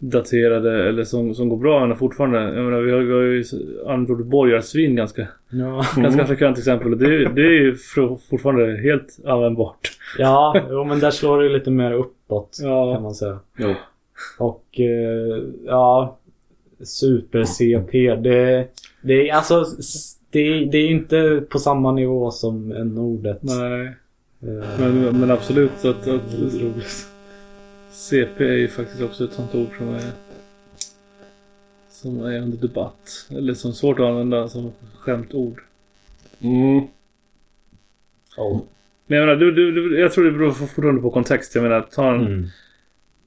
daterade 0.10 0.90
eller 0.90 1.04
som, 1.04 1.36
som 1.36 1.50
går 1.50 1.58
bra 1.58 1.96
fortfarande. 1.96 2.40
Jag 2.40 2.66
menar, 2.66 2.80
vi 2.82 2.92
har, 2.92 3.00
vi 3.00 3.14
har 3.14 3.22
ju 3.22 3.44
använt 3.88 4.10
ordet 4.10 4.26
borgarsvin 4.26 4.96
ganska, 4.96 5.28
Ja, 5.50 5.86
ganska 5.98 6.26
frekvent 6.26 6.58
exempel. 6.58 6.92
Och 6.92 6.98
det, 6.98 7.08
det 7.30 7.42
är 7.42 7.52
ju 7.52 7.76
for- 7.76 8.20
fortfarande 8.30 8.78
helt 8.82 9.20
användbart. 9.26 9.80
ja 10.18 10.56
jo, 10.70 10.84
men 10.84 11.00
där 11.00 11.12
slår 11.12 11.42
det 11.44 11.50
lite 11.50 11.72
mer 11.72 11.92
uppåt 11.94 12.58
Ja. 12.62 12.94
kan 12.94 13.04
man 13.04 13.16
säga. 13.16 13.40
Jo. 13.58 13.74
Och 14.40 14.80
eh, 14.80 15.44
ja, 15.66 16.18
super-CP. 16.84 18.16
Det, 18.16 18.68
det 19.02 19.30
är 19.30 19.34
alltså 19.36 19.66
det, 20.30 20.66
det 20.66 20.78
är 20.78 20.90
inte 20.90 21.44
på 21.50 21.60
samma 21.60 21.92
nivå 21.92 22.32
som 22.32 22.72
n-ordet. 22.72 23.40
Nej. 23.42 23.86
Eh, 24.42 24.80
Men, 24.80 25.20
men 25.20 25.32
absolut 25.32 25.72
att, 25.80 25.86
att 25.86 26.06
det 26.06 26.12
är 26.12 26.42
lite 26.44 26.58
roligt. 26.66 27.08
CP 27.96 28.44
är 28.44 28.54
ju 28.54 28.68
faktiskt 28.68 29.02
också 29.02 29.24
ett 29.24 29.34
sånt 29.34 29.56
ord 29.56 29.78
som 29.78 29.90
är 29.90 30.12
som 31.90 32.20
är 32.26 32.42
under 32.42 32.58
debatt. 32.58 33.28
Eller 33.32 33.54
som 33.54 33.70
är 33.72 33.76
svårt 33.76 34.00
att 34.00 34.06
använda 34.06 34.48
som 34.48 34.72
skämtord. 34.98 35.62
Mm. 36.40 36.88
Men 39.08 39.18
jag 39.18 39.26
menar, 39.26 39.36
du, 39.36 39.52
du, 39.52 39.72
du, 39.72 40.00
jag 40.00 40.12
tror 40.12 40.26
det 40.26 40.32
beror 40.32 40.52
fortfarande 40.52 41.02
på 41.02 41.10
kontext. 41.12 41.56
Jag 41.56 41.62
menar, 41.64 41.82
ta 41.82 42.10
en, 42.14 42.22
Mm. 42.28 42.48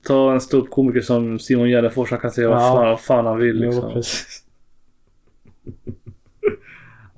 ta 0.07 0.33
en 0.33 0.41
stor 0.41 0.67
komiker 0.67 1.01
som 1.01 1.39
Simon 1.39 1.69
Gärdenfors. 1.69 2.11
Han 2.11 2.21
kan 2.21 2.31
säga 2.31 2.49
vad, 2.49 2.59
Ja. 2.59 2.73
fan, 2.75 2.89
vad 2.89 3.01
fan 3.01 3.27
han 3.27 3.39
vill 3.39 3.61
Jo, 3.63 3.71
liksom. 3.71 3.93
precis. 3.93 4.45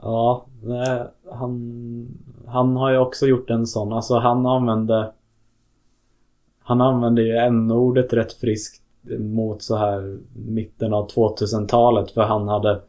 ja, 0.03 0.47
nej, 0.63 1.03
han, 1.33 2.09
han 2.47 2.77
har 2.77 2.91
ju 2.91 2.99
också 2.99 3.27
gjort 3.27 3.51
en 3.51 3.67
sån. 3.67 3.93
Alltså 3.93 4.19
han 4.19 4.47
använde 4.47 5.13
Han 6.71 6.81
använde 6.81 7.23
ju 7.23 7.37
n-ordet 7.37 8.13
rätt 8.13 8.33
friskt 8.33 8.83
mot 9.19 9.63
så 9.63 9.77
här 9.77 10.19
mitten 10.33 10.93
av 10.93 11.09
2000-talet 11.09 12.11
för 12.11 12.23
han 12.23 12.49
hade 12.49 12.81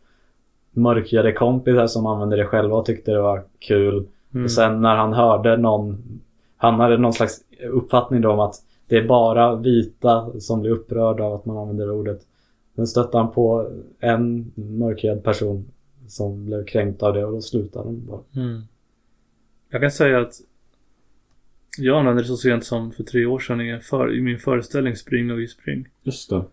mörkhyade 0.71 1.33
kompisar 1.33 1.87
som 1.87 2.05
använde 2.05 2.35
det 2.35 2.45
själva 2.45 2.75
och 2.75 2.85
tyckte 2.85 3.11
det 3.11 3.21
var 3.21 3.43
kul. 3.59 4.07
Mm. 4.33 4.43
Och 4.43 4.51
sen 4.51 4.81
när 4.81 4.95
han 4.95 5.13
hörde 5.13 5.57
någon 5.57 6.03
Han 6.57 6.79
hade 6.79 6.97
någon 6.97 7.13
slags 7.13 7.43
uppfattning 7.71 8.21
då 8.21 8.31
om 8.31 8.39
att 8.39 8.55
det 8.87 8.97
är 8.97 9.07
bara 9.07 9.55
vita 9.55 10.39
som 10.39 10.61
blir 10.61 10.71
upprörda 10.71 11.23
av 11.23 11.33
att 11.33 11.45
man 11.45 11.57
använder 11.57 11.85
det 11.85 11.93
ordet. 11.93 12.21
Sen 12.75 12.87
stötte 12.87 13.17
han 13.17 13.31
på 13.31 13.67
en 13.99 14.51
mörkhyad 14.55 15.23
person 15.23 15.65
som 16.07 16.45
blev 16.45 16.65
kränkt 16.65 17.03
av 17.03 17.13
det 17.13 17.25
och 17.25 17.31
då 17.31 17.41
slutade 17.41 17.85
de 17.85 18.05
bara. 18.05 18.21
Mm. 18.35 18.61
Jag 19.69 19.81
kan 19.81 19.91
säga 19.91 20.19
att 20.19 20.33
jag 21.77 21.99
använde 21.99 22.21
det 22.21 22.27
så 22.27 22.37
sent 22.37 22.63
som 22.65 22.91
för 22.91 23.03
tre 23.03 23.25
år 23.25 23.39
sedan 23.39 23.61
i, 23.61 23.69
en 23.69 23.81
för, 23.81 24.15
i 24.17 24.21
min 24.21 24.39
föreställning 24.39 24.95
Spring 24.95 25.31
och 25.31 25.39
vi 25.39 25.47
spring. 25.47 25.87
Just 26.03 26.29
det. 26.29 26.43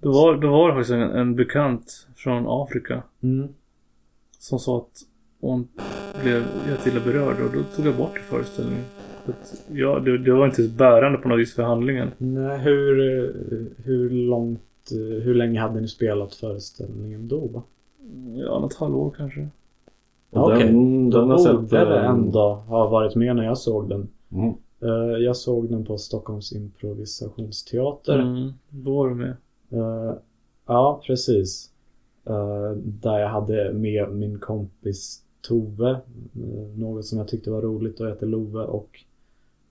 Då 0.00 0.12
var, 0.12 0.36
då 0.36 0.48
var 0.50 0.68
det 0.68 0.74
faktiskt 0.74 0.92
en, 0.92 1.00
en 1.02 1.36
bekant 1.36 2.06
från 2.16 2.44
Afrika 2.48 3.02
Mm. 3.22 3.48
som 4.38 4.58
sa 4.58 4.76
att 4.78 5.00
hon 5.40 5.68
blev 6.22 6.42
jätteilla 6.68 7.00
berörd 7.04 7.36
och 7.40 7.52
då 7.52 7.62
tog 7.76 7.86
jag 7.86 7.96
bort 7.96 8.18
föreställningen. 8.18 8.84
Att, 9.26 9.62
Ja, 9.72 9.98
det, 9.98 10.18
det 10.18 10.32
var 10.32 10.46
inte 10.46 10.62
bärande 10.62 11.18
på 11.18 11.28
något 11.28 11.38
vis 11.40 11.54
för 11.54 11.62
handlingen. 11.62 12.10
Nej, 12.18 12.58
hur, 12.58 12.96
hur 13.84 14.10
långt, 14.10 14.60
hur 15.22 15.34
länge 15.34 15.60
hade 15.60 15.80
ni 15.80 15.88
spelat 15.88 16.34
föreställningen 16.34 17.28
då? 17.28 17.38
va? 17.46 17.62
Ja, 18.36 18.58
något 18.60 18.74
halvår 18.74 19.14
kanske. 19.16 19.48
Och 20.30 20.44
Okej, 20.52 20.66
den, 20.66 21.10
Då 21.10 21.18
den 21.18 21.28
borde 21.28 21.42
sett... 21.42 21.70
det 21.70 21.98
eh, 22.00 22.04
ändå 22.10 22.54
ha 22.54 22.88
varit 22.88 23.14
med 23.14 23.36
när 23.36 23.44
jag 23.44 23.58
såg 23.58 23.88
den. 23.88 24.08
Mm. 24.34 24.54
Eh, 24.82 25.18
Jag 25.24 25.36
såg 25.36 25.70
den 25.70 25.84
på 25.84 25.98
Stockholms 25.98 26.52
improvisationsteater. 26.52 28.18
Mm, 28.18 28.52
då 28.68 28.94
var 28.96 29.08
du 29.08 29.14
med. 29.14 29.36
Eh, 29.70 30.14
ja, 30.66 31.02
precis. 31.06 31.70
Eh, 32.26 32.70
där 32.76 33.18
jag 33.18 33.28
hade 33.28 33.72
med 33.72 34.10
min 34.12 34.38
kompis 34.38 35.20
Tove. 35.48 36.00
något 36.76 37.04
som 37.06 37.18
jag 37.18 37.28
tyckte 37.28 37.50
var 37.50 37.62
roligt 37.62 38.00
och 38.00 38.08
heter 38.08 38.26
Love 38.26 38.60
och 38.64 39.00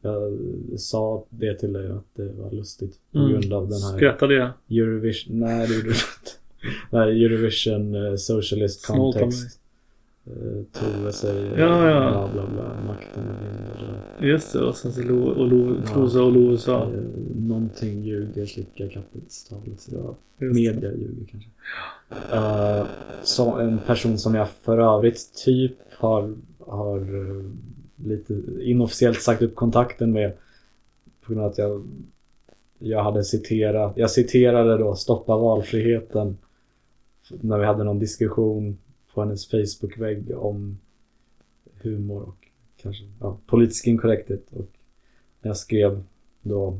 jag 0.02 0.32
sa 0.80 1.26
det 1.30 1.60
till 1.60 1.74
dig 1.74 1.92
att 1.92 2.06
det 2.16 2.32
var 2.34 2.52
lustigt 2.52 3.00
på 3.12 3.20
Mm. 3.20 3.32
grund 3.32 3.54
av 3.54 3.70
den 3.70 3.82
här 3.82 3.98
Skrattade 3.98 4.34
jag? 4.34 4.50
Eurovision, 4.70 5.40
nej 5.40 5.68
det 5.68 5.74
gjorde 5.76 5.88
du 5.88 5.90
inte. 5.94 6.32
Den 6.92 7.00
här 7.00 7.08
Eurovision 7.08 8.18
Socialist 8.18 8.88
Context. 8.88 9.60
Uh, 10.28 10.64
Tove 10.72 11.12
säger 11.12 11.60
Ja, 11.60 11.90
ja. 11.90 12.30
bla 12.34 12.46
bla 12.48 12.54
bla, 12.54 12.94
makten 12.94 13.24
eller, 13.24 14.28
Just 14.28 14.54
det, 14.54 14.60
och 14.62 14.76
sen 14.78 14.92
så 14.92 15.02
Lo, 15.02 15.24
och 15.30 15.48
Lo, 15.48 15.76
Ja. 15.76 15.88
Trosa 15.94 16.24
och 16.24 16.32
Love 16.32 16.58
sa. 16.58 16.84
eh, 16.84 16.90
Någonting 17.36 18.04
ljuger, 18.04 18.46
slicka 18.46 18.90
kappets 18.90 19.44
tavelse. 19.50 19.92
Ja, 19.96 20.16
media 20.38 20.92
ljuger 20.92 21.26
kanske. 21.32 21.50
Uh, 22.36 22.86
så 23.24 23.52
en 23.60 23.78
person 23.86 24.18
som 24.18 24.36
jag 24.36 24.50
för 24.50 24.78
övrigt 24.78 25.34
typ 25.46 25.78
har, 25.98 26.34
har 26.60 26.98
eh, 27.00 27.44
lite 28.08 28.34
inofficiellt 28.62 29.22
sagt 29.22 29.42
upp 29.42 29.56
kontakten 29.56 30.12
med. 30.12 30.32
På 31.22 31.34
grund 31.34 31.46
av 31.46 31.52
att 31.52 31.58
jag, 31.58 31.84
jag 32.80 33.04
hade 33.04 33.24
citerat, 33.24 33.94
jag 33.96 34.12
citerade 34.12 34.78
då 34.78 34.96
Stoppa 34.96 35.38
valfriheten. 35.38 36.38
När 37.30 37.58
vi 37.60 37.66
hade 37.66 37.84
någon 37.84 38.00
diskussion 38.00 38.78
på 39.14 39.22
hennes 39.22 39.48
Facebook-vägg 39.48 40.38
om 40.38 40.78
humor 41.82 42.22
och 42.22 42.48
kanske 42.78 43.04
ja, 43.20 43.38
politisk 43.46 43.88
inkorrekthet. 43.88 44.46
Och 44.52 44.68
jag 45.42 45.58
skrev 45.58 46.04
då 46.42 46.80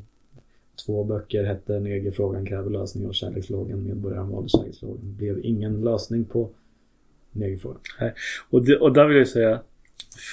två 0.86 1.04
böcker 1.04 1.44
hette 1.44 1.80
Negerfrågan 1.80 2.46
kräver 2.46 2.70
lösning 2.70 3.08
och 3.08 3.16
Kärleksfrågan 3.16 3.84
medborgaren 3.84 4.30
valde 4.30 4.50
kärleksfrågan. 4.50 5.00
Det 5.02 5.18
blev 5.18 5.46
ingen 5.46 5.82
lösning 5.82 6.26
på 6.26 6.50
negerfrågan. 7.32 7.80
Och, 8.50 8.66
det, 8.66 8.78
och 8.78 8.94
där 8.94 9.08
vill 9.08 9.18
jag 9.18 9.28
säga, 9.28 9.62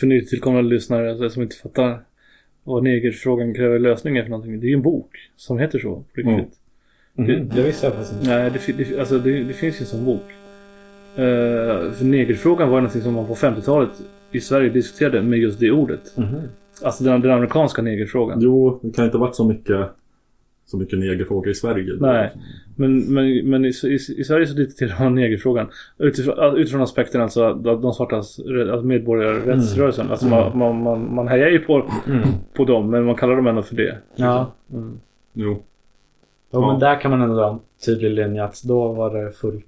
för 0.00 0.06
nytillkomna 0.06 0.60
lyssnare 0.60 1.10
alltså, 1.10 1.30
som 1.30 1.42
inte 1.42 1.56
fattar 1.56 2.04
vad 2.64 2.82
negerfrågan 2.82 3.54
kräver 3.54 3.78
lösning 3.78 4.16
är 4.16 4.22
för 4.22 4.30
någonting. 4.30 4.60
Det 4.60 4.66
är 4.66 4.68
ju 4.68 4.74
en 4.74 4.82
bok 4.82 5.16
som 5.36 5.58
heter 5.58 5.78
så, 5.78 5.94
på 5.94 6.20
riktigt. 6.20 6.58
Mm. 7.18 7.30
Mm. 7.30 7.48
Det 7.48 7.62
visste 7.62 7.86
jag 7.86 7.94
faktiskt 7.94 8.20
inte. 8.20 8.28
Nej, 8.28 8.50
det, 8.50 8.72
det, 8.72 8.98
alltså, 8.98 9.18
det, 9.18 9.44
det 9.44 9.52
finns 9.54 9.80
ju 9.80 9.80
en 9.80 9.86
sån 9.86 10.04
bok. 10.04 10.22
Uh, 11.18 11.90
för 11.92 12.04
negerfrågan 12.04 12.68
var 12.68 12.76
ju 12.76 12.80
någonting 12.80 13.02
som 13.02 13.14
man 13.14 13.26
på 13.26 13.34
50-talet 13.34 13.90
i 14.32 14.40
Sverige 14.40 14.68
diskuterade 14.70 15.22
med 15.22 15.38
just 15.38 15.60
det 15.60 15.70
ordet. 15.70 16.16
Mhm. 16.16 16.36
Alltså 16.82 17.04
den, 17.04 17.20
den 17.20 17.30
amerikanska 17.30 17.82
negerfrågan. 17.82 18.38
Jo, 18.40 18.80
det 18.82 18.92
kan 18.96 19.04
inte 19.04 19.16
ha 19.18 19.24
varit 19.26 19.34
så 19.36 19.44
mycket 19.44 19.86
så 20.66 20.76
mycket 20.76 20.98
negerfrågor 20.98 21.48
i 21.48 21.54
Sverige. 21.54 21.92
Nej. 22.00 22.30
Men, 22.76 22.98
men, 23.14 23.50
men 23.50 23.64
i, 23.64 23.68
i, 23.68 23.94
i 23.94 24.24
Sverige 24.24 24.46
så 24.46 24.54
diskuterar 24.54 25.04
man 25.04 25.14
negerfrågan 25.14 25.66
utifrån, 25.98 26.56
utifrån 26.56 26.82
aspekten 26.82 27.20
alltså 27.20 27.42
att 27.44 27.64
de 27.64 27.92
svartas 27.92 28.40
alltså 28.40 28.82
medborgarrättsrörelsen. 28.86 30.10
Alltså 30.10 30.26
man, 30.26 30.58
man, 30.58 30.82
man, 30.82 31.14
man 31.14 31.28
hejar 31.28 31.48
ju 31.50 31.58
på, 31.58 31.90
Mm. 32.06 32.20
på 32.54 32.64
dem 32.64 32.90
men 32.90 33.04
man 33.04 33.14
kallar 33.14 33.36
dem 33.36 33.46
ändå 33.46 33.62
för 33.62 33.76
det. 33.76 33.98
Ja. 34.16 34.52
Mm. 34.72 34.98
Jo. 35.32 35.44
Jo, 35.52 35.62
Ja. 36.60 36.70
men 36.72 36.80
där 36.80 37.00
kan 37.00 37.10
man 37.10 37.22
ändå 37.22 37.34
dra 37.36 37.48
en 37.50 37.58
tydlig 37.86 38.10
linje 38.10 38.44
att 38.44 38.62
då 38.62 38.92
var 38.92 39.14
det 39.14 39.30
fullt 39.32 39.64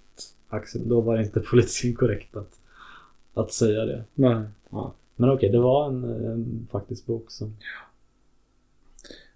accep- 0.53 0.89
Då 0.89 1.01
var 1.01 1.17
det 1.17 1.25
inte 1.25 1.41
politiskt 1.51 1.85
inkorrekt 1.85 2.37
att, 2.37 2.59
att 3.35 3.53
säga 3.53 3.85
det. 3.85 4.05
Nej. 4.15 4.43
Men 5.17 5.31
okej, 5.31 5.51
det 5.51 5.61
var 5.61 5.89
en, 5.89 6.05
en 6.05 6.69
faktisk 6.73 7.07
bok 7.07 7.31
som... 7.31 7.57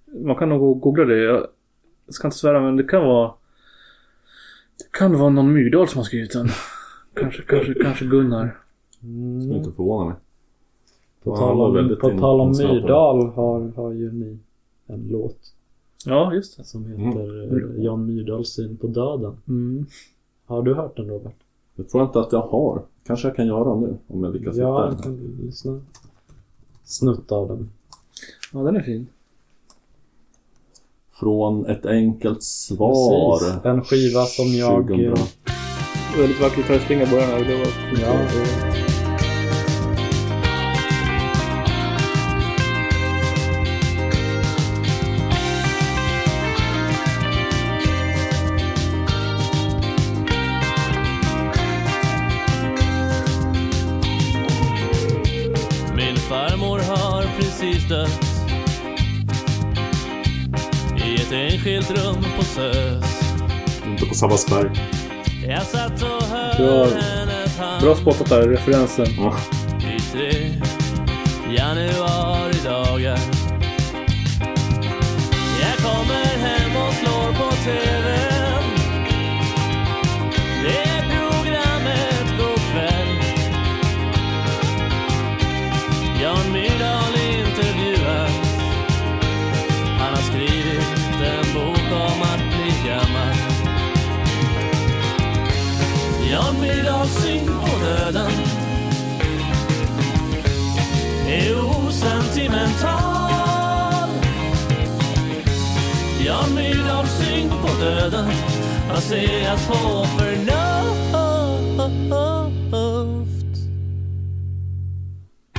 Man 0.06 0.36
kan 0.36 0.48
nog 0.48 0.80
googla 0.80 1.04
det. 1.04 1.16
Jag 1.22 1.46
ska 2.08 2.28
inte 2.28 2.36
svära 2.38 2.60
men 2.60 2.76
det 2.76 2.84
kan 2.84 3.02
vara 3.06 3.32
Det 4.78 4.98
kan 4.98 5.18
vara 5.18 5.30
någon 5.30 5.52
Myrdal 5.52 5.88
som 5.88 5.98
har 5.98 6.04
skrivit 6.04 6.32
den. 6.32 6.48
Kanske, 7.14 7.42
kanske, 7.42 7.74
kanske 7.74 8.04
Gunnar. 8.06 8.56
Skulle 8.98 9.12
Mm. 9.12 9.52
inte 9.52 9.72
förvåna 9.72 10.04
mig. 10.04 10.14
På 11.22 11.30
Ja, 11.30 11.36
tal 11.36 11.60
om, 11.78 11.96
på 12.00 12.08
tal 12.18 12.40
om. 12.40 12.50
Myrdal 12.58 13.26
har, 13.30 13.68
har 13.76 13.92
ju 13.92 14.12
ni 14.12 14.38
en 14.86 15.08
låt 15.10 15.38
Ja, 16.06 16.34
just 16.34 16.56
det. 16.56 16.64
som 16.64 16.86
heter 16.86 17.44
Mm. 17.44 17.76
eh, 17.76 17.84
Jan 17.84 18.06
Myrdals 18.06 18.48
syn 18.54 18.76
på 18.76 18.86
döden. 18.86 19.36
Mm. 19.48 19.86
Har 20.46 20.62
du 20.62 20.74
hört 20.74 20.96
den 20.96 21.08
Robert? 21.08 21.34
Det 21.74 21.84
tror 21.84 22.02
jag 22.02 22.08
inte 22.08 22.20
att 22.20 22.32
jag 22.32 22.42
har. 22.42 22.82
Kanske 23.06 23.28
jag 23.28 23.36
kan 23.36 23.46
göra 23.46 23.74
nu 23.74 23.96
om 24.08 24.24
jag 24.24 24.32
lyckas 24.32 24.56
Ja, 24.56 24.90
hitta 24.90 25.02
den. 25.02 25.02
kan 25.02 25.38
lyssna. 25.46 25.80
Snutt 26.84 27.32
av 27.32 27.48
den. 27.48 27.70
Ja, 28.52 28.58
den 28.58 28.76
är 28.76 28.80
fin. 28.82 29.06
Från 31.12 31.66
ett 31.66 31.86
enkelt 31.86 32.42
svar. 32.42 33.38
Precis. 33.38 33.64
En 33.64 33.84
skiva 33.84 34.24
som 34.24 34.46
jag... 34.46 34.86
2000. 34.86 35.04
eh, 35.06 35.14
väldigt 36.18 36.40
vacker 36.42 36.56
gitarrslinga 36.56 37.02
i 37.02 37.06
början. 37.10 37.28
här. 37.30 37.44
Det 37.44 37.56
var... 37.58 37.66
Ja. 38.02 38.18
Min 38.18 38.75
Sabbatsberg. 64.16 64.70
Jag 65.48 65.62
satt 65.62 65.92
och 66.02 66.28
Bra- 66.58 66.86
hörde 66.86 67.80
Bra 67.80 67.94
spottat 67.96 68.28
där, 68.28 68.48
referensen. 68.48 69.06
Ja. 69.18 69.34
Döden 107.80 108.28
baseras 108.88 109.66
på 109.68 110.04
förnuft 110.18 110.56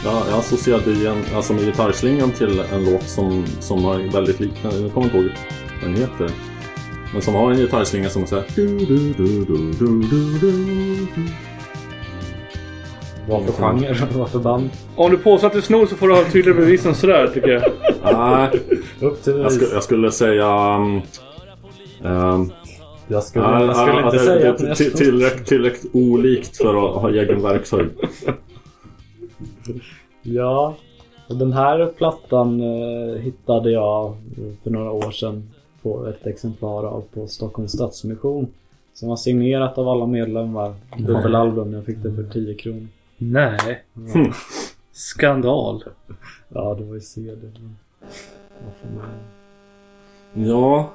Ja, 0.06 0.24
jag 0.30 0.40
associerade 0.40 0.92
igen, 0.92 1.24
alltså 1.36 1.54
med 1.54 1.66
gitarrslingan 1.66 2.32
till 2.32 2.60
en 2.74 2.86
låt 2.92 3.04
som, 3.10 3.46
som 3.60 3.84
har 3.84 4.12
väldigt 4.14 4.40
liknande, 4.40 4.80
jag 4.80 4.94
kommer 4.94 5.06
inte 5.08 5.18
ihåg 5.18 5.30
vad 5.82 5.92
den 5.92 6.02
heter. 6.02 6.30
Men 7.14 7.22
som 7.22 7.36
har 7.36 7.52
en 7.52 7.58
gitarrslinga 7.58 8.10
som 8.10 8.22
är 8.24 8.28
såhär... 8.28 8.44
Vad 13.30 13.46
för 13.46 13.54
genre? 13.54 14.08
Vad 14.18 14.30
för 14.30 14.40
band? 14.40 14.70
Om 14.96 15.12
du 15.12 15.18
påstår 15.18 15.48
att 15.48 15.54
du 15.54 15.62
snor 15.62 15.86
så 15.86 15.96
får 15.96 16.08
du 16.08 16.14
ha 16.16 16.24
tydligare 16.24 16.60
bevis 16.60 16.86
än 16.86 16.96
sådär 16.96 17.28
tycker 17.34 17.48
jag. 17.50 17.64
Nej, 18.04 18.50
Upp 19.02 19.24
till 19.24 19.34
jag, 19.34 19.42
bevis. 19.42 19.56
skulle, 19.56 19.74
jag 19.74 19.84
skulle 19.84 20.12
säga... 20.12 20.76
um, 20.76 21.02
um, 22.04 22.52
Jag 23.08 23.24
skulle, 23.24 23.46
ja, 23.46 23.64
jag 23.66 23.76
skulle 23.76 23.92
ja, 24.00 24.06
inte 24.06 24.18
det- 24.18 24.24
säga 24.24 24.52
det- 24.54 24.72
att 24.72 24.78
till- 24.78 24.94
tillräckligt, 24.94 25.48
tillräckligt 25.48 25.96
olikt 25.96 26.58
för 26.58 26.70
att 26.96 27.02
ha 27.02 27.10
egen 27.10 27.42
verkshöjd. 27.42 27.90
Ja. 30.22 30.76
Och 31.30 31.36
den 31.36 31.54
här 31.54 31.86
plattan 31.98 32.62
eh, 32.62 33.16
hittade 33.22 33.72
jag 33.72 34.16
för 34.64 34.70
några 34.70 34.92
år 34.92 35.12
sedan 35.12 35.50
på 35.82 36.06
ett 36.08 36.28
exemplar 36.28 36.84
av 36.84 37.04
på 37.14 37.28
Stockholms 37.28 37.72
Stadsmission. 37.72 38.48
Som 38.94 39.10
var 39.10 39.16
signerat 39.16 39.78
av 39.78 39.88
alla 39.90 40.06
medlemmar. 40.06 40.74
Dubbelalbum. 40.98 41.74
Jag 41.74 41.86
fick 41.86 41.98
det 42.04 42.14
för 42.14 42.24
10 42.24 42.54
kronor. 42.56 42.88
Nej. 43.18 43.84
Hmm. 43.96 44.32
Skandal. 44.92 45.84
Ja, 46.50 46.76
det 46.80 46.84
var 46.84 46.94
ju 46.96 47.02
CD. 47.02 47.48
Ja, 50.34 50.90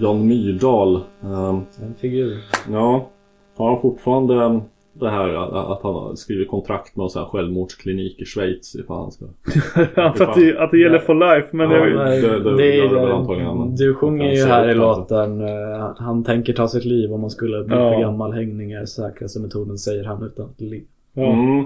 Jan 0.00 0.26
Myrdal. 0.28 1.00
um, 1.22 1.62
En 1.82 1.94
figur. 2.00 2.38
Ja, 2.72 3.08
har 3.56 3.70
han 3.70 3.80
fortfarande 3.80 4.60
det 4.92 5.08
här 5.10 5.28
att 5.72 5.82
han 5.82 5.94
har 5.94 6.14
skrivit 6.14 6.48
kontrakt 6.48 6.96
med 6.96 7.04
en 7.04 7.10
sån 7.10 7.22
här 7.22 7.28
självmordsklinik 7.28 8.20
i 8.20 8.24
Schweiz 8.24 8.74
ifall 8.74 8.96
han 9.02 9.12
ska... 9.12 9.24
Att 10.02 10.34
det, 10.34 10.58
att 10.58 10.70
det 10.70 10.78
gäller 10.78 10.98
for 10.98 11.14
life 11.14 11.56
men 11.56 11.70
Ja, 11.70 11.86
jag, 11.86 12.22
det- 12.22 12.40
det- 12.50 12.56
det 12.56 12.72
är- 12.72 12.76
gör 12.76 12.88
det 12.94 13.00
väl 13.00 13.10
antagligen, 13.12 13.74
Du 13.76 13.94
sjunger 13.94 14.32
ju 14.32 14.44
här 14.44 14.70
i 14.70 14.74
låten 14.74 15.40
eh, 15.40 15.92
Han 15.98 16.24
tänker 16.24 16.52
ta 16.52 16.68
sitt 16.68 16.84
liv 16.84 17.12
om 17.12 17.20
man 17.20 17.30
skulle 17.30 17.64
bli 17.64 17.76
Ja. 17.76 17.92
för 17.92 18.00
gammal. 18.00 18.32
Hängning 18.32 18.72
är 18.72 18.84
säkraste 18.84 19.40
metoden 19.40 19.78
säger 19.78 20.04
han 20.04 20.22
utan 20.22 20.44
att 20.44 20.60
le. 20.60 20.80
ja. 21.14 21.32
Mm. 21.32 21.64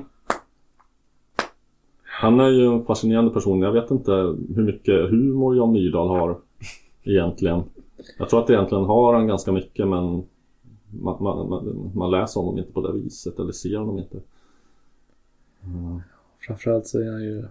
Han 2.21 2.41
är 2.41 2.49
ju 2.49 2.67
en 2.67 2.85
fascinerande 2.85 3.31
person. 3.31 3.63
Jag 3.63 3.73
vet 3.73 3.91
inte 3.91 4.13
hur 4.55 4.63
mycket 4.63 5.11
humor 5.11 5.57
Jan 5.57 5.73
Myrdal 5.73 6.09
har 6.09 6.37
egentligen. 7.05 7.63
Jag 8.19 8.29
tror 8.29 8.43
att 8.43 8.51
egentligen 8.51 8.85
har 8.85 9.15
han 9.15 9.27
ganska 9.27 9.53
mycket 9.53 9.89
men 9.89 10.25
man, 11.03 11.23
man, 11.23 11.49
man, 11.49 11.93
man 11.95 12.11
läser 12.11 12.41
honom 12.41 12.59
inte 12.59 12.73
på 12.73 12.87
det 12.87 12.93
viset 12.93 13.39
eller 13.39 13.53
ser 13.53 13.77
honom 13.77 13.99
inte. 13.99 14.21
Framförallt 16.47 16.87
så 16.87 17.01
är 17.01 17.13
han 17.13 17.23
ju 17.23 17.45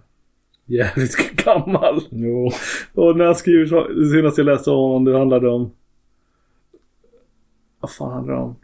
jävligt 0.64 1.36
gammal. 1.44 2.00
Jo. 2.10 2.50
Och 2.94 3.16
när 3.16 3.24
han 3.24 3.34
skriver 3.34 3.66
så, 3.66 3.88
det 3.88 4.10
senaste 4.10 4.40
jag 4.40 4.46
läste 4.46 4.70
om 4.70 4.76
honom 4.76 5.04
det 5.04 5.18
handlade 5.18 5.48
om... 5.48 5.70
Vad 7.80 7.90
fan 7.90 8.12
handlar 8.12 8.34
det 8.34 8.40
om? 8.40 8.56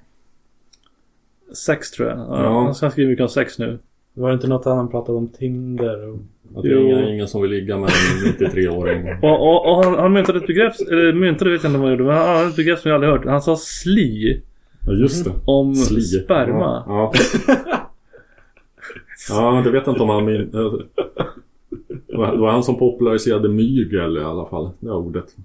Sex 1.55 1.91
tror 1.91 2.09
jag. 2.09 2.19
Ja. 2.19 2.63
Han 2.65 2.75
ska 2.75 2.91
skriva 2.91 3.11
mycket 3.11 3.23
om 3.23 3.29
sex 3.29 3.59
nu. 3.59 3.79
Var 4.15 4.29
det 4.29 4.35
inte 4.35 4.49
något 4.49 4.65
han 4.65 4.91
pratade 4.91 5.19
om 5.19 5.29
Tinder? 5.29 6.09
Och... 6.09 6.19
Att 6.57 6.63
det 6.63 6.69
är 6.69 6.81
ingen, 6.81 7.09
ingen 7.09 7.29
som 7.29 7.43
vill 7.43 7.51
ligga 7.51 7.79
med 7.79 7.91
en 7.91 8.33
93-åring. 8.49 9.09
Och, 9.23 9.41
och, 9.49 9.67
och 9.71 9.85
han, 9.85 9.95
han 9.99 10.13
myntade 10.13 10.39
ett 10.39 10.47
begrepp, 10.47 10.73
eller 10.91 11.13
myntade 11.13 11.51
vet 11.51 11.63
jag 11.63 11.71
inte 11.71 11.79
vad 11.79 11.89
han 11.89 11.99
gjorde, 11.99 12.05
men 12.05 12.17
han 12.17 12.37
hade 12.37 12.49
ett 12.49 12.57
begrepp 12.57 12.79
som 12.79 12.89
jag 12.89 12.95
aldrig 12.97 13.13
hört. 13.13 13.25
Han 13.25 13.43
sa 13.43 13.57
sli 13.57 14.43
Ja 14.87 14.93
just 14.93 15.25
det. 15.25 15.33
om 15.45 15.75
Sli. 15.75 16.01
sperma. 16.01 16.85
Ja, 16.87 17.13
ja. 17.47 17.57
ja, 19.29 19.63
det 19.65 19.71
vet 19.71 19.87
jag 19.87 19.93
inte 19.93 20.03
om 20.03 20.09
han 20.09 20.25
min... 20.25 20.51
Det 22.07 22.17
var 22.17 22.51
han 22.51 22.63
som 22.63 22.79
populariserade 22.79 23.49
mygel 23.49 24.17
i 24.17 24.21
alla 24.21 24.47
fall. 24.47 24.71
Det 24.81 24.91
ordet. 24.91 25.37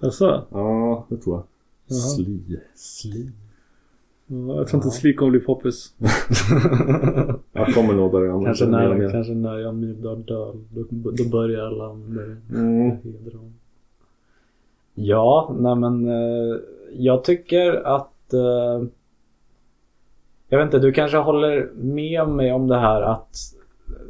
Alltså, 0.00 0.44
Ja, 0.50 1.06
det 1.08 1.16
tror 1.16 1.36
jag. 1.36 1.44
Jaha. 1.86 1.98
Sli. 2.00 2.58
Sli. 2.74 3.30
Ja, 4.28 4.56
jag 4.56 4.68
tror 4.68 4.84
inte 4.84 4.96
sli 4.96 5.14
kommer 5.14 5.30
bli 5.30 5.40
poppis. 5.40 5.94
Jag 7.52 7.66
kommer 7.74 7.94
nog 7.94 8.12
börja 8.12 8.32
använda 8.32 8.48
Kanske 8.48 8.66
när, 8.66 8.94
mer. 8.94 9.10
kanske 9.10 9.32
när 9.32 9.58
jag 9.58 9.74
Myrdal 9.74 10.22
dör. 10.22 10.54
Då, 10.70 10.84
då 11.10 11.28
börjar 11.28 11.66
alla 11.66 11.94
börja 11.94 12.36
Mm. 12.50 12.96
Ja, 14.94 15.54
nej 15.58 15.74
men 15.74 16.08
eh, 16.08 16.56
jag 16.92 17.24
tycker 17.24 17.72
att 17.86 18.32
eh, 18.32 18.82
Jag 20.48 20.58
vet 20.58 20.64
inte, 20.64 20.78
du 20.78 20.92
kanske 20.92 21.16
håller 21.16 21.70
med 21.74 22.28
mig 22.28 22.52
om 22.52 22.68
det 22.68 22.78
här 22.78 23.02
att 23.02 23.36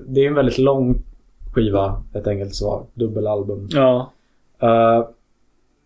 Det 0.07 0.21
är 0.21 0.27
en 0.29 0.35
väldigt 0.35 0.59
lång 0.59 1.03
skiva, 1.55 2.03
ett 2.15 2.27
enkelt 2.27 2.55
svar. 2.55 2.83
Dubbelalbum. 2.95 3.69
Ja. 3.71 4.13
Eh, 4.59 5.07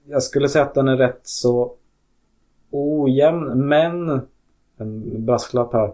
jag 0.04 0.22
skulle 0.22 0.48
säga 0.48 0.64
att 0.64 0.74
den 0.74 0.88
är 0.88 0.96
rätt 0.96 1.20
så 1.22 1.72
ojämn, 2.72 3.68
men 3.68 4.20
en 4.76 5.24
brasklapp 5.26 5.72
här 5.72 5.86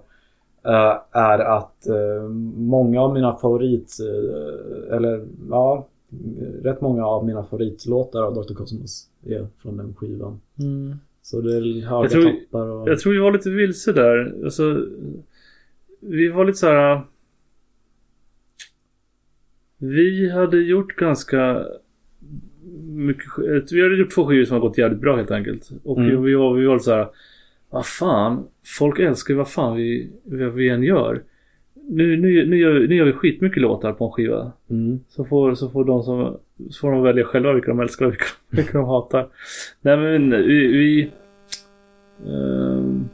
eh, 0.64 1.00
är 1.10 1.38
att 1.38 1.86
eh, 1.86 2.28
många 2.56 3.00
av 3.02 3.14
mina 3.14 3.36
favorit, 3.36 3.96
eh, 4.00 4.96
eller 4.96 5.26
ja, 5.50 5.86
rätt 6.62 6.80
många 6.80 7.06
av 7.06 7.26
mina 7.26 7.44
favoritlåtar 7.44 8.22
av 8.22 8.34
Dr. 8.34 8.54
Cosmos 8.54 9.08
är 9.26 9.46
från 9.62 9.76
den 9.76 9.94
skivan. 9.94 10.40
Så 11.22 11.40
det 11.40 11.56
är 11.56 11.86
höga 11.86 12.02
Jag 12.02 12.10
tror- 12.10 12.30
toppar 12.30 12.66
och... 12.66 12.88
Jag 12.88 12.98
tror 12.98 13.12
vi 13.12 13.18
var 13.18 13.32
lite 13.32 13.50
vilse 13.50 13.92
där. 13.92 14.44
Alltså, 14.44 14.86
vi 16.00 16.28
var 16.28 16.44
lite 16.44 16.58
så 16.58 16.66
här. 16.66 17.00
Vi 19.78 20.30
hade 20.30 20.56
gjort 20.58 20.96
ganska 20.96 21.64
mycket. 22.86 23.24
sk- 23.26 23.68
Vi 23.72 23.82
hade 23.82 23.96
gjort 23.96 24.14
två 24.14 24.26
skivor 24.26 24.44
som 24.44 24.54
har 24.54 24.60
gått 24.60 24.78
jävligt 24.78 25.00
bra 25.00 25.16
helt 25.16 25.30
enkelt. 25.30 25.68
Och 25.84 25.98
Mm. 25.98 26.22
vi, 26.22 26.34
var, 26.34 26.54
vi 26.54 26.66
var 26.66 26.78
så 26.78 26.94
här. 26.94 27.06
Vad 27.70 27.86
fan, 27.86 28.44
folk 28.78 28.98
älskar 28.98 29.34
ju 29.34 29.38
vad 29.38 29.48
fan 29.50 29.76
vi, 29.76 30.10
vad 30.24 30.52
vi 30.52 30.68
än 30.68 30.82
gör. 30.82 31.22
Nu, 31.90 32.16
nu, 32.16 32.46
nu, 32.46 32.56
gör, 32.58 32.74
nu 32.88 32.94
gör 32.94 33.04
vi 33.04 33.12
skitmycket 33.12 33.62
låtar 33.62 33.92
på 33.92 34.04
en 34.04 34.10
skiva. 34.12 34.52
Mm. 34.70 35.00
Så 35.08 35.24
får, 35.24 35.54
så 35.54 35.70
får 35.70 35.84
de 35.84 36.02
som 36.02 36.36
så 36.70 36.80
får 36.80 36.92
de 36.92 37.02
välja 37.02 37.24
själva 37.24 37.52
vilka 37.52 37.68
de 37.68 37.80
älskar 37.80 38.06
och 38.06 38.12
vilka, 38.12 38.24
vilka 38.50 38.78
de 38.78 38.86
hatar. 38.86 39.26
Nej 39.80 39.96
men 39.96 40.30
vi... 40.30 40.66
vi 40.66 41.10
ehm, 42.26 43.08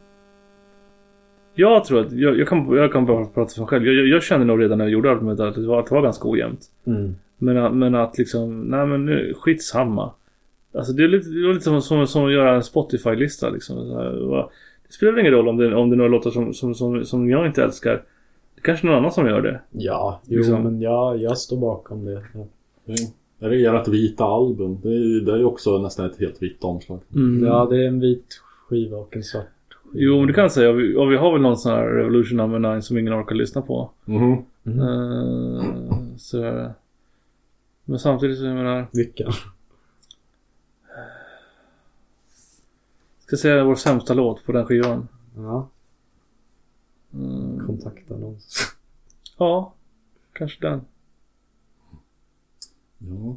jag 1.56 1.84
tror 1.84 2.00
att, 2.00 2.12
jag, 2.12 2.38
jag, 2.38 2.48
kan, 2.48 2.72
jag 2.76 2.92
kan 2.92 3.06
bara 3.06 3.24
prata 3.24 3.54
för 3.54 3.60
mig 3.60 3.68
själv. 3.68 3.86
Jag, 3.86 3.94
jag, 3.94 4.06
jag 4.06 4.22
kände 4.22 4.46
nog 4.46 4.62
redan 4.62 4.78
när 4.78 4.84
jag 4.84 4.92
gjorde 4.92 5.10
albumet 5.10 5.40
att 5.40 5.54
det 5.54 5.66
var, 5.66 5.80
att 5.80 5.86
det 5.86 5.94
var 5.94 6.02
ganska 6.02 6.28
ojämnt. 6.28 6.60
Mm. 6.86 7.14
Men, 7.44 7.56
att- 7.56 7.74
men 7.74 7.94
att 7.94 8.18
liksom, 8.18 8.60
nej 8.60 8.86
men 8.86 9.04
nu, 9.06 9.34
skitsamma. 9.36 10.12
Alltså 10.74 10.92
det 10.92 11.04
är 11.04 11.08
lite, 11.08 11.28
det 11.28 11.44
är 11.48 11.48
lite 11.52 11.64
som, 11.64 11.82
som, 11.82 12.06
som 12.06 12.26
att 12.26 12.32
göra 12.32 12.54
en 12.54 12.62
Spotify-lista 12.62 13.50
liksom. 13.50 13.76
Så 13.76 14.50
Det 14.86 14.92
spelar 14.92 15.18
ingen 15.20 15.32
roll 15.32 15.48
om 15.48 15.56
det, 15.56 15.74
om 15.74 15.90
det 15.90 15.94
är 15.94 15.96
några 15.96 16.10
låtar 16.10 16.30
som, 16.30 16.54
som, 16.54 16.74
som, 16.74 17.04
som 17.04 17.30
jag 17.30 17.46
inte 17.46 17.62
älskar. 17.64 17.92
Det 18.54 18.60
är 18.60 18.62
kanske 18.62 18.86
någon 18.86 18.96
annan 18.96 19.12
som 19.12 19.26
gör 19.26 19.42
det. 19.42 19.60
Ja, 19.70 20.20
jo 20.26 20.36
Liksom. 20.38 20.62
men 20.62 20.80
jag, 20.80 21.16
jag 21.22 21.38
står 21.38 21.56
bakom 21.56 22.04
det. 22.04 22.22
Ja. 22.34 22.94
Är 23.40 23.50
det 23.50 23.64
ert 23.66 23.88
vita 23.88 24.24
album? 24.24 24.78
Det 24.82 24.88
är 24.88 24.92
ju 24.92 25.20
det 25.20 25.32
är 25.32 25.44
också 25.44 25.78
nästan 25.78 26.06
ett 26.06 26.20
helt 26.20 26.42
vitt 26.42 26.64
omslag. 26.64 27.00
ja, 27.42 27.66
det 27.70 27.84
är 27.84 27.88
en 27.88 28.00
vit 28.00 28.40
skiva 28.68 28.96
och 28.96 29.16
en 29.16 29.22
svart 29.22 29.44
skiva. 29.70 29.92
Jo, 30.04 30.18
men 30.18 30.26
du 30.26 30.32
kan 30.34 30.50
säga. 30.50 30.70
Och 30.70 30.78
vi, 30.80 30.96
och 30.96 31.12
vi 31.12 31.16
har 31.16 31.32
väl 31.32 31.40
någon 31.42 31.56
sån 31.56 31.72
här 31.72 31.86
Revolution 31.86 32.36
number 32.36 32.58
9 32.74 32.82
som 32.82 32.98
ingen 32.98 33.14
orkar 33.20 33.34
lyssna 33.34 33.62
på. 33.62 33.90
Mhm. 34.04 34.36
Mm. 34.66 34.80
Uh, 34.80 35.62
sådär. 36.16 36.72
Men 37.84 37.98
samtidigt 37.98 38.38
så 38.38 38.44
jag 38.44 38.54
menar. 38.56 38.86
Vilken? 38.92 39.32
Ska 43.20 43.32
jag 43.32 43.38
säga 43.40 43.64
vår 43.64 43.74
sämsta 43.74 44.14
låt 44.14 44.44
på 44.44 44.52
den 44.52 44.66
skivan. 44.66 45.08
Ja, 45.36 45.68
Mm, 47.14 47.66
kontaktannons. 47.66 48.74
ja, 49.38 49.72
kanske 50.32 50.66
den. 50.68 50.80
Ja. 52.98 53.36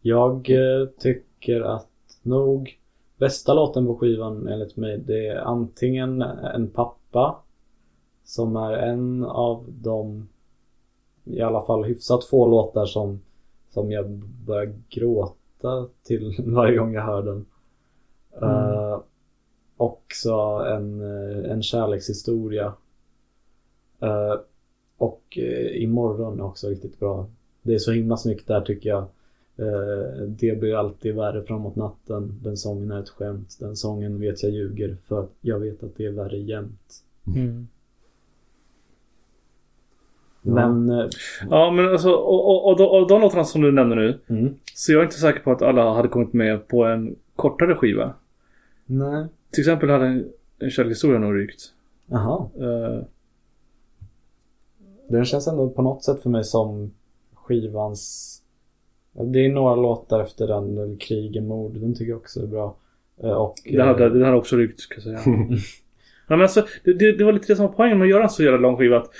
Jag 0.00 0.50
eh, 0.50 0.88
tycker 0.98 1.60
att 1.60 1.88
nog 2.22 2.78
bästa 3.16 3.54
låten 3.54 3.86
på 3.86 3.96
skivan 3.96 4.48
enligt 4.48 4.76
mig 4.76 4.98
det 4.98 5.26
är 5.26 5.36
antingen 5.36 6.22
En 6.22 6.70
pappa 6.70 7.38
som 8.24 8.56
är 8.56 8.72
en 8.72 9.24
av 9.24 9.64
de 9.68 10.28
i 11.24 11.40
alla 11.40 11.62
fall 11.66 11.84
hyfsat 11.84 12.24
få 12.24 12.46
låtar 12.46 12.86
som, 12.86 13.20
som 13.72 13.90
jag 13.90 14.10
börjar 14.46 14.74
gråta 14.88 15.88
till 16.02 16.34
varje 16.46 16.78
gång 16.78 16.94
jag 16.94 17.02
hör 17.02 17.22
den. 17.22 17.46
Eh, 18.42 19.00
också 19.76 20.32
en, 20.66 21.00
eh, 21.00 21.52
en 21.52 21.62
kärlekshistoria. 21.62 22.74
Eh, 24.00 24.34
och 24.96 25.38
uh, 25.38 25.82
Imorgon 25.82 26.40
är 26.40 26.44
också 26.44 26.68
riktigt 26.68 26.98
bra. 27.00 27.26
Det 27.62 27.74
är 27.74 27.78
så 27.78 27.92
himla 27.92 28.16
snyggt 28.16 28.46
där 28.46 28.60
tycker 28.60 28.88
jag. 28.88 29.02
Eh, 29.56 30.22
det 30.26 30.60
blir 30.60 30.74
alltid 30.74 31.14
värre 31.14 31.42
framåt 31.42 31.76
natten. 31.76 32.38
Den 32.42 32.56
sången 32.56 32.90
är 32.90 33.00
ett 33.00 33.08
skämt. 33.08 33.56
Den 33.60 33.76
sången 33.76 34.20
vet 34.20 34.42
jag 34.42 34.52
ljuger 34.52 34.96
för 35.04 35.20
att 35.20 35.30
jag 35.40 35.58
vet 35.58 35.82
att 35.82 35.96
det 35.96 36.06
är 36.06 36.10
värre 36.10 36.38
jämt. 36.38 37.04
Mm. 37.26 37.68
Men 40.42 40.90
eh, 40.90 41.06
Ja, 41.50 41.70
men 41.70 41.88
alltså 41.88 42.10
och, 42.10 42.48
och, 42.48 42.68
och, 42.70 42.76
de- 42.78 42.88
och 43.02 43.08
de 43.08 43.20
låtarna 43.20 43.44
som 43.44 43.62
du 43.62 43.72
nämner 43.72 43.96
nu. 43.96 44.18
mm, 44.28 44.54
Så 44.74 44.92
jag 44.92 45.00
är 45.00 45.04
inte 45.04 45.16
säker 45.18 45.40
på 45.40 45.50
att 45.52 45.62
alla 45.62 45.94
hade 45.94 46.08
kommit 46.08 46.32
med 46.32 46.68
på 46.68 46.84
en 46.84 47.16
kortare 47.36 47.74
skiva. 47.74 48.14
nej. 48.86 49.26
Till 49.50 49.60
exempel 49.60 49.90
hade 49.90 50.06
en, 50.06 50.28
en 50.58 50.70
kärlekshistoria 50.70 51.18
nog 51.18 51.36
rykt. 51.38 51.60
Jaha. 52.06 52.46
Eh, 52.60 53.04
Den 55.08 55.24
känns 55.24 55.46
ändå 55.48 55.68
på 55.70 55.82
något 55.82 56.04
sätt 56.04 56.22
för 56.22 56.30
mig 56.30 56.44
som 56.44 56.90
skivans... 57.34 58.28
Det 59.32 59.46
är 59.46 59.48
några 59.52 59.74
låtar 59.74 60.20
efter 60.20 60.46
den, 60.48 60.78
eller 60.78 60.96
Krig 60.96 61.36
är 61.36 61.40
mord. 61.40 61.72
Den 61.78 61.94
tycker 61.94 62.10
jag 62.10 62.18
också 62.18 62.40
är 62.42 62.46
bra. 62.46 62.76
Eh, 63.22 63.30
Och... 63.32 63.54
Den 63.64 63.86
hade, 63.88 64.08
den 64.10 64.22
hade 64.22 64.36
också 64.36 64.56
rykt 64.56 64.80
ska 64.80 64.94
jag 64.94 65.02
säga. 65.02 65.18
ja, 66.28 66.36
men 66.36 66.40
alltså, 66.42 66.66
det, 66.84 66.92
det, 66.92 67.12
det 67.18 67.24
var 67.24 67.32
lite 67.32 67.46
det 67.52 67.56
som 67.56 67.66
var 67.66 67.72
poängen 67.72 67.98
med 67.98 68.04
att 68.06 68.10
göra 68.10 68.22
en 68.22 68.30
så 68.30 68.42
jävla 68.42 68.58
lång 68.58 68.76
skiva. 68.76 68.96
Att, 68.96 69.10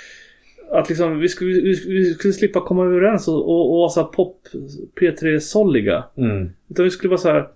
att 0.73 0.89
liksom, 0.89 1.19
vi, 1.19 1.29
skulle, 1.29 1.51
vi, 1.53 1.83
vi 1.87 2.13
skulle 2.13 2.33
slippa 2.33 2.61
komma 2.61 2.85
överens 2.85 3.27
och, 3.27 3.35
och, 3.49 3.71
och 3.71 3.77
vara 3.77 3.89
så 3.89 4.03
pop 4.03 4.47
P3-solliga. 4.99 6.03
Mm. 6.17 6.49
Utan 6.69 6.83
vi 6.83 6.91
skulle 6.91 7.09
vara 7.09 7.17
så 7.17 7.29
här. 7.29 7.47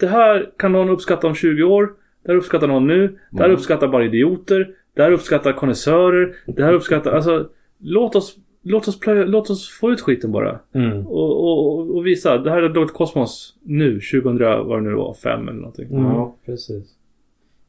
Det 0.00 0.06
här 0.06 0.50
kan 0.58 0.72
någon 0.72 0.88
uppskatta 0.88 1.26
om 1.26 1.34
20 1.34 1.62
år. 1.62 1.92
Det 2.24 2.32
här 2.32 2.36
uppskattar 2.38 2.66
någon 2.66 2.86
nu. 2.86 3.18
Det 3.30 3.38
här 3.38 3.44
Mm. 3.44 3.56
uppskattar 3.56 3.88
bara 3.88 4.04
idioter. 4.04 4.70
Det 4.94 5.02
här 5.02 5.12
uppskattar 5.12 5.52
konnässörer. 5.52 6.36
Det 6.46 6.64
här 6.64 6.72
uppskattar... 6.72 7.12
Alltså, 7.12 7.48
låt 7.78 8.16
oss, 8.16 8.36
låt 8.62 8.88
oss, 8.88 9.00
plöja, 9.00 9.24
låt 9.24 9.50
oss 9.50 9.70
få 9.80 9.90
ut 9.90 10.00
skiten 10.00 10.32
bara. 10.32 10.60
Mm. 10.74 11.06
Och, 11.06 11.44
och, 11.44 11.96
och 11.96 12.06
visa. 12.06 12.38
Det 12.38 12.50
här 12.50 12.62
är 12.62 12.68
Dr. 12.68 12.86
Cosmos 12.86 13.56
nu. 13.62 14.00
2000, 14.00 14.38
vad 14.38 14.78
det 14.78 14.88
nu 14.90 14.94
var, 14.94 15.14
5 15.14 15.48
eller 15.48 15.58
någonting. 15.58 15.88
Mm. 15.90 16.04
Ja. 16.04 16.36
Precis. 16.46 16.94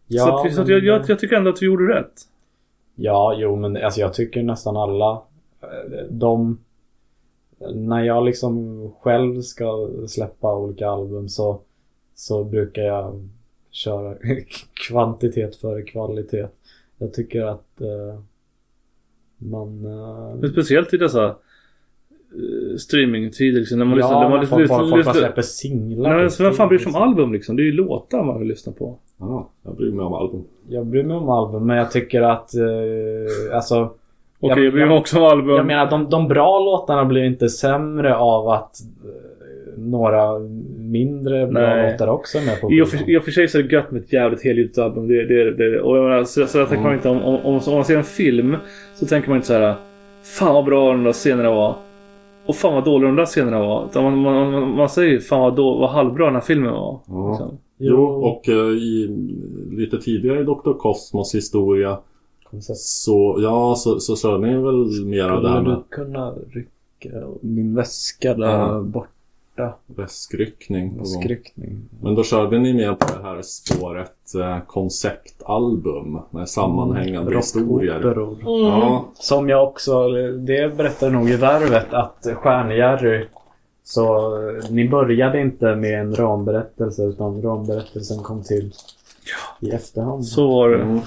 så 0.09 0.36
att, 0.36 0.53
så 0.53 0.61
att 0.61 0.67
jag, 0.67 0.83
jag, 0.83 1.01
jag 1.07 1.19
tycker 1.19 1.36
ändå 1.36 1.49
att 1.49 1.61
vi 1.61 1.65
gjorde 1.65 1.93
rätt. 1.99 2.13
Ja, 2.95 3.35
jo 3.37 3.55
men 3.55 3.77
alltså 3.77 3.99
jag 3.99 4.13
tycker 4.13 4.43
nästan 4.43 4.77
alla 4.77 5.21
eh, 5.61 6.03
de 6.09 6.59
när 7.73 8.03
jag 8.03 8.25
liksom 8.25 8.91
själv 9.01 9.41
ska 9.41 9.89
släppa 10.07 10.55
olika 10.57 10.87
album 10.89 11.29
så 11.29 11.59
så 12.15 12.43
brukar 12.43 12.81
jag 12.81 13.29
köra 13.71 14.15
kvantitet 14.87 15.55
före 15.55 15.81
kvalitet. 15.81 16.47
Jag 16.97 17.13
tycker 17.13 17.41
att 17.41 17.81
eh, 17.81 18.19
man... 19.37 19.85
eh, 19.85 20.35
Men 20.35 20.49
speciellt 20.49 20.93
i 20.93 20.97
dessa 20.97 21.25
eh, 21.25 22.77
streamingtider 22.77 23.59
liksom, 23.59 23.79
när 23.79 23.85
man 23.85 23.97
lyssnar... 23.97 24.13
ja, 24.13 24.21
När 24.21 24.29
man 24.29 24.47
folk, 24.47 24.61
lyssnar, 24.61 24.77
folk, 24.77 24.89
folk 24.89 25.05
bara 25.05 25.13
lyssnar, 25.13 25.27
släpper 25.27 25.41
singlar. 25.41 26.09
Nej 26.09 26.21
men 26.21 26.29
till 26.29 26.45
vem 26.45 26.53
fan 26.53 26.69
bryr 26.69 26.79
sig 26.79 26.87
om 26.89 26.95
album 26.95 27.33
liksom? 27.33 27.55
Det 27.55 27.61
är 27.61 27.65
ju 27.65 27.71
låtar 27.71 28.23
man 28.23 28.39
vill 28.39 28.47
lyssna 28.47 28.73
på. 28.73 28.99
Ja, 29.20 29.47
jag 29.63 29.76
bryr 29.76 29.91
mig 29.91 30.05
om 30.05 30.13
album. 30.13 30.43
Jag 30.70 30.86
bryr 30.86 31.03
mig 31.03 31.18
om 31.18 31.30
album 31.30 31.66
men 31.68 31.78
jag 31.78 31.91
tycker 31.91 32.22
att 32.22 32.55
eh, 32.55 33.55
alltså 33.55 33.89
Okej, 34.39 34.49
Jag- 34.49 34.49
jag 34.66 34.74
bryr 34.74 34.86
mig 34.86 34.93
jag- 34.95 35.01
också 35.01 35.18
om 35.20 35.24
album. 35.26 35.55
Jag 35.55 35.66
menar 35.66 35.89
de, 35.89 36.09
de 36.09 36.28
bra 36.28 36.59
låtarna 36.59 37.05
blir 37.05 37.24
inte 37.24 37.49
sämre 37.49 38.16
av 38.16 38.49
att 38.49 38.80
eh, 39.03 39.80
några 39.80 40.39
mindre 40.78 41.47
bra 41.47 41.61
Nej. 41.76 41.91
låtar 41.91 42.07
också 42.07 42.38
är 42.38 42.45
med 42.45 42.61
på 42.61 42.72
I 42.72 42.82
och, 42.82 42.88
för, 42.88 43.09
I 43.09 43.18
och 43.18 43.24
för 43.24 43.32
sig 43.32 43.47
så 43.47 43.59
är 43.59 43.63
det 43.63 43.76
gött 43.76 43.91
med 43.91 44.01
ett 44.01 44.13
jävligt 44.13 44.43
helgjutet 44.43 44.78
album. 44.78 45.07
Det, 45.07 45.26
det, 45.26 45.51
det, 45.51 45.82
och 45.82 45.97
jag 45.97 46.03
menar, 46.03 46.24
så, 46.24 46.45
så 46.47 46.57
där 46.57 46.66
tänker 46.66 46.84
man 46.84 46.93
inte 46.93 47.09
om, 47.09 47.22
om, 47.24 47.36
om, 47.36 47.59
om 47.68 47.74
man 47.74 47.86
ser 47.86 47.97
en 47.97 48.03
film 48.03 48.55
så 48.95 49.05
tänker 49.05 49.30
man 49.30 49.36
inte 49.36 49.47
så 49.47 49.53
här. 49.53 49.76
Fan 50.39 50.53
vad 50.53 50.66
bra 50.66 50.91
de 50.91 51.03
där 51.03 51.11
scenerna 51.11 51.51
var. 51.51 51.76
Och 52.45 52.55
fan 52.55 52.74
vad 52.74 52.84
dåliga 52.86 53.07
de 53.07 53.16
där 53.16 53.26
scenerna 53.26 53.59
var. 53.59 53.88
Man, 53.95 54.18
man, 54.18 54.51
man, 54.51 54.70
man 54.76 54.89
säger 54.89 55.20
fan 55.20 55.39
vad, 55.41 55.55
då, 55.55 55.78
vad 55.80 55.89
halvbra 55.89 56.26
den 56.26 56.34
här 56.36 56.41
filmen 56.41 56.72
var. 56.72 56.99
Ja. 57.07 57.30
Liksom. 57.30 57.57
Jo, 57.78 58.03
och 58.05 58.49
eh, 58.49 58.55
i, 58.67 59.07
lite 59.71 59.97
tidigare 59.97 60.39
i 60.39 60.43
Dr. 60.43 60.73
Cosmos 60.78 61.36
historia 61.36 61.97
så, 62.76 63.38
ja, 63.39 63.76
så, 63.78 63.99
så 63.99 64.15
körde 64.15 64.47
ni 64.47 64.53
väl 64.57 65.05
mer 65.05 65.30
av 65.30 65.41
det 65.43 65.49
här 65.49 65.55
Skulle 65.61 65.69
med 65.76 65.84
du 65.89 65.95
kunna 65.95 66.34
rycka 66.51 67.28
min 67.41 67.76
väska 67.76 68.34
där 68.34 68.47
Ja. 68.59 68.82
borta? 68.82 69.11
väskryckning 69.86 70.89
på 70.91 70.95
gång. 70.97 71.05
Skryckning. 71.05 71.78
Men 72.01 72.15
då 72.15 72.23
körde 72.23 72.59
ni 72.59 72.73
mer 72.73 72.93
på 72.93 73.05
det 73.17 73.23
här 73.23 73.41
spåret 73.41 74.36
eh, 74.39 74.57
konceptalbum 74.67 76.19
med 76.30 76.49
sammanhängande 76.49 77.36
historier. 77.36 77.99
Rockoperor. 77.99 78.38
Ja, 78.41 79.05
Som 79.13 79.49
jag 79.49 79.63
också, 79.67 80.07
det 80.38 80.78
berättade 80.78 81.11
nog 81.11 81.30
i 81.30 81.36
Värvet 81.36 81.93
att 81.93 82.28
Stjärnjerry 82.36 83.26
så 83.88 84.36
eh, 84.49 84.63
ni 84.69 84.89
började 84.89 85.41
inte 85.41 85.75
med 85.75 85.99
en 85.99 86.15
ramberättelse 86.15 87.03
utan 87.03 87.41
ramberättelsen 87.41 88.23
kom 88.23 88.43
till 88.43 88.73
i 89.59 89.69
efterhand. 89.69 90.25
Så 90.25 90.47
var 90.47 90.69
det. 90.69 90.81
mm. 90.81 90.99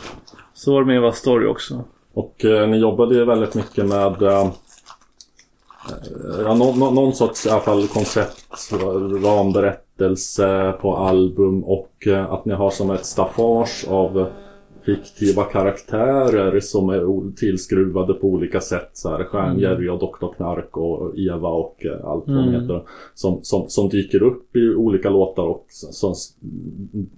Så 0.55 0.72
var 0.72 0.81
det 0.81 0.87
med 0.87 0.97
Eva 0.97 1.12
Story 1.12 1.47
också. 1.47 1.85
Och 2.14 2.45
eh, 2.45 2.68
ni 2.68 2.76
jobbade 2.76 3.14
ju 3.14 3.24
väldigt 3.24 3.55
mycket 3.55 3.87
med 3.87 4.22
eh, 4.22 4.41
eh, 4.41 4.51
ja, 6.45 6.55
nå, 6.55 6.91
någon 6.91 7.14
sorts 7.14 7.47
i 7.47 7.51
alla 7.51 7.61
fall 7.61 7.89
koncept, 7.89 8.72
ramberättelse 9.24 10.74
på 10.81 10.97
album 10.97 11.64
och 11.64 12.07
eh, 12.07 12.33
att 12.33 12.45
ni 12.45 12.55
har 12.55 12.70
som 12.70 12.91
ett 12.91 13.07
staffage 13.07 13.85
av 13.89 14.26
fiktiva 14.97 15.45
karaktärer 15.45 16.61
som 16.61 16.89
är 16.91 17.32
tillskruvade 17.36 18.14
på 18.14 18.26
olika 18.28 18.61
sätt. 18.61 18.91
Så 18.93 19.09
här, 19.09 19.24
Stjärn-Jerry 19.24 19.89
och 19.89 19.99
Dr. 19.99 20.34
Knark 20.36 20.76
och 20.76 21.18
Eva 21.18 21.49
och 21.49 21.86
eh, 21.86 22.05
allt 22.07 22.24
vad 22.26 22.39
Mm. 22.49 22.61
heter. 22.61 22.82
Som, 23.14 23.39
som, 23.43 23.68
som 23.68 23.89
dyker 23.89 24.22
upp 24.22 24.57
i 24.57 24.74
olika 24.74 25.11
låtar 25.11 25.43
och 25.43 25.66
som, 25.68 26.14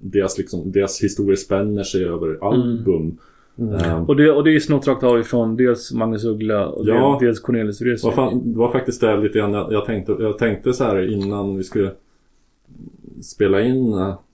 deras, 0.00 0.38
liksom, 0.38 0.72
deras 0.72 1.02
historier 1.02 1.36
spänner 1.36 1.82
sig 1.82 2.04
över 2.04 2.38
album. 2.42 3.18
Eh, 3.58 4.02
Och 4.08 4.16
det, 4.16 4.30
och 4.30 4.44
det 4.44 4.54
är 4.56 4.60
snott 4.60 4.86
rakt 4.88 5.02
av 5.04 5.20
ifrån 5.20 5.56
dels 5.56 5.92
Magnus 5.92 6.24
Uggla 6.24 6.66
och 6.68 6.86
Ja. 6.88 7.18
dels, 7.20 7.40
Cornelis 7.40 7.80
Vreeswijk. 7.80 8.14
det 8.44 8.58
var 8.58 8.72
faktiskt 8.72 9.00
det 9.00 9.16
lite 9.16 9.38
grann 9.38 9.52
jag, 9.52 9.72
jag 9.72 9.84
tänkte. 9.84 10.16
Jag 10.20 10.38
tänkte 10.38 10.72
så 10.72 10.84
här 10.84 11.12
innan 11.12 11.56
vi 11.56 11.64
skulle 11.64 11.90
spela 13.22 13.60
in 13.60 13.92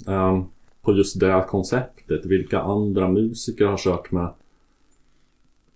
eh, 0.09 0.43
på 0.83 0.93
just 0.93 1.21
det 1.21 1.45
konceptet. 1.49 1.96
Vilka 2.11 2.61
andra 2.61 3.09
musiker 3.09 3.67
har 3.67 3.79
kört 3.79 4.13
med 4.13 4.29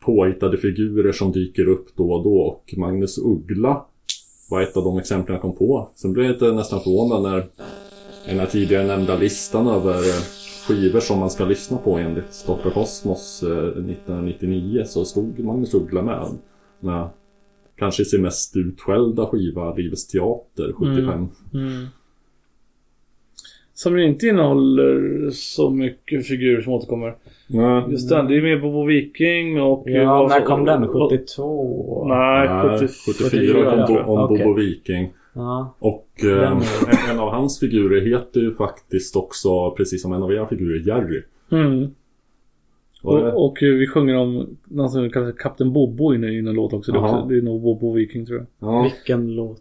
påhittade 0.00 0.56
figurer 0.56 1.12
som 1.12 1.32
dyker 1.32 1.68
upp 1.68 1.96
då 1.96 2.12
och 2.12 2.24
då. 2.24 2.36
Och 2.40 2.74
Magnus 2.76 3.18
Uggla 3.18 3.84
var 4.50 4.60
ett 4.60 4.76
av 4.76 4.84
de 4.84 4.98
exemplen 4.98 5.34
jag 5.34 5.42
kom 5.42 5.56
på. 5.56 5.90
Sen 5.94 6.12
blev 6.12 6.26
jag 6.26 6.32
lite 6.32 6.52
nästan 6.52 6.80
förvånad 6.80 7.22
när 7.22 7.46
den 8.26 8.38
här 8.38 8.46
tidigare 8.46 8.86
nämnda 8.86 9.18
listan 9.18 9.68
över 9.68 9.94
eh, 9.94 10.22
skivor 10.66 11.00
som 11.00 11.18
man 11.18 11.30
ska 11.30 11.44
lyssna 11.44 11.78
på 11.78 11.98
enligt 11.98 12.46
Dr. 12.46 12.70
Cosmos 12.70 13.42
eh, 13.42 13.68
1999 13.68 14.84
så 14.86 15.04
stod 15.04 15.38
Magnus 15.38 15.74
Uggla 15.74 16.02
med. 16.02 16.26
med 16.80 17.08
kanske 17.76 18.04
sin 18.04 18.22
mest 18.22 18.56
utskällda 18.56 19.26
skiva 19.26 19.74
Livets 19.74 20.06
Teater 20.06 20.72
75. 20.72 21.28
Mm. 21.54 21.86
Som 23.82 23.98
inte 23.98 24.26
innehåller 24.26 25.30
så 25.30 25.70
mycket 25.70 26.26
figurer 26.26 26.60
som 26.60 26.72
återkommer. 26.72 27.14
Nej. 27.48 27.82
Just 27.90 28.08
den, 28.08 28.26
det 28.26 28.36
är 28.36 28.42
mer 28.42 28.58
Bobo 28.60 28.84
Viking 28.84 29.60
och... 29.62 29.82
Ja, 29.86 30.20
och- 30.22 30.28
när 30.28 30.40
kom 30.40 30.64
den? 30.64 30.84
och- 30.84 31.10
72? 31.10 32.04
Nej, 32.08 32.48
Nej, 32.48 32.78
70, 32.78 32.88
74 33.30 33.86
kom 33.86 33.94
Bo, 33.96 34.00
om 34.12 34.18
Okej. 34.20 34.44
Bobo 34.44 34.54
Viking. 34.60 35.08
Ja. 35.34 35.74
Och 35.78 36.08
eh, 36.24 36.50
en, 36.52 36.58
en 37.12 37.20
av 37.20 37.30
hans 37.30 37.60
figurer 37.60 38.00
heter 38.00 38.40
ju 38.40 38.54
faktiskt 38.54 39.16
också, 39.16 39.70
precis 39.70 40.02
som 40.02 40.12
en 40.12 40.22
av 40.22 40.32
era 40.32 40.46
figurer, 40.46 40.88
Jerry. 40.88 41.22
Mm. 41.52 41.88
Och 43.02 43.14
Och, 43.18 43.46
och 43.46 43.62
eh, 43.62 43.74
vi 43.74 43.86
sjunger 43.86 44.16
om 44.18 44.56
någon 44.64 44.90
som 44.90 45.10
kallas 45.10 45.34
Kapten 45.36 45.72
Bobo 45.72 46.14
i 46.14 46.38
en- 46.38 46.44
låt 46.54 46.72
också. 46.72 46.92
Det 46.92 46.98
är, 46.98 47.02
Jaha. 47.02 47.16
också, 47.16 47.28
det 47.28 47.38
är 47.38 47.42
nog 47.42 47.62
Bobo 47.62 47.92
Viking 47.92 48.26
tror 48.26 48.38
jag. 48.38 48.46
ja. 48.68 48.82
Vilken 48.82 49.34
låt? 49.34 49.60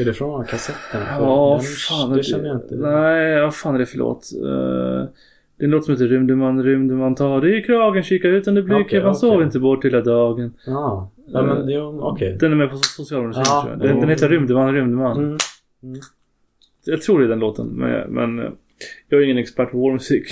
Är 0.00 0.04
det 0.04 0.14
från 0.14 0.44
kassetten? 0.44 1.00
Ja, 1.18 1.58
den- 1.62 1.66
fan. 1.66 2.16
Det 2.16 2.22
känner 2.22 2.48
jag 2.48 2.56
inte. 2.56 2.74
Nej, 2.76 3.40
vad 3.40 3.54
fan 3.54 3.74
är 3.74 3.78
det 3.78 3.86
för 3.86 3.98
låt? 3.98 4.30
Eh, 4.44 5.08
det 5.56 5.64
är 5.64 5.64
en 5.64 5.70
låt 5.70 5.84
som 5.84 5.94
heter 5.94 6.08
Rymde 6.08 6.36
man, 6.36 6.62
rymde 6.62 6.94
man, 6.94 7.14
ta 7.14 7.40
dig 7.40 7.58
i 7.58 7.62
kragen, 7.62 8.02
kika 8.02 8.28
ut 8.28 8.48
under 8.48 8.62
blicken, 8.62 8.82
Okej, 8.86 9.02
man 9.02 9.14
sov 9.14 9.32
okej. 9.32 9.44
inte 9.44 9.58
bort 9.60 9.84
hela 9.84 10.00
dagen. 10.00 10.54
Ja, 10.66 11.10
ja 11.32 11.42
men 11.42 11.68
jo, 11.68 12.00
okej. 12.02 12.36
Den 12.40 12.52
är 12.52 12.56
med 12.56 12.70
på 12.70 12.76
socialmedicin 12.76 13.42
Ja, 13.46 13.60
tror 13.62 13.72
jag. 13.72 13.80
Den, 13.88 14.00
den 14.00 14.08
heter 14.08 14.28
Rymde 14.28 14.54
man, 14.54 14.74
rymde 14.74 14.96
man. 14.96 15.18
Mm. 15.18 15.38
Jag 16.84 17.02
tror 17.02 17.18
det 17.18 17.24
är 17.24 17.28
den 17.28 17.38
låten, 17.38 17.66
men, 17.66 18.10
men 18.10 18.38
eh, 18.38 18.50
jag 19.08 19.20
är 19.20 19.24
ingen 19.24 19.38
expert 19.38 19.70
på 19.70 19.78
vår 19.78 19.92
musik. 19.92 20.26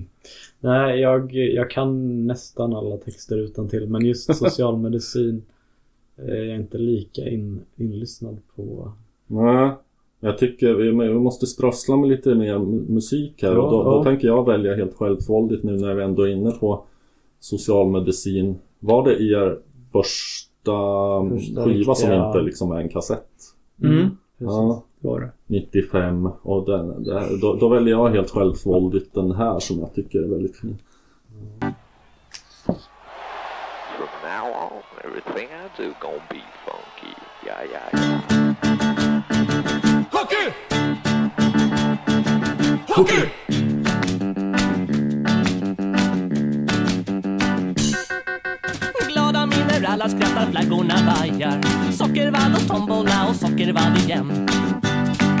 Nej, 0.60 1.00
jag, 1.00 1.32
jag 1.32 1.70
kan 1.70 2.26
nästan 2.26 2.74
alla 2.76 2.96
texter 2.96 3.38
utan 3.38 3.68
till 3.68 3.86
men 3.86 4.04
just 4.06 4.34
socialmedicin 4.36 5.42
är 6.28 6.44
jag 6.44 6.56
inte 6.56 6.78
lika 6.78 7.28
in, 7.28 7.60
inlyssnad 7.76 8.38
på. 8.56 8.92
Nej. 9.26 9.70
Jag 10.20 10.38
tycker 10.38 10.74
vi, 10.74 10.90
vi 10.90 11.14
måste 11.14 11.46
strössla 11.46 11.96
med 11.96 12.08
lite 12.08 12.34
mer 12.34 12.54
mu- 12.54 12.90
musik 12.90 13.42
här 13.42 13.58
och 13.58 13.70
då, 13.70 13.76
Ja, 13.78 13.84
då 13.90 13.96
ja. 13.98 14.04
tänker 14.04 14.26
jag 14.28 14.46
välja 14.46 14.74
helt 14.76 14.94
självsvåldigt 14.96 15.62
nu 15.64 15.72
när 15.76 15.94
vi 15.94 16.02
ändå 16.02 16.22
är 16.22 16.28
inne 16.32 16.50
på 16.50 16.84
socialmedicin. 17.40 18.58
Var 18.78 19.04
det 19.04 19.22
er 19.22 19.58
första, 19.92 20.72
Första 21.30 21.64
skiva 21.64 21.94
som 21.94 22.10
riktiga- 22.10 22.26
inte 22.26 22.40
liksom 22.42 22.72
är 22.72 22.80
en 22.80 22.88
kassett? 22.88 23.28
Mm. 23.82 24.08
Ja, 24.38 24.82
Det 25.00 25.08
var 25.08 25.20
det. 25.20 25.30
95 25.46 26.28
och 26.42 26.66
den, 26.66 27.02
det, 27.04 27.22
då, 27.40 27.54
då 27.54 27.68
väljer 27.68 27.94
jag 27.94 28.08
helt 28.08 28.30
självsvåldigt 28.30 29.14
den 29.14 29.32
här 29.32 29.58
som 29.58 29.78
jag 29.78 29.94
tycker 29.94 30.22
är 30.22 30.28
väldigt 30.28 30.56
fin. 30.56 30.78
From 33.96 35.49
do 35.80 35.94
gonna 35.98 36.22
be 36.28 36.42
funky. 36.66 37.14
Yeah, 37.46 37.62
yeah, 37.64 37.88
yeah. 37.94 38.20
Glada 49.08 49.46
miner, 49.46 49.84
alla 49.88 50.08
skrattar, 50.08 50.50
flaggorna 50.50 50.94
vajar. 50.94 51.60
Sockervall 51.92 52.54
och 52.54 52.68
tombola 52.68 53.26
och 53.28 53.36
sockervall 53.36 53.96
igen. 53.96 54.46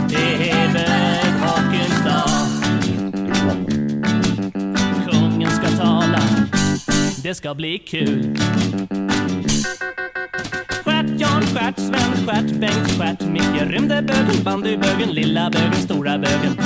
Det 0.08 0.50
är 0.50 0.72
böghakens 0.72 2.04
dag. 2.04 2.46
Kungen 5.10 5.50
ska 5.50 5.68
tala, 5.68 6.22
det 7.22 7.34
ska 7.34 7.54
bli 7.54 7.78
kul 7.78 8.36
Jan, 11.20 11.42
Stjärt, 11.42 11.78
Sven, 11.78 12.26
Stjärt, 12.26 12.50
Bengt, 12.60 12.90
Stjärt, 12.98 13.20
Micke, 13.20 13.62
Rymdebögen, 13.66 14.44
bandybögen, 14.44 15.10
lilla 15.12 15.50
bögen, 15.50 15.74
stora 15.74 16.18
bögen. 16.18 16.56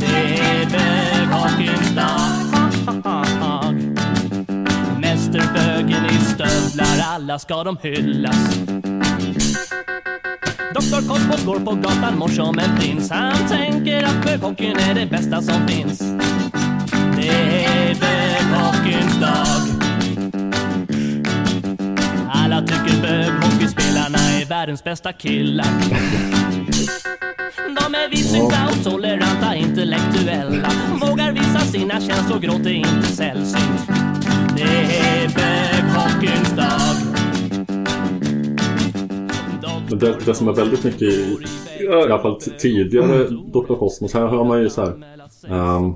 Det 0.00 0.38
är 0.40 0.66
böghockeyns 0.66 1.94
dag. 1.94 2.44
Mästerbögen 5.00 6.06
i 6.06 6.24
stövlar, 6.24 7.14
alla 7.14 7.38
ska 7.38 7.64
de 7.64 7.76
hyllas. 7.82 8.58
Doktor 10.74 11.08
Kosmos 11.08 11.44
går 11.44 11.60
på 11.60 11.74
gatan, 11.74 12.18
mår 12.18 12.28
som 12.28 12.58
en 12.58 12.78
prins. 12.78 13.10
Han 13.10 13.48
tänker 13.48 14.02
att 14.02 14.24
böghockeyn 14.24 14.76
är 14.78 14.94
det 14.94 15.06
bästa 15.06 15.42
som 15.42 15.68
finns. 15.68 15.98
Det 17.16 17.64
är 17.64 17.94
är 24.44 24.48
världens 24.48 24.84
bästa 24.84 25.12
killar 25.12 25.66
de 27.66 27.94
är 27.94 28.10
vidsynta 28.10 28.56
och 28.70 28.84
toleranta, 28.92 29.54
intellektuella 29.56 30.68
Vågar 31.00 31.32
visa 31.32 31.58
sina 31.60 32.00
känslor, 32.00 32.38
gråt 32.40 32.66
är 32.66 32.70
inte 32.70 33.02
sällsynt 33.06 33.88
Det 34.56 34.62
är 34.62 35.28
böghockeyns 35.28 36.56
dag 36.56 36.96
Men 39.90 39.98
det, 39.98 40.16
det 40.26 40.34
som 40.34 40.48
är 40.48 40.52
väldigt 40.52 40.84
mycket 40.84 41.02
i, 41.02 41.38
i 41.80 41.88
alla 41.88 42.18
fall 42.18 42.40
tidigare 42.40 43.24
Dr. 43.28 43.74
Cosmos, 43.74 44.14
här 44.14 44.26
hör 44.26 44.44
man 44.44 44.62
ju 44.62 44.70
så 44.70 44.80
här. 44.80 44.92
Um, 45.76 45.94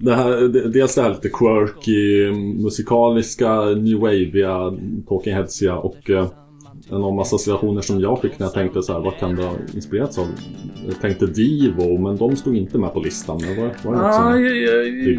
det 0.00 0.14
här, 0.14 0.30
det- 0.48 0.68
dels 0.68 0.94
det 0.94 1.02
här 1.02 1.10
lite 1.10 1.28
quirky, 1.28 2.30
musikaliska, 2.62 3.60
new 3.64 3.98
waveiga, 3.98 4.72
Talking 5.08 5.34
Headsiga 5.34 5.76
och 5.76 6.10
uh, 6.10 6.26
en 6.90 7.02
av 7.02 7.20
associationer 7.20 7.82
som 7.82 8.00
jag 8.00 8.20
fick 8.20 8.38
när 8.38 8.46
jag 8.46 8.54
tänkte 8.54 8.82
så 8.82 8.92
här, 8.92 9.00
vad 9.00 9.16
kan 9.16 9.36
det 9.36 9.42
ha 9.42 9.54
inspirerats 9.74 10.18
av? 10.18 10.26
Jag 10.86 11.00
tänkte 11.00 11.26
Divo, 11.26 11.98
men 11.98 12.16
de 12.16 12.36
stod 12.36 12.56
inte 12.56 12.78
med 12.78 12.92
på 12.92 13.00
listan. 13.00 13.38
Det 13.38 13.54
var, 13.60 13.70
var 13.84 13.92
det 13.92 14.02
Ah, 14.02 14.36
jag, 14.36 14.56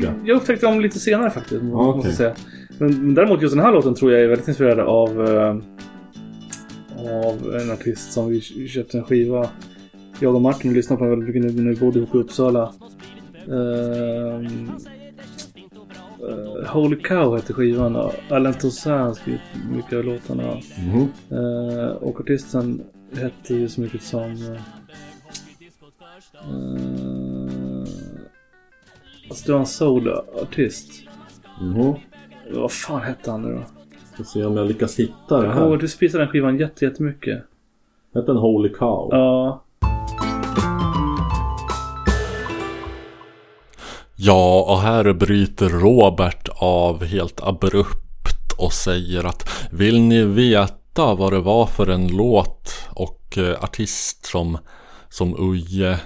jag, 0.03 0.13
jag 0.25 0.37
upptäckte 0.37 0.65
dem 0.65 0.81
lite 0.81 0.99
senare 0.99 1.29
faktiskt. 1.29 1.61
Ah, 1.63 1.95
måste 1.95 2.11
säga. 2.11 2.35
Men, 2.77 3.05
men 3.05 3.15
däremot 3.15 3.41
just 3.41 3.55
den 3.55 3.65
här 3.65 3.71
låten 3.71 3.95
tror 3.95 4.11
jag 4.11 4.21
är 4.21 4.27
väldigt 4.27 4.47
inspirerad 4.47 4.79
av 4.79 5.27
eh, 5.27 5.55
av 7.19 7.55
en 7.61 7.71
artist 7.71 8.13
som 8.13 8.29
vi 8.29 8.41
köpte 8.67 8.97
en 8.97 9.03
skiva. 9.03 9.49
Jag 10.19 10.35
och 10.35 10.41
Martin 10.41 10.73
lyssnade 10.73 10.99
på 10.99 11.09
väldigt 11.09 11.27
mycket 11.35 11.55
nu 11.55 11.61
när 11.61 11.73
vi 11.73 11.79
bodde 11.79 11.99
ihop 11.99 12.15
i 12.15 12.17
Uppsala. 12.17 12.73
Ehm, 13.47 14.71
eh, 16.29 16.67
Holy 16.73 16.95
Cow 16.95 17.35
hette 17.35 17.53
skivan. 17.53 17.95
och 17.95 18.13
Alain 18.29 18.53
Toussaint 18.53 19.07
har 19.07 19.13
skrivit 19.13 19.41
mycket 19.71 19.93
av 19.93 20.03
låtarna. 20.03 20.57
Mhm. 20.79 21.07
Eh, 21.31 21.89
och 21.89 22.19
artisten 22.21 22.83
hette 23.13 23.53
ju 23.53 23.69
så 23.69 23.81
mycket 23.81 24.01
som... 24.03 24.57
Uh, 26.51 27.85
alltså 29.29 29.45
det 29.45 29.51
var 29.51 29.59
en 29.59 29.65
solo-artist. 29.65 30.91
Mhm. 31.61 31.93
Vad 32.53 32.71
fan 32.71 33.01
hette 33.01 33.31
han 33.31 33.41
nu 33.41 33.53
då? 33.55 33.61
Ska 34.13 34.23
se 34.23 34.45
om 34.45 34.57
jag 34.57 34.67
lyckas 34.67 34.99
hitta 34.99 35.41
det 35.41 35.45
Jag 35.47 35.53
här. 35.53 35.73
att 35.73 35.79
du 35.79 35.87
spisade 35.87 36.23
den 36.23 36.31
skivan 36.31 36.57
jätte, 36.57 36.85
jättemycket. 36.85 37.43
Hette 38.13 38.27
den 38.27 38.37
Holy 38.37 38.69
Cow? 38.69 39.07
Ja. 39.11 39.63
Ja, 44.23 44.61
och 44.61 44.81
här 44.81 45.13
bryter 45.13 45.69
Robert 45.69 46.49
av 46.55 47.03
helt 47.03 47.41
abrupt 47.41 48.51
och 48.57 48.73
säger 48.73 49.23
att 49.23 49.49
Vill 49.71 50.01
ni 50.01 50.23
veta 50.23 51.15
vad 51.15 51.33
det 51.33 51.39
var 51.39 51.65
för 51.65 51.87
en 51.87 52.07
låt 52.07 52.73
och 52.89 53.37
eh, 53.37 53.63
artist 53.63 54.25
som, 54.25 54.57
som 55.09 55.53
Uje 55.53 55.99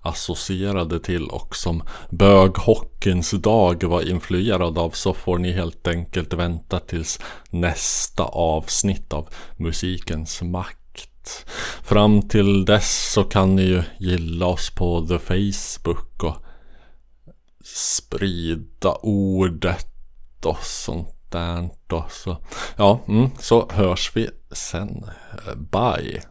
associerade 0.00 1.00
till 1.00 1.26
och 1.26 1.56
som 1.56 1.82
böghockeyns 2.10 3.30
dag 3.30 3.84
var 3.84 4.10
influerad 4.10 4.78
av 4.78 4.90
så 4.90 5.14
får 5.14 5.38
ni 5.38 5.52
helt 5.52 5.88
enkelt 5.88 6.32
vänta 6.32 6.80
tills 6.80 7.20
nästa 7.50 8.22
avsnitt 8.24 9.12
av 9.12 9.28
Musikens 9.56 10.42
makt. 10.42 11.46
Fram 11.82 12.28
till 12.28 12.64
dess 12.64 13.12
så 13.12 13.24
kan 13.24 13.56
ni 13.56 13.62
ju 13.62 13.82
gilla 13.98 14.46
oss 14.46 14.70
på 14.70 15.06
The 15.06 15.18
Facebook 15.18 16.22
och 16.22 16.36
sprida 17.64 18.94
ordet 19.02 19.86
och 20.44 20.62
sånt 20.62 21.14
där. 21.28 21.70
Och 21.92 22.12
så, 22.12 22.36
ja, 22.76 23.00
mm, 23.08 23.30
så 23.38 23.70
hörs 23.70 24.12
vi 24.14 24.30
sen. 24.52 25.04
Bye! 25.56 26.22